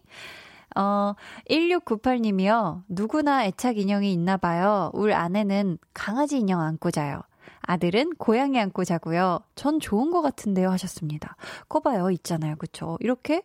어, 0.76 1.14
1698님이요. 1.48 2.82
누구나 2.88 3.46
애착 3.46 3.78
인형이 3.78 4.12
있나 4.12 4.36
봐요. 4.36 4.90
울 4.92 5.12
아내는 5.14 5.78
강아지 5.94 6.38
인형 6.38 6.60
안고 6.60 6.90
자요. 6.90 7.22
아들은 7.62 8.16
고양이 8.18 8.60
안고 8.60 8.84
자고요. 8.84 9.40
전 9.54 9.80
좋은 9.80 10.10
것 10.10 10.20
같은데요. 10.20 10.70
하셨습니다. 10.70 11.36
거봐요. 11.70 12.10
있잖아요. 12.10 12.56
그쵸? 12.56 12.98
이렇게 13.00 13.42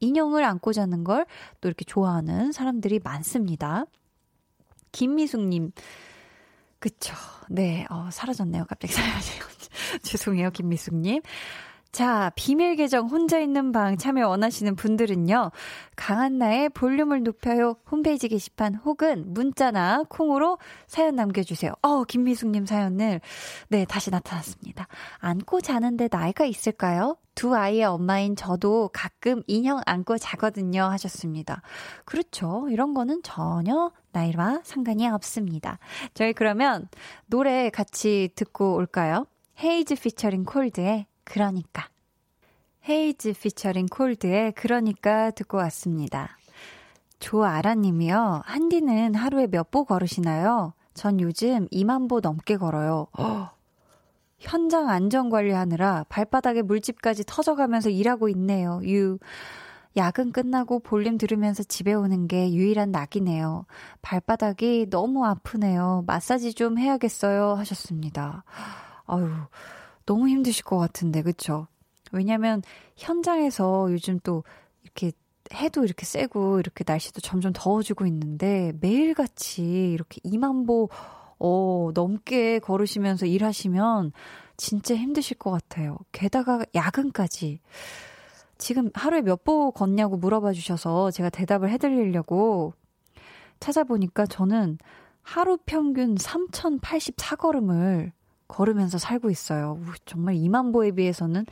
인형을 0.00 0.44
안고 0.44 0.72
자는 0.74 1.04
걸 1.04 1.24
또 1.62 1.68
이렇게 1.68 1.84
좋아하는 1.84 2.52
사람들이 2.52 3.00
많습니다. 3.02 3.86
김미숙님, 4.92 5.72
그쵸. 6.82 7.14
네, 7.48 7.86
어, 7.90 8.08
사라졌네요. 8.10 8.64
갑자기 8.68 8.92
사라져요. 8.92 9.44
죄송해요, 10.02 10.50
김미숙님. 10.50 11.22
자, 11.92 12.32
비밀 12.36 12.74
계정 12.76 13.08
혼자 13.08 13.38
있는 13.38 13.70
방 13.70 13.98
참여 13.98 14.26
원하시는 14.26 14.76
분들은요. 14.76 15.50
강한나의 15.94 16.70
볼륨을 16.70 17.22
높여요 17.22 17.76
홈페이지 17.90 18.28
게시판 18.28 18.76
혹은 18.76 19.34
문자나 19.34 20.04
콩으로 20.08 20.56
사연 20.86 21.16
남겨주세요. 21.16 21.72
어, 21.82 22.04
김미숙님 22.04 22.64
사연을 22.64 23.20
네, 23.68 23.84
다시 23.84 24.10
나타났습니다. 24.10 24.88
안고 25.18 25.60
자는데 25.60 26.08
나이가 26.10 26.46
있을까요? 26.46 27.18
두 27.34 27.54
아이의 27.54 27.84
엄마인 27.84 28.36
저도 28.36 28.88
가끔 28.94 29.42
인형 29.46 29.82
안고 29.84 30.16
자거든요 30.16 30.84
하셨습니다. 30.84 31.60
그렇죠. 32.06 32.68
이런 32.70 32.94
거는 32.94 33.22
전혀 33.22 33.90
나이와 34.12 34.60
상관이 34.64 35.06
없습니다. 35.08 35.78
저희 36.14 36.32
그러면 36.32 36.88
노래 37.26 37.68
같이 37.68 38.30
듣고 38.34 38.76
올까요? 38.76 39.26
헤이즈 39.62 39.96
피처링 39.96 40.44
콜드의 40.44 41.06
그러니까. 41.24 41.88
헤이즈 42.88 43.34
피처링 43.34 43.86
콜드의 43.86 44.52
그러니까 44.52 45.30
듣고 45.30 45.56
왔습니다. 45.58 46.36
조아라 47.20 47.74
님이요. 47.76 48.42
한디는 48.44 49.14
하루에 49.14 49.46
몇 49.46 49.70
보 49.70 49.84
걸으시나요? 49.84 50.74
전 50.94 51.20
요즘 51.20 51.68
2만 51.68 52.08
보 52.08 52.20
넘게 52.20 52.56
걸어요. 52.56 53.06
허, 53.18 53.50
현장 54.38 54.88
안전 54.88 55.30
관리하느라 55.30 56.04
발바닥에 56.08 56.62
물집까지 56.62 57.24
터져가면서 57.26 57.90
일하고 57.90 58.28
있네요. 58.30 58.80
유. 58.84 59.18
야근 59.96 60.32
끝나고 60.32 60.80
볼륨 60.80 61.18
들으면서 61.18 61.62
집에 61.62 61.92
오는 61.92 62.26
게 62.26 62.52
유일한 62.52 62.90
낙이네요. 62.90 63.66
발바닥이 64.00 64.86
너무 64.90 65.24
아프네요. 65.26 66.02
마사지 66.06 66.54
좀 66.54 66.78
해야겠어요. 66.78 67.54
하셨습니다. 67.54 68.42
아유, 69.06 69.28
너무 70.06 70.28
힘드실 70.28 70.64
것 70.64 70.78
같은데, 70.78 71.22
그쵸? 71.22 71.66
왜냐면 72.12 72.62
현장에서 72.96 73.88
요즘 73.90 74.18
또 74.20 74.44
이렇게 74.82 75.12
해도 75.54 75.84
이렇게 75.84 76.04
세고 76.06 76.60
이렇게 76.60 76.84
날씨도 76.86 77.20
점점 77.20 77.52
더워지고 77.54 78.06
있는데 78.06 78.72
매일같이 78.80 79.92
이렇게 79.92 80.20
2만 80.24 80.66
보, 80.66 80.88
어, 81.38 81.90
넘게 81.94 82.58
걸으시면서 82.60 83.26
일하시면 83.26 84.12
진짜 84.56 84.94
힘드실 84.94 85.38
것 85.38 85.50
같아요. 85.50 85.98
게다가 86.12 86.64
야근까지. 86.74 87.60
지금 88.58 88.90
하루에 88.94 89.22
몇 89.22 89.42
보 89.44 89.72
걷냐고 89.72 90.16
물어봐 90.16 90.52
주셔서 90.52 91.10
제가 91.10 91.30
대답을 91.30 91.70
해드리려고 91.70 92.74
찾아보니까 93.58 94.26
저는 94.26 94.78
하루 95.22 95.56
평균 95.66 96.14
3,084걸음을 96.16 98.12
걸으면서 98.52 98.98
살고 98.98 99.30
있어요. 99.30 99.80
정말 100.04 100.34
2만 100.34 100.72
보에 100.74 100.90
비해서는 100.90 101.46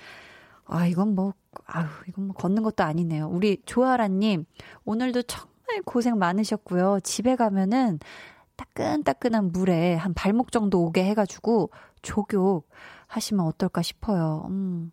아, 0.67 0.87
이건 0.87 1.15
뭐, 1.15 1.33
아유, 1.67 1.87
이건 2.07 2.29
뭐 2.29 2.37
걷는 2.37 2.63
것도 2.63 2.85
아니네요. 2.85 3.29
우리 3.29 3.61
조아라님, 3.65 4.45
오늘도 4.85 5.23
정말 5.23 5.83
고생 5.85 6.19
많으셨고요. 6.19 7.01
집에 7.03 7.35
가면은 7.35 7.99
따끈따끈한 8.55 9.51
물에 9.51 9.95
한 9.95 10.15
발목 10.15 10.53
정도 10.53 10.85
오게 10.85 11.03
해가지고 11.07 11.71
조교 12.03 12.63
하시면 13.09 13.47
어떨까 13.47 13.83
싶어요. 13.83 14.47
음. 14.51 14.93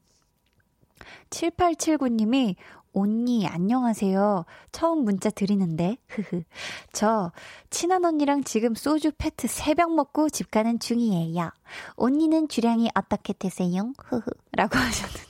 7879님이 1.29 2.55
언니, 2.99 3.45
안녕하세요. 3.45 4.45
처음 4.71 5.03
문자 5.03 5.29
드리는데, 5.29 5.97
흐흐. 6.07 6.41
저, 6.91 7.31
친한 7.69 8.03
언니랑 8.03 8.43
지금 8.43 8.73
소주 8.73 9.11
페트 9.15 9.45
3병 9.45 9.93
먹고 9.93 10.29
집 10.29 10.49
가는 10.49 10.79
중이에요. 10.79 11.51
언니는 11.95 12.47
주량이 12.47 12.89
어떻게 12.95 13.33
되세요? 13.33 13.93
흐흐. 14.03 14.23
라고 14.53 14.77
하셨는데. 14.79 15.21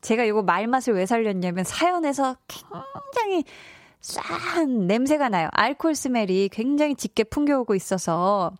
제가 0.00 0.22
이거 0.22 0.44
말맛을 0.44 0.94
왜 0.94 1.06
살렸냐면 1.06 1.64
사연에서 1.64 2.36
굉장히 2.46 3.42
싼 4.00 4.86
냄새가 4.86 5.28
나요. 5.28 5.48
알콜 5.50 5.96
스멜이 5.96 6.50
굉장히 6.50 6.94
짙게 6.94 7.24
풍겨오고 7.24 7.74
있어서 7.74 8.52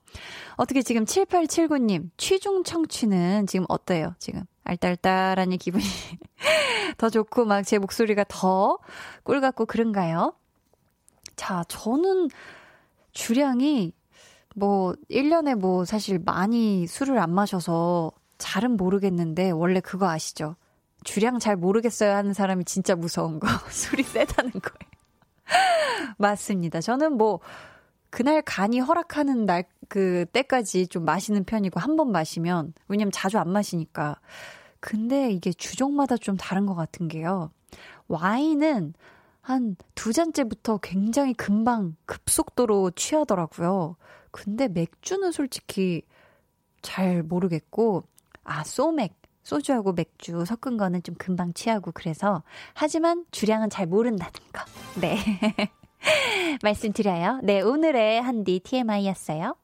어떻게 0.56 0.82
지금 0.82 1.04
7879님 1.04 2.08
취중 2.16 2.64
청취는 2.64 3.46
지금 3.46 3.66
어때요? 3.68 4.14
지금 4.18 4.44
알딸딸하니 4.64 5.58
기분이 5.58 5.84
더 6.98 7.10
좋고 7.10 7.44
막 7.44 7.62
제 7.64 7.78
목소리가 7.78 8.24
더 8.28 8.78
꿀 9.24 9.40
같고 9.40 9.66
그런가요? 9.66 10.34
자, 11.36 11.64
저는 11.68 12.28
주량이 13.12 13.92
뭐 14.54 14.94
1년에 15.10 15.54
뭐 15.56 15.84
사실 15.84 16.18
많이 16.24 16.86
술을 16.86 17.18
안 17.18 17.32
마셔서 17.34 18.12
잘은 18.38 18.76
모르겠는데 18.76 19.50
원래 19.50 19.80
그거 19.80 20.08
아시죠? 20.08 20.56
주량 21.04 21.38
잘 21.38 21.56
모르겠어요 21.56 22.14
하는 22.14 22.32
사람이 22.34 22.64
진짜 22.64 22.94
무서운 22.94 23.40
거. 23.40 23.46
술이 23.70 24.02
세다는 24.02 24.52
거예요. 24.52 24.94
맞습니다. 26.18 26.80
저는 26.80 27.16
뭐 27.16 27.40
그날 28.14 28.42
간이 28.42 28.80
허락하는 28.80 29.46
날 29.46 29.64
그 29.88 30.24
때까지 30.32 30.86
좀 30.88 31.04
마시는 31.04 31.44
편이고 31.44 31.78
한 31.78 31.96
번 31.96 32.10
마시면 32.10 32.72
왜냐면 32.88 33.12
자주 33.12 33.38
안 33.38 33.50
마시니까. 33.50 34.18
근데 34.80 35.30
이게 35.30 35.52
주종마다 35.52 36.16
좀 36.16 36.36
다른 36.36 36.64
것 36.66 36.74
같은 36.74 37.06
게요. 37.08 37.50
와인은 38.08 38.94
한 39.40 39.76
두 39.94 40.12
잔째부터 40.12 40.78
굉장히 40.78 41.34
금방 41.34 41.96
급속도로 42.06 42.92
취하더라고요. 42.92 43.96
근데 44.30 44.68
맥주는 44.68 45.30
솔직히 45.32 46.02
잘 46.82 47.22
모르겠고 47.22 48.04
아, 48.44 48.64
소맥. 48.64 49.14
소주하고 49.42 49.92
맥주 49.92 50.44
섞은 50.46 50.78
거는 50.78 51.02
좀 51.02 51.14
금방 51.16 51.52
취하고 51.52 51.92
그래서 51.92 52.42
하지만 52.72 53.26
주량은 53.30 53.68
잘 53.70 53.86
모른다는 53.86 54.32
거. 54.52 54.64
네. 55.00 55.18
말씀드려요. 56.62 57.40
네, 57.42 57.60
오늘의 57.60 58.22
한디 58.22 58.60
TMI였어요. 58.60 59.56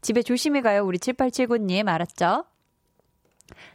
집에 0.00 0.22
조심히 0.22 0.62
가요. 0.62 0.84
우리 0.84 0.98
7879님 0.98 1.88
알았죠? 1.88 2.44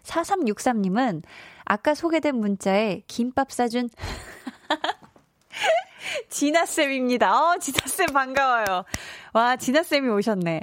4363님은 0.03 1.23
아까 1.65 1.93
소개된 1.93 2.35
문자에 2.35 3.01
김밥 3.07 3.51
싸준 3.51 3.89
진아쌤입니다. 6.29 7.33
어, 7.33 7.57
진아쌤 7.57 8.07
반가워요. 8.13 8.85
와, 9.33 9.55
진아쌤이 9.55 10.09
오셨네. 10.09 10.61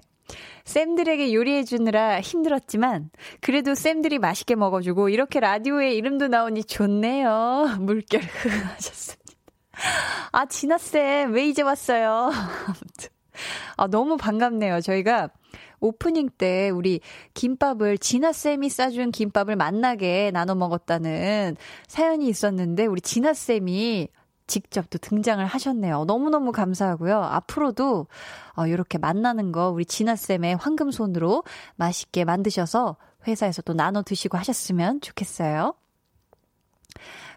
쌤들에게 0.65 1.35
요리해주느라 1.35 2.21
힘들었지만, 2.21 3.11
그래도 3.41 3.75
쌤들이 3.75 4.19
맛있게 4.19 4.55
먹어주고, 4.55 5.09
이렇게 5.09 5.41
라디오에 5.41 5.93
이름도 5.95 6.29
나오니 6.29 6.65
좋네요. 6.65 7.79
물결 7.81 8.23
하셨습니다. 8.77 9.22
아, 10.33 10.47
진아쌤, 10.47 11.33
왜 11.33 11.47
이제 11.47 11.63
왔어요? 11.63 12.31
아, 13.77 13.87
너무 13.87 14.17
반갑네요. 14.17 14.81
저희가 14.81 15.31
오프닝 15.81 16.31
때 16.39 16.71
우리 16.71 17.01
김밥을 17.35 17.99
진아쌤이 17.99 18.69
싸준 18.69 19.11
김밥을 19.11 19.57
만나게 19.57 20.31
나눠 20.33 20.55
먹었다는 20.55 21.57
사연이 21.87 22.29
있었는데, 22.29 22.87
우리 22.87 23.01
진아쌤이 23.01 24.09
직접 24.47 24.91
또 24.91 24.99
등장을 24.99 25.45
하셨네요. 25.45 26.05
너무너무 26.05 26.53
감사하고요. 26.53 27.23
앞으로도 27.23 28.07
어, 28.55 28.67
이렇게 28.67 28.99
만나는 28.99 29.51
거 29.51 29.71
우리 29.71 29.87
진아쌤의 29.87 30.57
황금손으로 30.57 31.45
맛있게 31.77 32.25
만드셔서 32.25 32.97
회사에서 33.27 33.63
또 33.63 33.73
나눠 33.73 34.03
드시고 34.03 34.37
하셨으면 34.37 35.01
좋겠어요. 35.01 35.75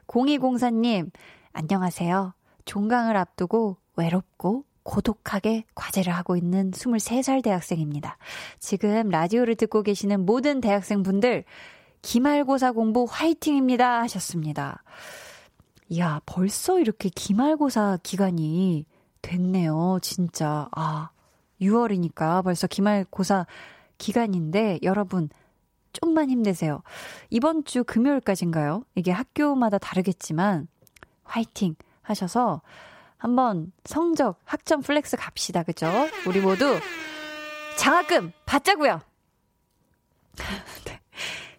0204님, 0.07 1.11
안녕하세요. 1.57 2.33
종강을 2.65 3.15
앞두고 3.15 3.77
외롭고 3.95 4.65
고독하게 4.83 5.63
과제를 5.73 6.11
하고 6.11 6.35
있는 6.35 6.71
23살 6.71 7.41
대학생입니다. 7.41 8.17
지금 8.59 9.07
라디오를 9.07 9.55
듣고 9.55 9.81
계시는 9.81 10.25
모든 10.25 10.59
대학생분들, 10.59 11.45
기말고사 12.01 12.73
공부 12.73 13.07
화이팅입니다. 13.09 14.01
하셨습니다. 14.01 14.83
이야, 15.87 16.19
벌써 16.25 16.77
이렇게 16.77 17.07
기말고사 17.07 17.99
기간이 18.03 18.85
됐네요. 19.21 19.99
진짜. 20.01 20.67
아, 20.75 21.11
6월이니까 21.61 22.43
벌써 22.43 22.67
기말고사 22.67 23.45
기간인데 23.97 24.79
여러분 24.83 25.29
좀만 25.93 26.29
힘내세요. 26.29 26.83
이번 27.29 27.63
주 27.63 27.85
금요일까지인가요? 27.85 28.83
이게 28.95 29.11
학교마다 29.11 29.77
다르겠지만 29.77 30.67
화이팅 31.25 31.75
하셔서 32.01 32.61
한번 33.17 33.71
성적 33.83 34.39
학점 34.45 34.81
flex 34.81 35.17
갑시다. 35.17 35.63
그죠? 35.63 35.87
우리 36.27 36.39
모두 36.39 36.79
장학금 37.77 38.31
받자고요. 38.45 39.01
네. 40.85 40.99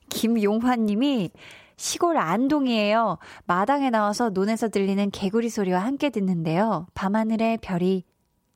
김용환 0.08 0.86
님이 0.86 1.30
시골 1.76 2.16
안동이에요. 2.16 3.18
마당에 3.46 3.90
나와서 3.90 4.30
논에서 4.30 4.68
들리는 4.68 5.10
개구리 5.10 5.50
소리와 5.50 5.80
함께 5.80 6.10
듣는데요. 6.10 6.86
밤하늘에 6.94 7.58
별이 7.60 8.04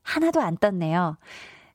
하나도 0.03 0.41
안 0.41 0.57
떴네요. 0.57 1.19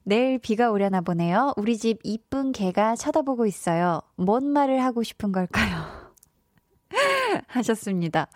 내일 0.04 0.40
비가 0.40 0.72
오려나 0.72 1.02
보네요. 1.02 1.54
우리 1.58 1.78
집 1.78 2.00
이쁜 2.04 2.52
개가 2.52 2.96
쳐다보고 2.96 3.46
있어요. 3.46 4.02
뭔 4.16 4.46
말을 4.46 4.84
하고 4.84 5.04
싶은 5.04 5.32
걸까요? 5.32 5.84
하셨습니다. 7.48 8.28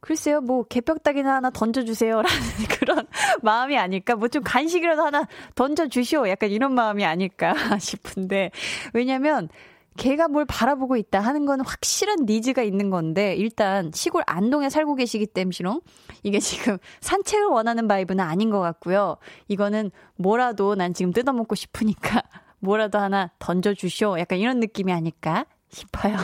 글쎄요, 0.00 0.40
뭐, 0.40 0.62
개벽닭이나 0.64 1.36
하나 1.36 1.50
던져주세요. 1.50 2.22
라는 2.22 2.38
그런 2.78 3.06
마음이 3.42 3.76
아닐까. 3.78 4.14
뭐 4.14 4.28
좀 4.28 4.42
간식이라도 4.44 5.02
하나 5.02 5.26
던져주시오. 5.54 6.28
약간 6.28 6.50
이런 6.50 6.74
마음이 6.74 7.04
아닐까 7.04 7.54
싶은데. 7.80 8.50
왜냐면, 8.92 9.48
걔가 9.96 10.28
뭘 10.28 10.44
바라보고 10.44 10.96
있다 10.98 11.20
하는 11.20 11.46
건 11.46 11.60
확실한 11.62 12.26
니즈가 12.26 12.62
있는 12.62 12.90
건데 12.90 13.34
일단 13.34 13.90
시골 13.94 14.22
안동에 14.26 14.68
살고 14.68 14.94
계시기 14.94 15.26
때문에 15.26 15.80
이게 16.22 16.38
지금 16.38 16.76
산책을 17.00 17.46
원하는 17.46 17.88
바이브는 17.88 18.22
아닌 18.22 18.50
것 18.50 18.60
같고요. 18.60 19.16
이거는 19.48 19.90
뭐라도 20.16 20.74
난 20.74 20.92
지금 20.92 21.14
뜯어먹고 21.14 21.54
싶으니까 21.54 22.22
뭐라도 22.60 22.98
하나 22.98 23.30
던져주쇼. 23.38 24.18
약간 24.18 24.38
이런 24.38 24.60
느낌이 24.60 24.92
아닐까 24.92 25.46
싶어요. 25.70 26.16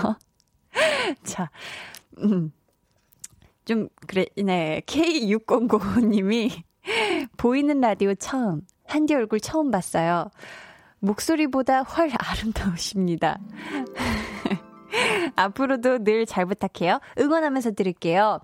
자, 1.25 1.51
음. 2.19 2.53
좀, 3.65 3.89
그래, 4.07 4.27
네. 4.37 4.83
K6095님이 4.87 6.51
보이는 7.37 7.81
라디오 7.81 8.15
처음, 8.15 8.63
한디 8.87 9.15
얼굴 9.15 9.41
처음 9.41 9.71
봤어요. 9.71 10.31
목소리보다 11.01 11.83
훨 11.83 12.11
아름다우십니다. 12.17 13.39
앞으로도 15.37 15.99
늘 16.05 16.27
잘 16.27 16.47
부탁해요. 16.47 17.01
응원하면서 17.19 17.73
들을게요. 17.73 18.41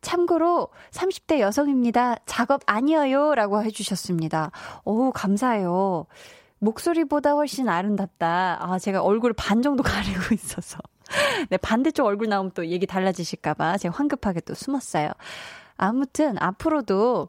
참고로 0.00 0.68
30대 0.90 1.40
여성입니다. 1.40 2.16
작업 2.26 2.60
아니어요. 2.66 3.34
라고 3.34 3.62
해주셨습니다. 3.62 4.50
오, 4.84 5.10
감사해요. 5.10 6.06
목소리보다 6.60 7.32
훨씬 7.32 7.68
아름답다. 7.68 8.58
아, 8.60 8.78
제가 8.78 9.02
얼굴 9.02 9.32
반 9.32 9.62
정도 9.62 9.82
가리고 9.82 10.20
있어서. 10.34 10.78
네, 11.50 11.56
반대쪽 11.56 12.06
얼굴 12.06 12.28
나오면 12.28 12.52
또 12.54 12.66
얘기 12.66 12.86
달라지실까봐 12.86 13.78
제가 13.78 13.96
황급하게 13.96 14.40
또 14.40 14.54
숨었어요. 14.54 15.10
아무튼 15.76 16.36
앞으로도 16.38 17.28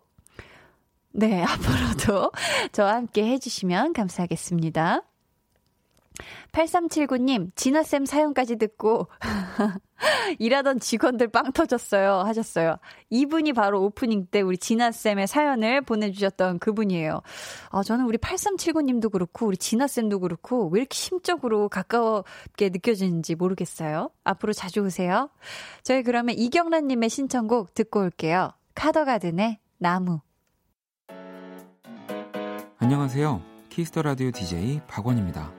네, 1.12 1.44
앞으로도 1.46 2.32
저와 2.72 2.96
함께 2.96 3.26
해주시면 3.28 3.94
감사하겠습니다. 3.94 5.02
8379님, 6.52 7.56
진아쌤 7.56 8.06
사연까지 8.06 8.58
듣고, 8.58 9.08
일하던 10.40 10.80
직원들 10.80 11.30
빵 11.30 11.52
터졌어요. 11.52 12.20
하셨어요. 12.20 12.78
이분이 13.10 13.54
바로 13.54 13.84
오프닝 13.84 14.28
때 14.32 14.42
우리 14.42 14.58
진아쌤의 14.58 15.28
사연을 15.28 15.82
보내주셨던 15.82 16.60
그분이에요. 16.60 17.22
아, 17.72 17.84
저는 17.84 18.06
우리 18.06 18.18
8379님도 18.18 19.12
그렇고, 19.12 19.48
우리 19.48 19.58
진아쌤도 19.58 20.20
그렇고, 20.20 20.70
왜 20.70 20.82
이렇게 20.82 20.96
심적으로 20.96 21.70
가까웠게 21.70 22.70
느껴지는지 22.70 23.36
모르겠어요. 23.36 24.12
앞으로 24.24 24.54
자주 24.54 24.82
오세요. 24.82 25.30
저희 25.84 26.04
그러면 26.04 26.36
이경란님의 26.38 27.10
신청곡 27.10 27.74
듣고 27.74 28.02
올게요. 28.02 28.52
카더가든의 28.76 29.60
나무. 29.78 30.22
안녕하세요. 32.78 33.42
키스 33.70 33.90
더 33.90 34.02
라디오 34.02 34.32
DJ 34.32 34.82
박원입니다. 34.88 35.59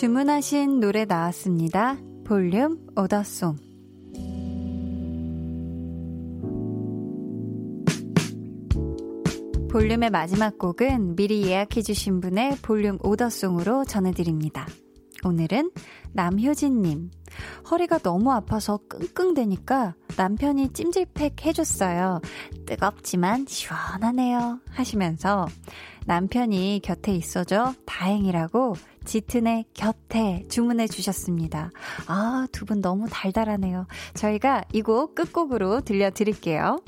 주문하신 0.00 0.80
노래 0.80 1.04
나왔습니다. 1.04 1.98
볼륨 2.24 2.78
오더송. 2.96 3.54
볼륨의 9.70 10.08
마지막 10.08 10.56
곡은 10.56 11.16
미리 11.16 11.42
예약해주신 11.42 12.20
분의 12.20 12.56
볼륨 12.62 12.96
오더송으로 13.02 13.84
전해드립니다. 13.84 14.66
오늘은 15.22 15.70
남효진님. 16.14 17.10
허리가 17.70 17.98
너무 17.98 18.32
아파서 18.32 18.80
끙끙대니까 18.88 19.96
남편이 20.16 20.72
찜질팩 20.72 21.44
해줬어요. 21.44 22.22
뜨겁지만 22.64 23.44
시원하네요. 23.46 24.60
하시면서 24.70 25.46
남편이 26.10 26.80
곁에 26.82 27.14
있어줘 27.14 27.72
다행이라고 27.86 28.74
짙은의 29.04 29.66
곁에 29.74 30.44
주문해 30.48 30.88
주셨습니다. 30.88 31.70
아, 32.08 32.48
두 32.50 32.64
분 32.64 32.80
너무 32.80 33.06
달달하네요. 33.08 33.86
저희가 34.14 34.64
이 34.72 34.82
곡 34.82 35.14
끝곡으로 35.14 35.82
들려드릴게요. 35.82 36.80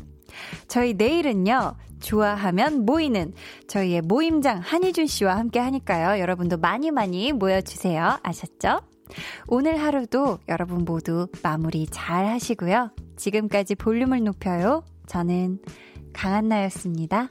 저희 0.67 0.95
내일은요, 0.95 1.77
좋아하면 2.01 2.85
모이는 2.85 3.33
저희의 3.69 4.01
모임장 4.01 4.59
한희준 4.59 5.07
씨와 5.07 5.37
함께 5.37 5.61
하니까요. 5.61 6.21
여러분도 6.21 6.57
많이 6.57 6.91
많이 6.91 7.31
모여주세요. 7.31 8.19
아셨죠? 8.25 8.81
오늘 9.47 9.77
하루도 9.81 10.41
여러분 10.49 10.85
모두 10.85 11.29
마무리 11.45 11.87
잘 11.87 12.27
하시고요. 12.27 12.91
지금까지 13.17 13.77
볼륨을 13.77 14.25
높여요. 14.25 14.83
저는 15.07 15.61
강한나였습니다. 16.13 17.29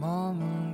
Mama. 0.00 0.69